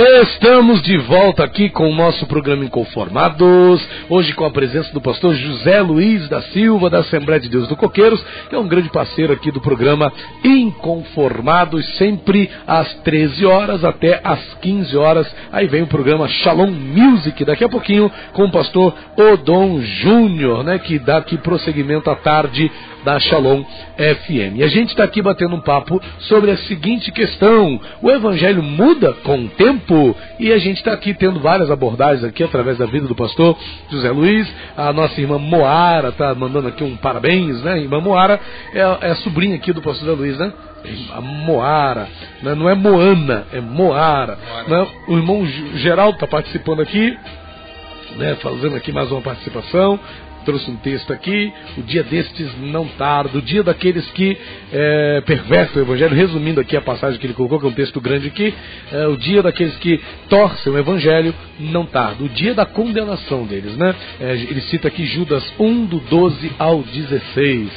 [0.00, 3.84] Estamos de volta aqui com o nosso programa Inconformados.
[4.08, 7.74] Hoje com a presença do pastor José Luiz da Silva, da Assembleia de Deus do
[7.74, 10.12] Coqueiros, que é um grande parceiro aqui do programa
[10.44, 15.26] Inconformados, sempre às 13 horas até às 15 horas.
[15.50, 20.78] Aí vem o programa Shalom Music, daqui a pouquinho, com o pastor Odon Júnior, né,
[20.78, 22.70] que dá aqui prosseguimento à tarde
[23.04, 23.62] da Shalom
[23.96, 24.56] FM.
[24.56, 29.12] E a gente está aqui batendo um papo sobre a seguinte questão: o Evangelho muda
[29.24, 30.16] com o tempo?
[30.38, 33.56] E a gente está aqui tendo várias abordagens aqui através da vida do pastor
[33.90, 34.48] José Luiz.
[34.76, 37.78] A nossa irmã Moara está mandando aqui um parabéns, né?
[37.78, 38.40] Irmã Moara
[38.72, 40.52] é, é a sobrinha aqui do pastor José Luiz, né?
[41.12, 42.08] A Moara,
[42.42, 42.54] né?
[42.54, 44.38] não é Moana, é Moara.
[44.66, 44.86] Né?
[45.08, 45.44] O irmão
[45.74, 47.18] Geraldo está participando aqui,
[48.16, 48.36] né?
[48.36, 49.98] fazendo aqui mais uma participação
[50.48, 54.34] trouxe um texto aqui, o dia destes não tarda, o dia daqueles que
[54.72, 58.00] é, pervertem o Evangelho, resumindo aqui a passagem que ele colocou, que é um texto
[58.00, 58.54] grande aqui,
[58.90, 63.76] é, o dia daqueles que torcem o Evangelho não tarda, o dia da condenação deles,
[63.76, 63.94] né?
[64.18, 67.68] É, ele cita aqui Judas 1, do 12 ao 16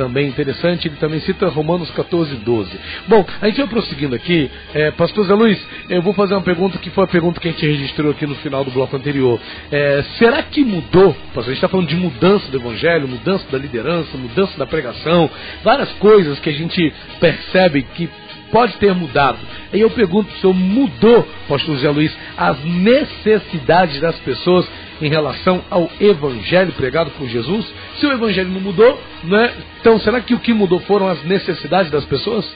[0.00, 2.70] também interessante, ele também cita Romanos 14, 12.
[3.06, 4.50] Bom, a gente vai prosseguindo aqui.
[4.72, 7.50] É, Pastor Zé Luiz, eu vou fazer uma pergunta que foi a pergunta que a
[7.50, 9.38] gente registrou aqui no final do bloco anterior.
[9.70, 11.12] É, será que mudou?
[11.34, 15.28] Pastor, a gente está falando de mudança do evangelho, mudança da liderança, mudança da pregação,
[15.62, 18.08] várias coisas que a gente percebe que
[18.50, 19.38] pode ter mudado.
[19.70, 24.66] Aí eu pergunto o senhor, mudou, pastor Zé Luiz, as necessidades das pessoas
[25.00, 27.66] em relação ao evangelho pregado por Jesus?
[27.98, 29.54] Se o evangelho não mudou, né?
[29.80, 32.46] então será que o que mudou foram as necessidades das pessoas?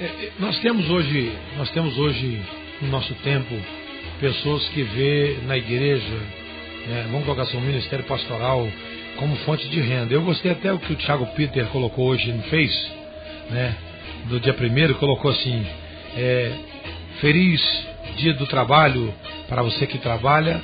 [0.00, 2.40] É, é, nós temos hoje, nós temos hoje
[2.82, 3.54] no nosso tempo
[4.20, 6.18] pessoas que vê na igreja,
[6.86, 8.68] né, vamos colocar assim, um ministério pastoral
[9.16, 10.12] como fonte de renda.
[10.12, 12.90] Eu gostei até o que o Thiago Peter colocou hoje no Face,
[13.50, 13.76] né,
[14.26, 15.64] do dia primeiro, colocou assim,
[16.16, 16.52] é,
[17.20, 17.62] feliz
[18.16, 19.12] dia do trabalho
[19.48, 20.60] para você que trabalha,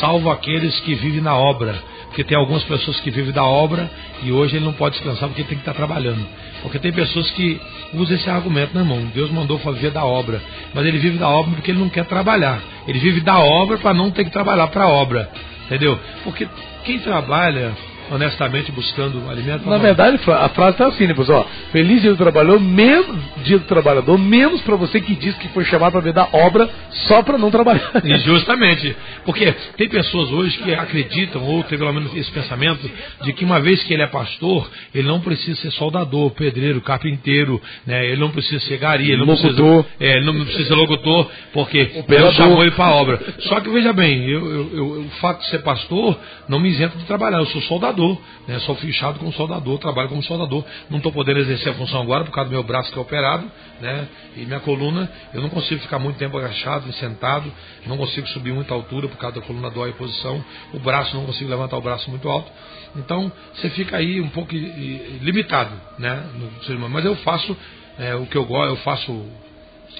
[0.00, 1.74] salvo aqueles que vivem na obra.
[2.06, 3.90] Porque tem algumas pessoas que vivem da obra
[4.22, 6.26] e hoje ele não pode descansar porque tem que estar trabalhando.
[6.60, 7.58] Porque tem pessoas que
[7.94, 9.10] usam esse argumento, não, irmão.
[9.14, 10.42] Deus mandou fazer da obra.
[10.74, 12.60] Mas ele vive da obra porque ele não quer trabalhar.
[12.86, 15.30] Ele vive da obra para não ter que trabalhar para a obra.
[15.66, 15.98] Entendeu?
[16.22, 16.46] Porque
[16.84, 17.72] quem trabalha
[18.12, 19.68] honestamente buscando alimento.
[19.68, 21.48] Na verdade, a frase está assim, né, pessoal?
[21.72, 25.64] Feliz dia do trabalhador, menos dia do trabalhador, menos para você que diz que foi
[25.64, 26.68] chamado para ver da obra
[27.08, 27.90] só para não trabalhar.
[28.04, 28.94] E justamente,
[29.24, 32.90] porque tem pessoas hoje que acreditam, ou tem pelo menos esse pensamento,
[33.22, 37.60] de que uma vez que ele é pastor, ele não precisa ser soldador, pedreiro, carpinteiro,
[37.86, 38.04] né?
[38.06, 39.84] ele não precisa ser gari, ele não locutor.
[39.84, 43.20] precisa, é, ele não precisa ser locutor, porque Deus chamou ele para a obra.
[43.40, 46.98] Só que veja bem, eu, eu, eu, o fato de ser pastor não me isenta
[46.98, 48.58] de trabalhar, eu sou soldador soldador, né?
[48.60, 50.64] Sou fichado como soldador, trabalho como soldador.
[50.90, 53.44] Não estou podendo exercer a função agora por causa do meu braço que é operado,
[53.80, 54.08] né?
[54.36, 57.50] E minha coluna, eu não consigo ficar muito tempo agachado, sentado,
[57.86, 61.24] não consigo subir muita altura por causa da coluna dói a posição, o braço não
[61.24, 62.50] consigo levantar o braço muito alto.
[62.96, 66.24] Então você fica aí um pouco limitado, né?
[66.68, 67.56] No, mas eu faço
[67.98, 69.26] é, o que eu gosto, eu faço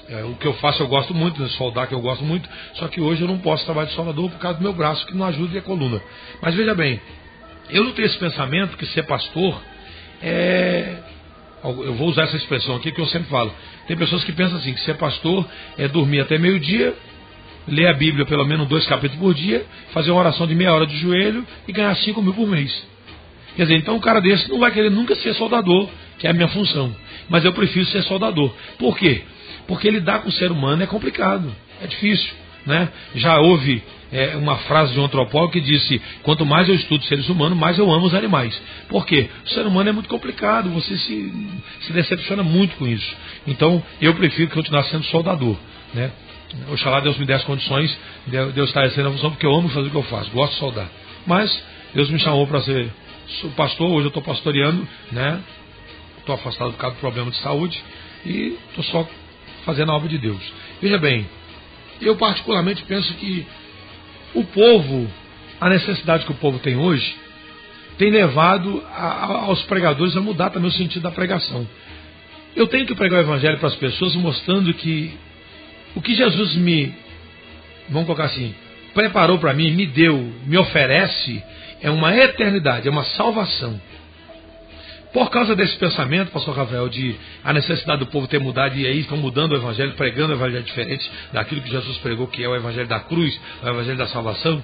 [0.09, 2.87] é, o que eu faço eu gosto muito, né, soldar que eu gosto muito, só
[2.87, 5.25] que hoje eu não posso trabalhar de soldador por causa do meu braço que não
[5.25, 6.01] ajuda e a coluna.
[6.41, 6.99] Mas veja bem,
[7.69, 9.61] eu não tenho esse pensamento que ser pastor
[10.21, 10.95] é.
[11.63, 13.53] Eu vou usar essa expressão aqui que eu sempre falo.
[13.87, 15.47] Tem pessoas que pensam assim: que ser pastor
[15.77, 16.93] é dormir até meio-dia,
[17.67, 20.85] ler a Bíblia pelo menos dois capítulos por dia, fazer uma oração de meia hora
[20.85, 22.85] de joelho e ganhar cinco mil por mês.
[23.55, 26.33] Quer dizer, então um cara desse não vai querer nunca ser soldador, que é a
[26.33, 26.93] minha função.
[27.29, 28.53] Mas eu prefiro ser soldador.
[28.77, 29.21] Por quê?
[29.67, 32.33] Porque lidar com o ser humano é complicado, é difícil.
[32.65, 32.89] Né?
[33.15, 33.83] Já houve
[34.13, 37.79] é, uma frase de um antropólogo que disse: quanto mais eu estudo seres humanos, mais
[37.79, 38.59] eu amo os animais.
[38.87, 39.27] Por quê?
[39.43, 41.33] O ser humano é muito complicado, você se,
[41.81, 43.15] se decepciona muito com isso.
[43.47, 45.57] Então, eu prefiro continuar sendo soldador.
[45.93, 46.11] Né?
[46.71, 47.97] Oxalá Deus me dê as condições
[48.27, 50.53] de Deus estar exercendo a função, porque eu amo fazer o que eu faço, gosto
[50.53, 50.87] de soldar.
[51.25, 51.63] Mas
[51.95, 52.91] Deus me chamou para ser
[53.55, 55.41] pastor, hoje eu estou pastoreando, né?
[56.19, 57.83] Estou afastado por causa do problema de saúde
[58.25, 59.07] e estou só
[59.65, 60.41] fazendo a obra de Deus.
[60.81, 61.27] Veja bem,
[61.99, 63.45] eu particularmente penso que
[64.33, 65.09] o povo,
[65.59, 67.15] a necessidade que o povo tem hoje,
[67.97, 71.67] tem levado a, aos pregadores a mudar também o sentido da pregação.
[72.55, 75.13] Eu tenho que pregar o evangelho para as pessoas mostrando que
[75.95, 76.93] o que Jesus me,
[77.89, 78.53] vamos colocar assim,
[78.93, 81.43] preparou para mim, me deu, me oferece,
[81.81, 83.79] é uma eternidade, é uma salvação.
[85.13, 89.01] Por causa desse pensamento, pastor Rafael, de a necessidade do povo ter mudado e aí
[89.01, 92.55] estão mudando o evangelho, pregando o evangelho diferente daquilo que Jesus pregou, que é o
[92.55, 94.61] evangelho da cruz, o evangelho da salvação.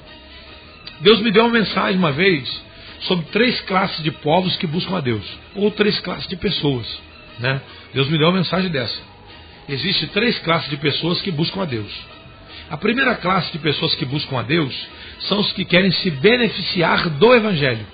[1.01, 2.49] Deus me deu uma mensagem uma vez
[3.01, 5.23] sobre três classes de povos que buscam a Deus,
[5.53, 6.99] ou três classes de pessoas.
[7.37, 7.61] Né?
[7.93, 8.99] Deus me deu uma mensagem dessa.
[9.69, 11.91] Existem três classes de pessoas que buscam a Deus.
[12.71, 14.75] A primeira classe de pessoas que buscam a Deus
[15.19, 17.85] são os que querem se beneficiar do Evangelho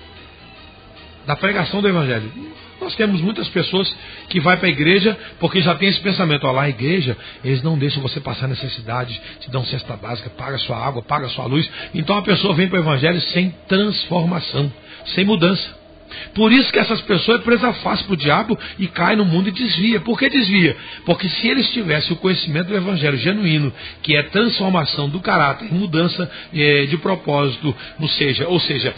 [1.26, 2.32] da pregação do Evangelho.
[2.80, 3.94] Nós temos muitas pessoas
[4.30, 7.64] que vai para a igreja porque já tem esse pensamento, ó, lá a igreja, eles
[7.64, 11.70] não deixam você passar necessidade, te dão cesta básica, paga sua água, paga sua luz.
[11.94, 14.72] Então a pessoa vem para o evangelho sem transformação,
[15.16, 15.86] sem mudança.
[16.34, 19.50] Por isso que essas pessoas é presa fácil para o diabo e cai no mundo
[19.50, 20.00] e desvia.
[20.00, 20.76] Por que desvia?
[21.06, 26.30] Porque se eles tivessem o conhecimento do evangelho genuíno, que é transformação do caráter, mudança
[26.54, 28.94] é, de propósito, ou seja, ou seja,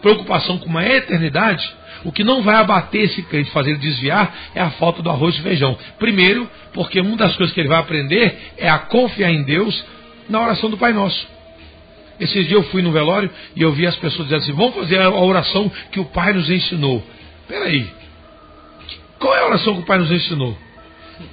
[0.00, 4.60] preocupação com uma eternidade, o que não vai abater esse crente, fazer ele desviar, é
[4.60, 5.76] a falta do arroz e feijão.
[5.98, 9.84] Primeiro, porque uma das coisas que ele vai aprender é a confiar em Deus
[10.28, 11.28] na oração do Pai Nosso.
[12.18, 15.00] Esses dias eu fui no velório e eu vi as pessoas dizendo assim: vamos fazer
[15.00, 17.02] a oração que o Pai nos ensinou.
[17.48, 17.88] Peraí,
[19.18, 20.56] qual é a oração que o Pai nos ensinou?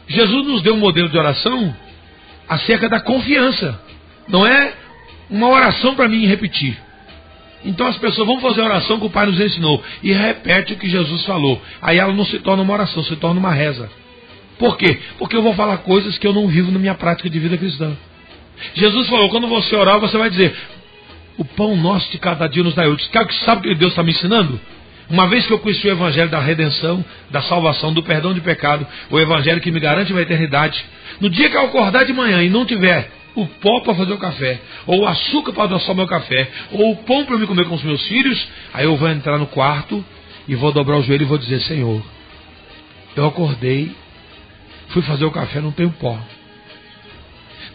[0.07, 1.75] Jesus nos deu um modelo de oração
[2.47, 3.79] acerca da confiança.
[4.27, 4.73] Não é
[5.29, 6.77] uma oração para mim repetir.
[7.65, 10.77] Então as pessoas vão fazer a oração que o Pai nos ensinou e repete o
[10.77, 11.61] que Jesus falou.
[11.81, 13.89] Aí ela não se torna uma oração, se torna uma reza.
[14.59, 14.99] Por quê?
[15.17, 17.95] Porque eu vou falar coisas que eu não vivo na minha prática de vida cristã.
[18.73, 20.55] Jesus falou: quando você orar, você vai dizer:
[21.37, 23.07] O pão nosso de cada dia nos dá hoje.
[23.45, 24.59] Sabe o que Deus está me ensinando?
[25.09, 28.85] Uma vez que eu conheci o Evangelho da redenção, da salvação, do perdão de pecado,
[29.09, 30.83] o Evangelho que me garante uma eternidade,
[31.21, 34.17] no dia que eu acordar de manhã e não tiver o pó para fazer o
[34.17, 37.65] café, ou o açúcar para adoçar o meu café, ou o pão para me comer
[37.65, 40.03] com os meus filhos, aí eu vou entrar no quarto
[40.47, 42.01] e vou dobrar o joelho e vou dizer: Senhor,
[43.15, 43.95] eu acordei,
[44.89, 46.19] fui fazer o café, não tenho pó.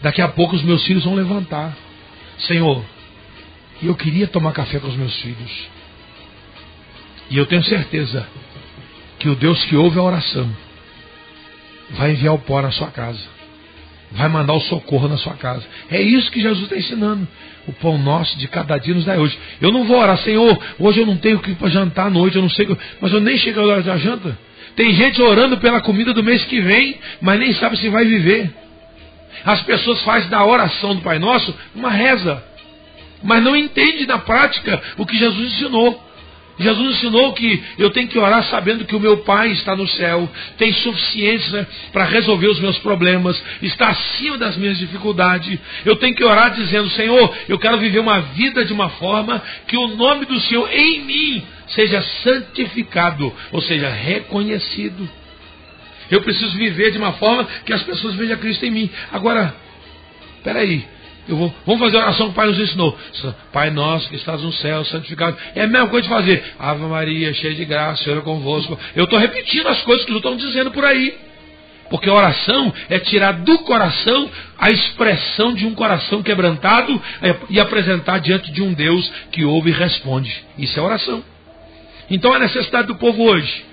[0.01, 1.73] Daqui a pouco os meus filhos vão levantar.
[2.39, 2.83] Senhor,
[3.81, 5.67] eu queria tomar café com os meus filhos.
[7.29, 8.27] E eu tenho certeza
[9.17, 10.49] que o Deus que ouve a oração
[11.91, 13.42] vai enviar o pó na sua casa
[14.13, 15.63] vai mandar o socorro na sua casa.
[15.89, 17.27] É isso que Jesus está ensinando.
[17.67, 19.37] O pão nosso de cada dia nos dá hoje.
[19.61, 22.35] Eu não vou orar, Senhor, hoje eu não tenho o que para jantar à noite,
[22.35, 22.67] eu não sei,
[23.01, 24.37] mas eu nem chego a hora da janta.
[24.75, 28.53] Tem gente orando pela comida do mês que vem, mas nem sabe se vai viver.
[29.45, 32.43] As pessoas fazem da oração do Pai Nosso uma reza,
[33.23, 36.01] mas não entende na prática o que Jesus ensinou.
[36.59, 40.29] Jesus ensinou que eu tenho que orar sabendo que o meu Pai está no céu,
[40.57, 45.59] tem suficiência para resolver os meus problemas, está acima das minhas dificuldades.
[45.83, 49.75] Eu tenho que orar dizendo: Senhor, eu quero viver uma vida de uma forma que
[49.75, 55.09] o nome do Senhor em mim seja santificado, ou seja, reconhecido.
[56.11, 58.89] Eu preciso viver de uma forma que as pessoas vejam Cristo em mim.
[59.11, 59.55] Agora,
[60.43, 60.85] peraí,
[61.27, 62.97] eu vou, vamos fazer a oração que o Pai nos ensinou.
[63.51, 65.37] Pai nosso que estás no céu, santificado.
[65.55, 66.43] É a mesma coisa de fazer.
[66.59, 68.77] Ave Maria, cheia de graça, Senhor é convosco.
[68.95, 71.15] Eu estou repetindo as coisas que estão dizendo por aí.
[71.89, 77.01] Porque a oração é tirar do coração a expressão de um coração quebrantado
[77.49, 80.43] e apresentar diante de um Deus que ouve e responde.
[80.57, 81.23] Isso é oração.
[82.09, 83.65] Então a necessidade do povo hoje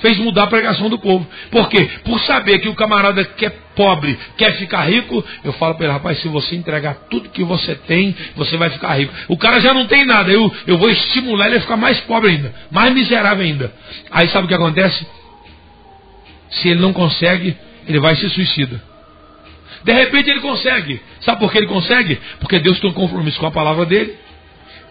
[0.00, 1.26] fez mudar a pregação do povo.
[1.50, 1.90] Por quê?
[2.04, 5.92] Por saber que o camarada que é pobre quer ficar rico, eu falo para ele,
[5.92, 9.14] rapaz, se você entregar tudo que você tem, você vai ficar rico.
[9.28, 12.32] O cara já não tem nada, eu, eu vou estimular ele a ficar mais pobre
[12.32, 13.72] ainda, mais miserável ainda.
[14.10, 15.06] Aí sabe o que acontece?
[16.50, 17.56] Se ele não consegue,
[17.86, 18.82] ele vai se suicida.
[19.84, 21.00] De repente ele consegue.
[21.20, 22.18] Sabe por que ele consegue?
[22.40, 24.16] Porque Deus tem um compromisso com a palavra dele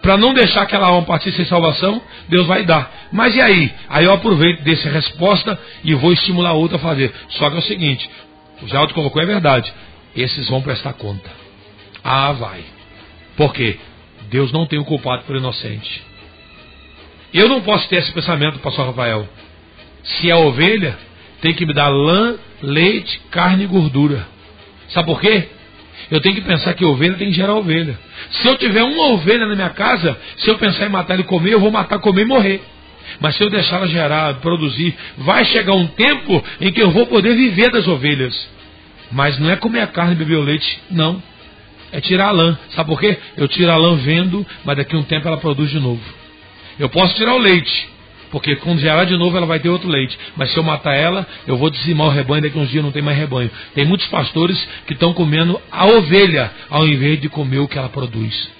[0.02, 2.90] para não deixar aquela alma partir sem salvação, Deus vai dar.
[3.12, 3.72] Mas e aí?
[3.88, 7.12] Aí eu aproveito dessa resposta e vou estimular outra a fazer.
[7.30, 8.08] Só que é o seguinte:
[8.62, 9.72] o Geraldo colocou é verdade.
[10.16, 11.30] Esses vão prestar conta.
[12.02, 12.64] Ah, vai.
[13.36, 13.78] Por quê?
[14.30, 16.02] Deus não tem o culpado por inocente.
[17.32, 19.28] Eu não posso ter esse pensamento, pastor Rafael.
[20.02, 20.98] Se é ovelha,
[21.40, 24.26] tem que me dar lã, leite, carne e gordura.
[24.88, 25.48] Sabe por quê?
[26.10, 27.98] Eu tenho que pensar que ovelha tem que gerar ovelha.
[28.30, 31.52] Se eu tiver uma ovelha na minha casa, se eu pensar em matar e comer,
[31.52, 32.62] eu vou matar, comer e morrer.
[33.20, 37.06] Mas se eu deixar ela gerar, produzir, vai chegar um tempo em que eu vou
[37.06, 38.48] poder viver das ovelhas.
[39.10, 41.22] Mas não é comer a carne e beber o leite, não.
[41.90, 42.58] É tirar a lã.
[42.70, 43.16] Sabe por quê?
[43.36, 46.02] Eu tiro a lã vendo, mas daqui a um tempo ela produz de novo.
[46.78, 47.88] Eu posso tirar o leite,
[48.30, 50.18] porque quando gerar de novo ela vai ter outro leite.
[50.36, 52.92] Mas se eu matar ela, eu vou dizimar o rebanho, daqui a uns dias não
[52.92, 53.50] tem mais rebanho.
[53.74, 57.88] Tem muitos pastores que estão comendo a ovelha, ao invés de comer o que ela
[57.88, 58.57] produz.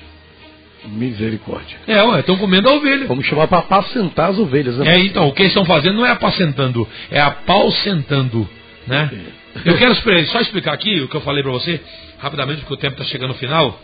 [0.85, 1.79] Misericórdia.
[1.87, 3.07] É, ué, estão comendo a ovelha.
[3.07, 4.95] Vamos chamar para apacentar as ovelhas, né?
[4.95, 8.49] É, então, o que eles estão fazendo não é apacentando, é apaucentando,
[8.87, 9.11] né?
[9.65, 9.95] Eu quero
[10.27, 11.81] só explicar aqui o que eu falei para você,
[12.19, 13.79] rapidamente, porque o tempo está chegando no final.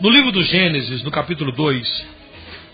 [0.00, 2.06] No livro do Gênesis, no capítulo 2,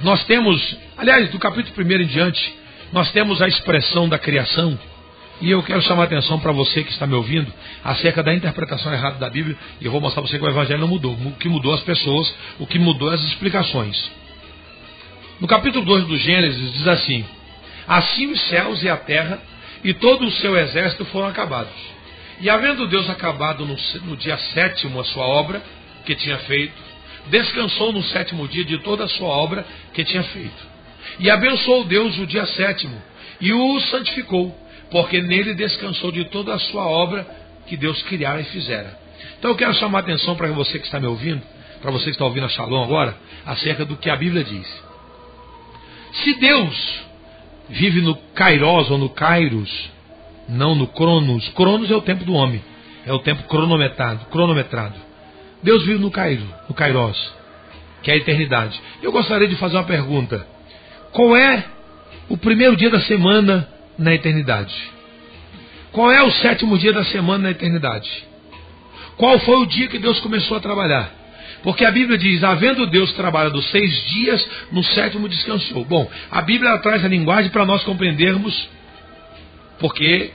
[0.00, 2.54] nós temos, aliás, do capítulo 1 em diante,
[2.92, 4.78] nós temos a expressão da criação.
[5.40, 7.52] E eu quero chamar a atenção para você que está me ouvindo
[7.84, 9.56] acerca da interpretação errada da Bíblia.
[9.80, 11.14] E eu vou mostrar para você que o Evangelho não mudou.
[11.14, 14.10] O que mudou as pessoas, o que mudou as explicações.
[15.40, 17.24] No capítulo 2 do Gênesis diz assim:
[17.86, 19.40] Assim os céus e a terra
[19.84, 21.72] e todo o seu exército foram acabados.
[22.40, 25.62] E havendo Deus acabado no, no dia sétimo a sua obra
[26.04, 26.74] que tinha feito,
[27.28, 30.66] descansou no sétimo dia de toda a sua obra que tinha feito.
[31.20, 33.00] E abençoou Deus o dia sétimo
[33.40, 34.56] e o santificou,
[34.90, 37.26] porque nele descansou de toda a sua obra
[37.66, 38.98] que Deus criara e fizera.
[39.38, 41.42] Então eu quero chamar a atenção para você que está me ouvindo,
[41.80, 43.16] para você que está ouvindo a Shalom agora,
[43.46, 44.82] acerca do que a Bíblia diz.
[46.12, 47.00] Se Deus
[47.68, 49.90] vive no Kairos ou no Kairos,
[50.48, 52.62] não no Cronos, Cronos é o tempo do homem,
[53.04, 54.94] é o tempo cronometrado, cronometrado.
[55.62, 57.32] Deus vive no Kairos, no Kairos,
[58.02, 58.80] que é a eternidade.
[59.02, 60.46] Eu gostaria de fazer uma pergunta.
[61.12, 61.64] Qual é
[62.28, 64.74] o primeiro dia da semana na eternidade?
[65.92, 68.08] Qual é o sétimo dia da semana na eternidade?
[69.16, 71.12] Qual foi o dia que Deus começou a trabalhar?
[71.62, 75.84] Porque a Bíblia diz: havendo Deus trabalhado seis dias, no sétimo descansou.
[75.84, 78.68] Bom, a Bíblia traz a linguagem para nós compreendermos,
[79.80, 80.30] porque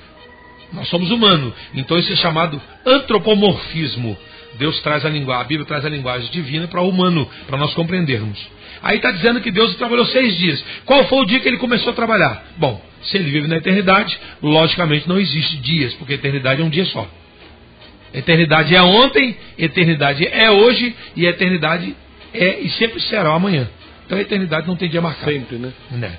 [0.74, 1.54] nós somos humanos.
[1.74, 4.18] Então isso é chamado antropomorfismo.
[4.56, 7.74] Deus traz a linguagem, a Bíblia traz a linguagem divina para o humano, para nós
[7.74, 8.40] compreendermos.
[8.82, 10.64] Aí está dizendo que Deus trabalhou seis dias.
[10.86, 12.44] Qual foi o dia que ele começou a trabalhar?
[12.58, 16.70] Bom, se ele vive na eternidade, logicamente não existe dias, porque a eternidade é um
[16.70, 17.08] dia só.
[18.14, 21.96] Eternidade é ontem, eternidade é hoje e eternidade
[22.34, 23.68] é e sempre será amanhã.
[24.06, 25.32] Então a eternidade não tem dia marcado.
[25.32, 25.74] Sempre, né?
[25.92, 26.18] né?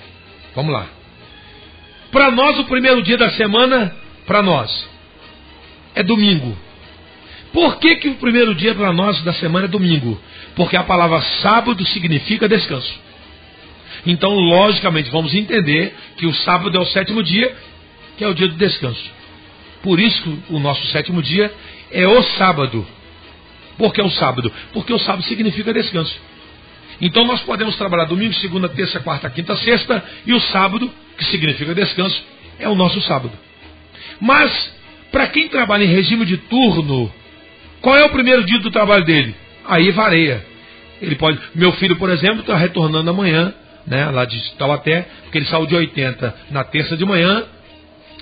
[0.54, 0.86] Vamos lá.
[2.10, 3.94] Para nós, o primeiro dia da semana,
[4.26, 4.88] para nós,
[5.94, 6.56] é domingo.
[7.52, 10.20] Por que, que o primeiro dia para nós da semana é domingo?
[10.56, 12.92] Porque a palavra sábado significa descanso.
[14.06, 17.54] Então, logicamente, vamos entender que o sábado é o sétimo dia,
[18.16, 19.04] que é o dia do descanso.
[19.82, 21.52] Por isso, o nosso sétimo dia
[21.90, 22.86] é o sábado.
[23.76, 24.52] Por que o sábado?
[24.72, 26.14] Porque o sábado significa descanso.
[27.00, 31.74] Então nós podemos trabalhar domingo, segunda, terça, quarta, quinta, sexta, e o sábado, que significa
[31.74, 32.22] descanso,
[32.58, 33.32] é o nosso sábado.
[34.20, 34.72] Mas,
[35.10, 37.12] para quem trabalha em regime de turno,
[37.80, 39.34] qual é o primeiro dia do trabalho dele?
[39.66, 40.44] Aí vareia.
[41.02, 41.38] Ele pode.
[41.54, 43.52] Meu filho, por exemplo, está retornando amanhã,
[43.86, 47.44] né, lá de Taubaté, porque ele saiu de 80 na terça de manhã,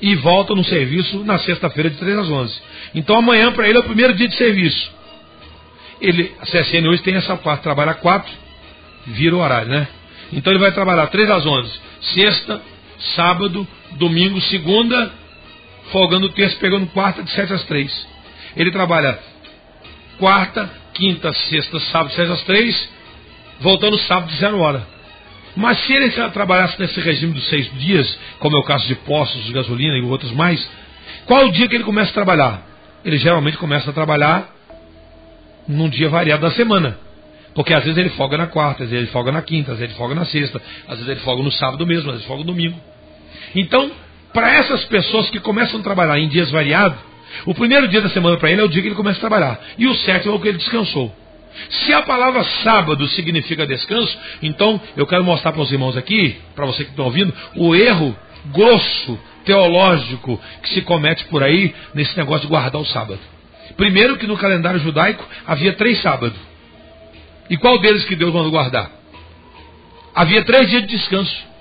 [0.02, 2.62] e volta no serviço na sexta-feira de 3 às 11.
[2.96, 4.92] Então amanhã para ele é o primeiro dia de serviço.
[6.00, 8.32] Ele, a CSN hoje tem essa parte, trabalha 4,
[9.06, 9.86] vira o horário, né?
[10.32, 11.80] Então ele vai trabalhar 3 às 11,
[12.14, 12.60] sexta,
[13.14, 15.12] sábado, domingo, segunda,
[15.92, 18.08] folgando terça, pegando quarta de 7 às 3.
[18.56, 19.16] Ele trabalha
[20.18, 22.88] quarta, quinta, sexta, sábado, 7 às 3,
[23.60, 24.84] voltando sábado de 0 hora.
[25.54, 29.44] Mas se ele trabalhasse nesse regime dos seis dias, como é o caso de postos
[29.44, 30.66] de gasolina e outros mais,
[31.26, 32.66] qual o dia que ele começa a trabalhar?
[33.04, 34.48] Ele geralmente começa a trabalhar
[35.68, 36.98] num dia variado da semana.
[37.54, 39.92] Porque às vezes ele folga na quarta, às vezes ele folga na quinta, às vezes
[39.92, 42.46] ele folga na sexta, às vezes ele folga no sábado mesmo, às vezes folga no
[42.46, 42.80] domingo.
[43.54, 43.90] Então,
[44.32, 46.98] para essas pessoas que começam a trabalhar em dias variados,
[47.44, 49.60] o primeiro dia da semana para ele é o dia que ele começa a trabalhar.
[49.76, 51.14] E o sétimo é o que ele descansou.
[51.70, 56.66] Se a palavra sábado significa descanso, então eu quero mostrar para os irmãos aqui, para
[56.66, 58.16] você que está ouvindo, o erro
[58.46, 63.20] grosso, teológico, que se comete por aí nesse negócio de guardar o sábado.
[63.76, 66.38] Primeiro que no calendário judaico havia três sábados.
[67.48, 68.90] E qual deles que Deus mandou guardar?
[70.14, 71.51] Havia três dias de descanso.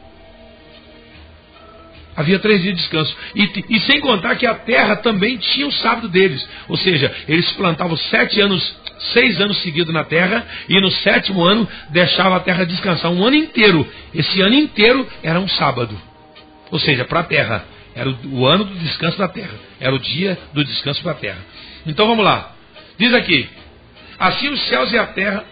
[2.16, 3.16] Havia três dias de descanso.
[3.36, 6.46] E, e, sem contar que a terra também tinha o sábado deles.
[6.68, 8.82] Ou seja, eles plantavam sete anos
[9.14, 13.36] seis anos seguidos na terra, e no sétimo ano deixava a terra descansar um ano
[13.36, 13.88] inteiro.
[14.14, 16.00] Esse ano inteiro era um sábado.
[16.70, 17.66] Ou seja, para a terra.
[17.94, 19.54] Era o, o, ano do descanso da terra.
[19.80, 21.40] Era o dia do descanso para a terra.
[21.86, 22.54] Então vamos lá.
[22.98, 23.50] Diz aqui:
[24.18, 25.44] Assim os céus e a terra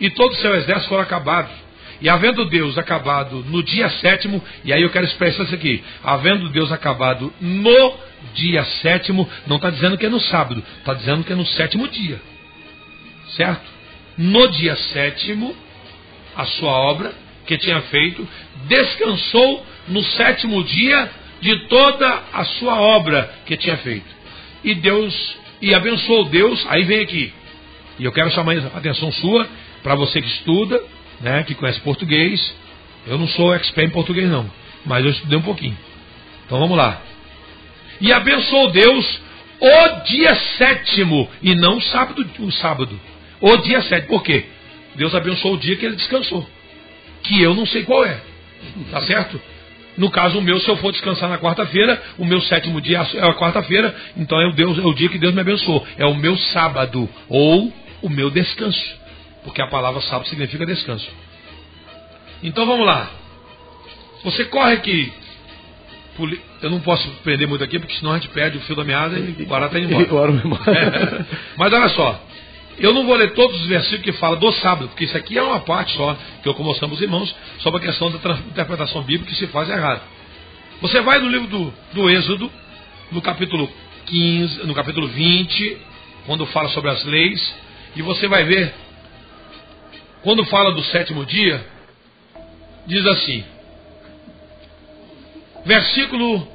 [0.00, 1.52] e todo o seu exército foram acabados.
[2.00, 6.48] E havendo Deus acabado no dia sétimo, e aí eu quero expressar isso aqui: havendo
[6.48, 7.94] Deus acabado no
[8.34, 11.88] dia sétimo, não está dizendo que é no sábado, está dizendo que é no sétimo
[11.88, 12.20] dia
[13.36, 13.64] certo?
[14.16, 15.54] No dia sétimo,
[16.36, 17.12] a sua obra
[17.46, 18.26] que tinha feito,
[18.66, 21.10] descansou no sétimo dia
[21.40, 24.06] de toda a sua obra que tinha feito.
[24.62, 27.32] E Deus, e abençoou Deus, aí vem aqui.
[27.98, 29.48] E eu quero chamar a atenção sua,
[29.82, 30.82] para você que estuda,
[31.20, 32.54] né, que conhece português.
[33.06, 34.50] Eu não sou expert em português não,
[34.84, 35.76] mas eu estudei um pouquinho.
[36.46, 37.00] Então vamos lá.
[38.00, 39.20] E abençoou Deus
[39.60, 42.98] o dia sétimo, e não o sábado, o sábado.
[43.40, 44.06] O dia 7.
[44.06, 44.44] Por quê?
[44.94, 46.46] Deus abençoou o dia que ele descansou.
[47.22, 48.20] Que eu não sei qual é.
[48.90, 49.40] Tá certo?
[49.96, 53.22] No caso, o meu, se eu for descansar na quarta-feira, o meu sétimo dia é
[53.22, 55.86] a quarta-feira, então é o, Deus, é o dia que Deus me abençoou.
[55.98, 58.99] É o meu sábado, ou o meu descanso.
[59.44, 61.08] Porque a palavra sábado significa descanso.
[62.42, 63.10] Então vamos lá.
[64.24, 65.12] Você corre aqui.
[66.60, 69.18] Eu não posso prender muito aqui, porque senão a gente perde o fio da meada
[69.18, 70.32] e o barato indo embora.
[70.68, 71.24] É.
[71.56, 72.20] Mas olha só.
[72.78, 75.42] Eu não vou ler todos os versículos que falam do sábado, porque isso aqui é
[75.42, 79.38] uma parte só que eu mostramos os irmãos sobre a questão da interpretação bíblica que
[79.38, 80.02] se faz errado.
[80.80, 82.50] Você vai no livro do, do Êxodo,
[83.12, 83.68] no capítulo
[84.06, 85.76] 15, no capítulo 20,
[86.24, 87.54] quando fala sobre as leis,
[87.96, 88.74] e você vai ver,
[90.22, 91.64] quando fala do sétimo dia,
[92.86, 93.44] diz assim,
[95.64, 96.46] versículo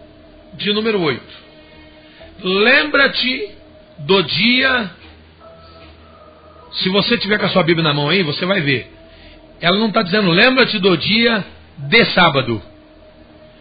[0.53, 1.23] de número 8:
[2.43, 3.51] Lembra-te
[3.99, 4.91] do dia.
[6.73, 8.91] Se você tiver com a sua Bíblia na mão aí, você vai ver.
[9.61, 11.43] Ela não está dizendo lembra-te do dia
[11.77, 12.61] de sábado.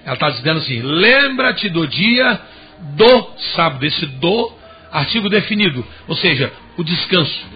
[0.04, 2.40] Ela está dizendo assim: lembra-te do dia
[2.96, 3.84] do sábado.
[3.86, 4.52] Esse do,
[4.90, 5.84] artigo definido.
[6.08, 7.46] Ou seja, o descanso.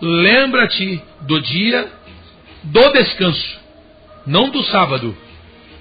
[0.00, 1.88] Lembra-te do dia
[2.62, 3.60] do descanso.
[4.26, 5.16] Não do sábado.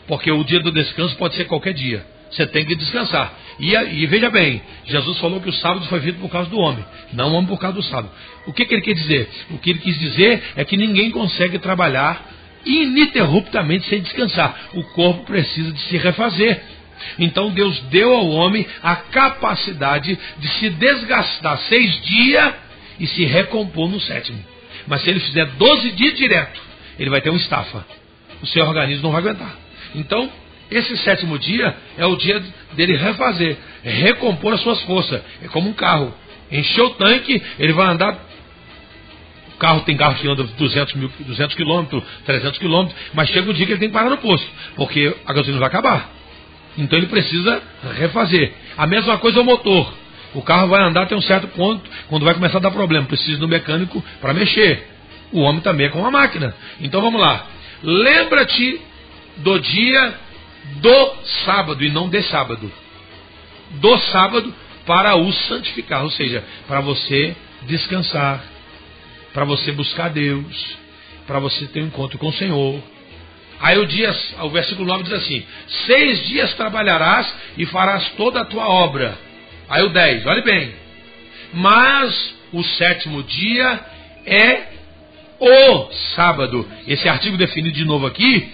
[0.07, 2.05] Porque o dia do descanso pode ser qualquer dia.
[2.31, 3.33] Você tem que descansar.
[3.59, 6.85] E, e, veja bem, Jesus falou que o sábado foi feito por causa do homem,
[7.13, 8.11] não o homem por causa do sábado.
[8.45, 9.29] O que, que ele quer dizer?
[9.49, 12.23] O que ele quis dizer é que ninguém consegue trabalhar
[12.65, 14.69] ininterruptamente sem descansar.
[14.73, 16.61] O corpo precisa de se refazer.
[17.17, 22.53] Então Deus deu ao homem a capacidade de se desgastar seis dias
[22.99, 24.43] e se recompor no sétimo.
[24.87, 26.61] Mas se ele fizer doze dias direto,
[26.99, 27.85] ele vai ter uma estafa.
[28.41, 29.53] O seu organismo não vai aguentar.
[29.95, 30.29] Então,
[30.69, 32.43] esse sétimo dia é o dia
[32.73, 35.21] dele refazer, recompor as suas forças.
[35.41, 36.13] É como um carro.
[36.51, 38.17] Encheu o tanque, ele vai andar.
[39.55, 43.53] O carro tem carro que anda 200, mil, 200 km, 300 km, mas chega um
[43.53, 46.11] dia que ele tem que parar no posto, porque a gasolina vai acabar.
[46.77, 47.61] Então ele precisa
[47.95, 48.53] refazer.
[48.77, 49.91] A mesma coisa é o motor.
[50.37, 53.39] O carro vai andar até um certo ponto, quando vai começar a dar problema, precisa
[53.39, 54.87] do mecânico para mexer.
[55.31, 56.55] O homem também é com uma máquina.
[56.79, 57.47] Então vamos lá.
[57.81, 58.79] Lembra-te
[59.37, 60.13] do dia
[60.75, 62.71] do sábado e não de sábado.
[63.81, 64.53] Do sábado
[64.85, 68.43] para o santificar, ou seja, para você descansar,
[69.33, 70.77] para você buscar Deus,
[71.25, 72.79] para você ter um encontro com o Senhor.
[73.59, 75.43] Aí o, dia, o versículo 9 diz assim:
[75.87, 77.27] Seis dias trabalharás
[77.57, 79.25] e farás toda a tua obra.
[79.69, 80.73] Aí o 10, olhe bem.
[81.53, 83.79] Mas o sétimo dia
[84.25, 84.61] é
[85.39, 86.67] o sábado.
[86.87, 88.51] Esse artigo definido de novo aqui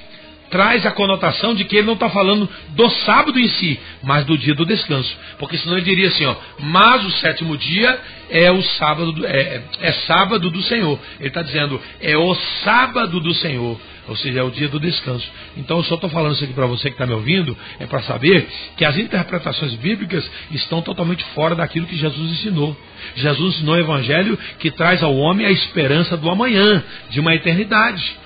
[0.53, 4.38] traz a conotação de que ele não está falando do sábado em si, mas do
[4.38, 5.18] dia do descanso.
[5.40, 7.99] Porque senão ele diria assim, ó, mas o sétimo dia
[8.30, 10.99] é o sábado, é, é sábado do Senhor.
[11.19, 13.80] Ele está dizendo, é o sábado do Senhor.
[14.08, 15.26] Ou seja, é o dia do descanso.
[15.56, 18.02] Então eu só estou falando isso aqui para você que está me ouvindo, é para
[18.02, 22.76] saber que as interpretações bíblicas estão totalmente fora daquilo que Jesus ensinou.
[23.16, 28.24] Jesus ensinou o evangelho que traz ao homem a esperança do amanhã, de uma eternidade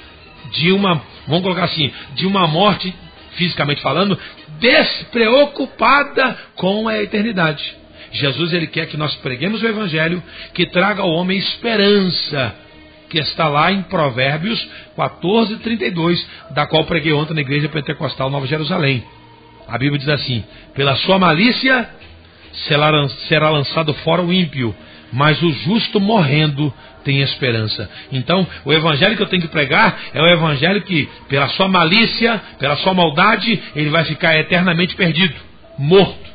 [0.51, 2.93] de uma, vamos colocar assim, de uma morte,
[3.35, 4.17] fisicamente falando,
[4.59, 7.75] despreocupada com a eternidade.
[8.11, 10.23] Jesus ele quer que nós preguemos o evangelho
[10.53, 12.55] que traga ao homem esperança,
[13.09, 18.47] que está lá em Provérbios 14, 32, da qual preguei ontem na igreja pentecostal Nova
[18.47, 19.03] Jerusalém.
[19.67, 20.43] A Bíblia diz assim:
[20.73, 21.89] pela sua malícia
[23.27, 24.75] será lançado fora o ímpio,
[25.11, 26.73] mas o justo morrendo
[27.03, 27.89] tem esperança.
[28.11, 32.41] Então, o evangelho que eu tenho que pregar é o evangelho que, pela sua malícia,
[32.59, 35.33] pela sua maldade, ele vai ficar eternamente perdido,
[35.77, 36.26] morto.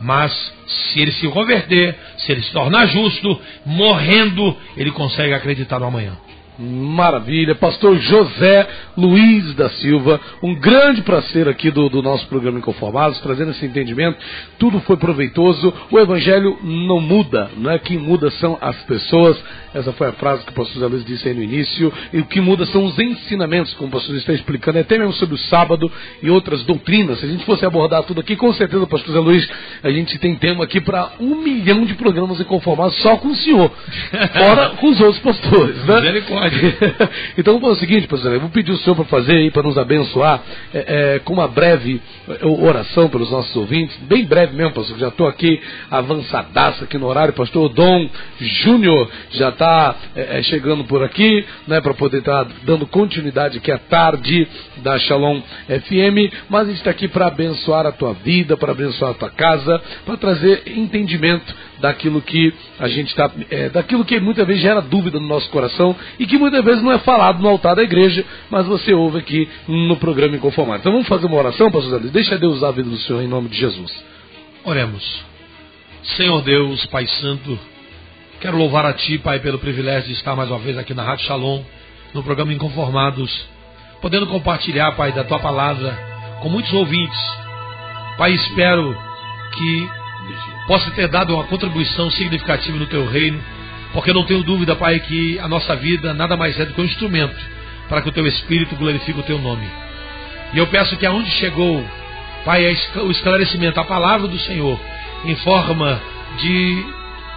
[0.00, 0.32] Mas
[0.66, 6.16] se ele se converter, se ele se tornar justo, morrendo, ele consegue acreditar no amanhã.
[6.60, 13.18] Maravilha, pastor José Luiz da Silva, um grande prazer aqui do, do, nosso programa Inconformados,
[13.20, 14.18] trazendo esse entendimento.
[14.58, 17.78] Tudo foi proveitoso, o evangelho não muda, não é?
[17.78, 19.42] Quem muda são as pessoas.
[19.72, 21.90] Essa foi a frase que o pastor José Luiz disse aí no início.
[22.12, 25.36] E o que muda são os ensinamentos, como o pastor está explicando, até mesmo sobre
[25.36, 25.90] o sábado
[26.22, 27.20] e outras doutrinas.
[27.20, 29.48] Se a gente fosse abordar tudo aqui, com certeza, pastor José Luiz,
[29.82, 33.70] a gente tem tema aqui para um milhão de programas Inconformados só com o senhor,
[34.34, 36.49] fora com os outros pastores, né?
[36.50, 37.10] Misericórdia.
[37.38, 39.62] então vamos fazer o seguinte, pastor, eu vou pedir o senhor para fazer aí, para
[39.62, 40.42] nos abençoar,
[40.74, 45.08] é, é, com uma breve é, oração pelos nossos ouvintes, bem breve mesmo, pastor, já
[45.08, 45.60] estou aqui
[45.90, 48.08] avançadaço aqui no horário, pastor Dom
[48.40, 53.58] Júnior já está é, é, chegando por aqui, né, para poder estar tá dando continuidade
[53.58, 54.46] aqui à tarde
[54.78, 59.12] da Shalom FM, mas a gente está aqui para abençoar a tua vida, para abençoar
[59.12, 64.46] a tua casa, para trazer entendimento daquilo que a gente está, é, daquilo que muitas
[64.46, 67.74] vezes gera dúvida no nosso coração e que muitas vezes não é falado no altar
[67.74, 70.80] da igreja, mas você ouve aqui no programa Inconformado.
[70.80, 73.28] Então vamos fazer uma oração, pastor Zé Deixa Deus usar a vida do Senhor em
[73.28, 73.92] nome de Jesus.
[74.64, 75.24] Oremos.
[76.16, 77.58] Senhor Deus, Pai Santo,
[78.40, 81.26] quero louvar a Ti, Pai, pelo privilégio de estar mais uma vez aqui na Rádio
[81.26, 81.62] Shalom,
[82.14, 83.46] no programa Inconformados,
[84.00, 87.18] podendo compartilhar, Pai, da Tua palavra com muitos ouvintes.
[88.16, 88.96] Pai, espero
[89.54, 89.99] que
[90.70, 93.42] possa ter dado uma contribuição significativa no teu reino,
[93.92, 96.84] Porque não tenho dúvida, Pai, que a nossa vida nada mais é do que um
[96.84, 97.34] instrumento
[97.88, 99.68] para que o teu Espírito glorifique o teu nome.
[100.52, 101.84] E eu peço que aonde chegou,
[102.44, 102.64] Pai,
[103.02, 104.78] o esclarecimento, a palavra do Senhor,
[105.24, 106.00] em forma
[106.38, 106.86] de,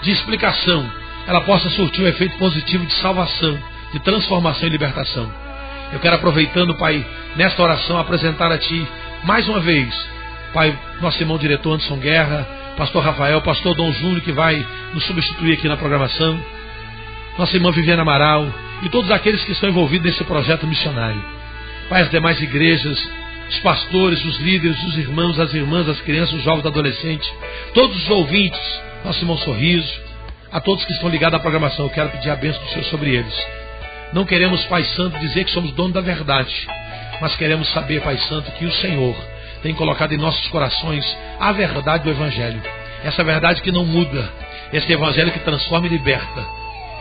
[0.04, 0.88] de explicação,
[1.26, 3.58] ela possa surtir um efeito positivo de salvação,
[3.94, 5.28] de transformação e libertação.
[5.92, 7.04] Eu quero, aproveitando, Pai,
[7.36, 8.88] nesta oração, apresentar a Ti
[9.24, 9.92] mais uma vez,
[10.54, 15.54] Pai, nosso irmão diretor Anderson Guerra, Pastor Rafael, Pastor Dom Júnior, que vai nos substituir
[15.54, 16.40] aqui na programação,
[17.38, 18.48] nossa irmã Viviana Amaral
[18.82, 21.24] e todos aqueles que estão envolvidos nesse projeto missionário.
[21.88, 22.98] Pai, as demais igrejas,
[23.50, 27.32] os pastores, os líderes, os irmãos, as irmãs, as crianças, os jovens, adolescentes,
[27.74, 30.02] todos os ouvintes, nosso irmão Sorriso,
[30.52, 33.16] a todos que estão ligados à programação, eu quero pedir a bênção do Senhor sobre
[33.16, 33.48] eles.
[34.14, 36.68] Não queremos, Pai Santo, dizer que somos donos da verdade,
[37.22, 39.16] mas queremos saber, Pai Santo, que o Senhor
[39.64, 41.06] tem colocado em nossos corações
[41.40, 42.62] a verdade do Evangelho.
[43.04, 44.30] Essa verdade que não muda,
[44.74, 46.46] esse Evangelho que transforma e liberta.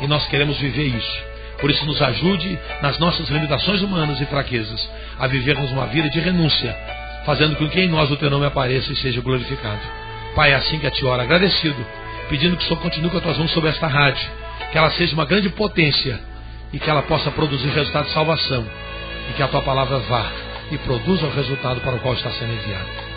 [0.01, 1.23] E nós queremos viver isso.
[1.61, 6.21] Por isso, nos ajude nas nossas limitações humanas e fraquezas a vivermos uma vida de
[6.21, 6.75] renúncia,
[7.27, 9.81] fazendo com que em nós o teu nome apareça e seja glorificado.
[10.35, 11.85] Pai, é assim que a ti ora, agradecido,
[12.29, 14.29] pedindo que o Senhor continue com as tuas mãos sobre esta rádio,
[14.71, 16.19] que ela seja uma grande potência
[16.73, 18.67] e que ela possa produzir resultado de salvação
[19.31, 22.55] e que a tua palavra vá e produza o resultado para o qual está sendo
[22.55, 23.12] enviado.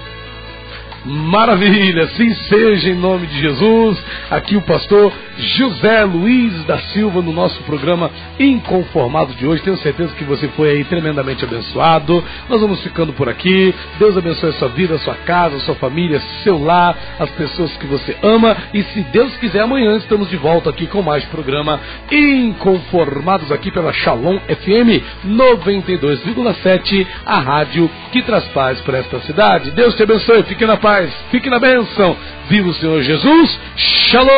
[1.06, 4.03] Maravilha, sim seja em nome de Jesus.
[4.32, 8.10] Aqui o pastor José Luiz da Silva no nosso programa
[8.40, 9.61] Inconformado de hoje.
[9.61, 12.23] Tenho certeza que você foi aí tremendamente abençoado.
[12.49, 13.76] Nós vamos ficando por aqui.
[13.99, 17.72] Deus abençoe a sua vida, a sua casa, a sua família, seu lar, as pessoas
[17.77, 18.57] que você ama.
[18.73, 21.80] E se Deus quiser, amanhã estamos de volta aqui com mais programa
[22.11, 29.69] Inconformados aqui pela Shalom FM 92,7, a rádio que traz paz para esta cidade.
[29.69, 32.16] Deus te abençoe, fique na paz paz, fique na bênção.
[32.50, 33.60] Viva o Senhor Jesus.
[33.76, 34.30] Shalom!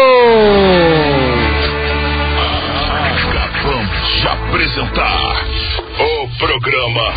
[2.89, 5.45] Acabamos de apresentar
[5.99, 7.13] o programa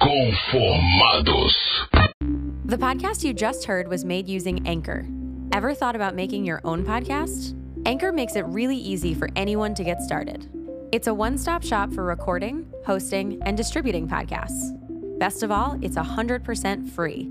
[0.00, 1.54] Inconformados.
[2.64, 5.04] The podcast you just heard was made using Anchor.
[5.52, 7.54] Ever thought about making your own podcast?
[7.86, 10.48] Anchor makes it really easy for anyone to get started.
[10.90, 14.72] It's a one stop shop for recording, hosting, and distributing podcasts.
[15.20, 17.30] Best of all, it's 100% free.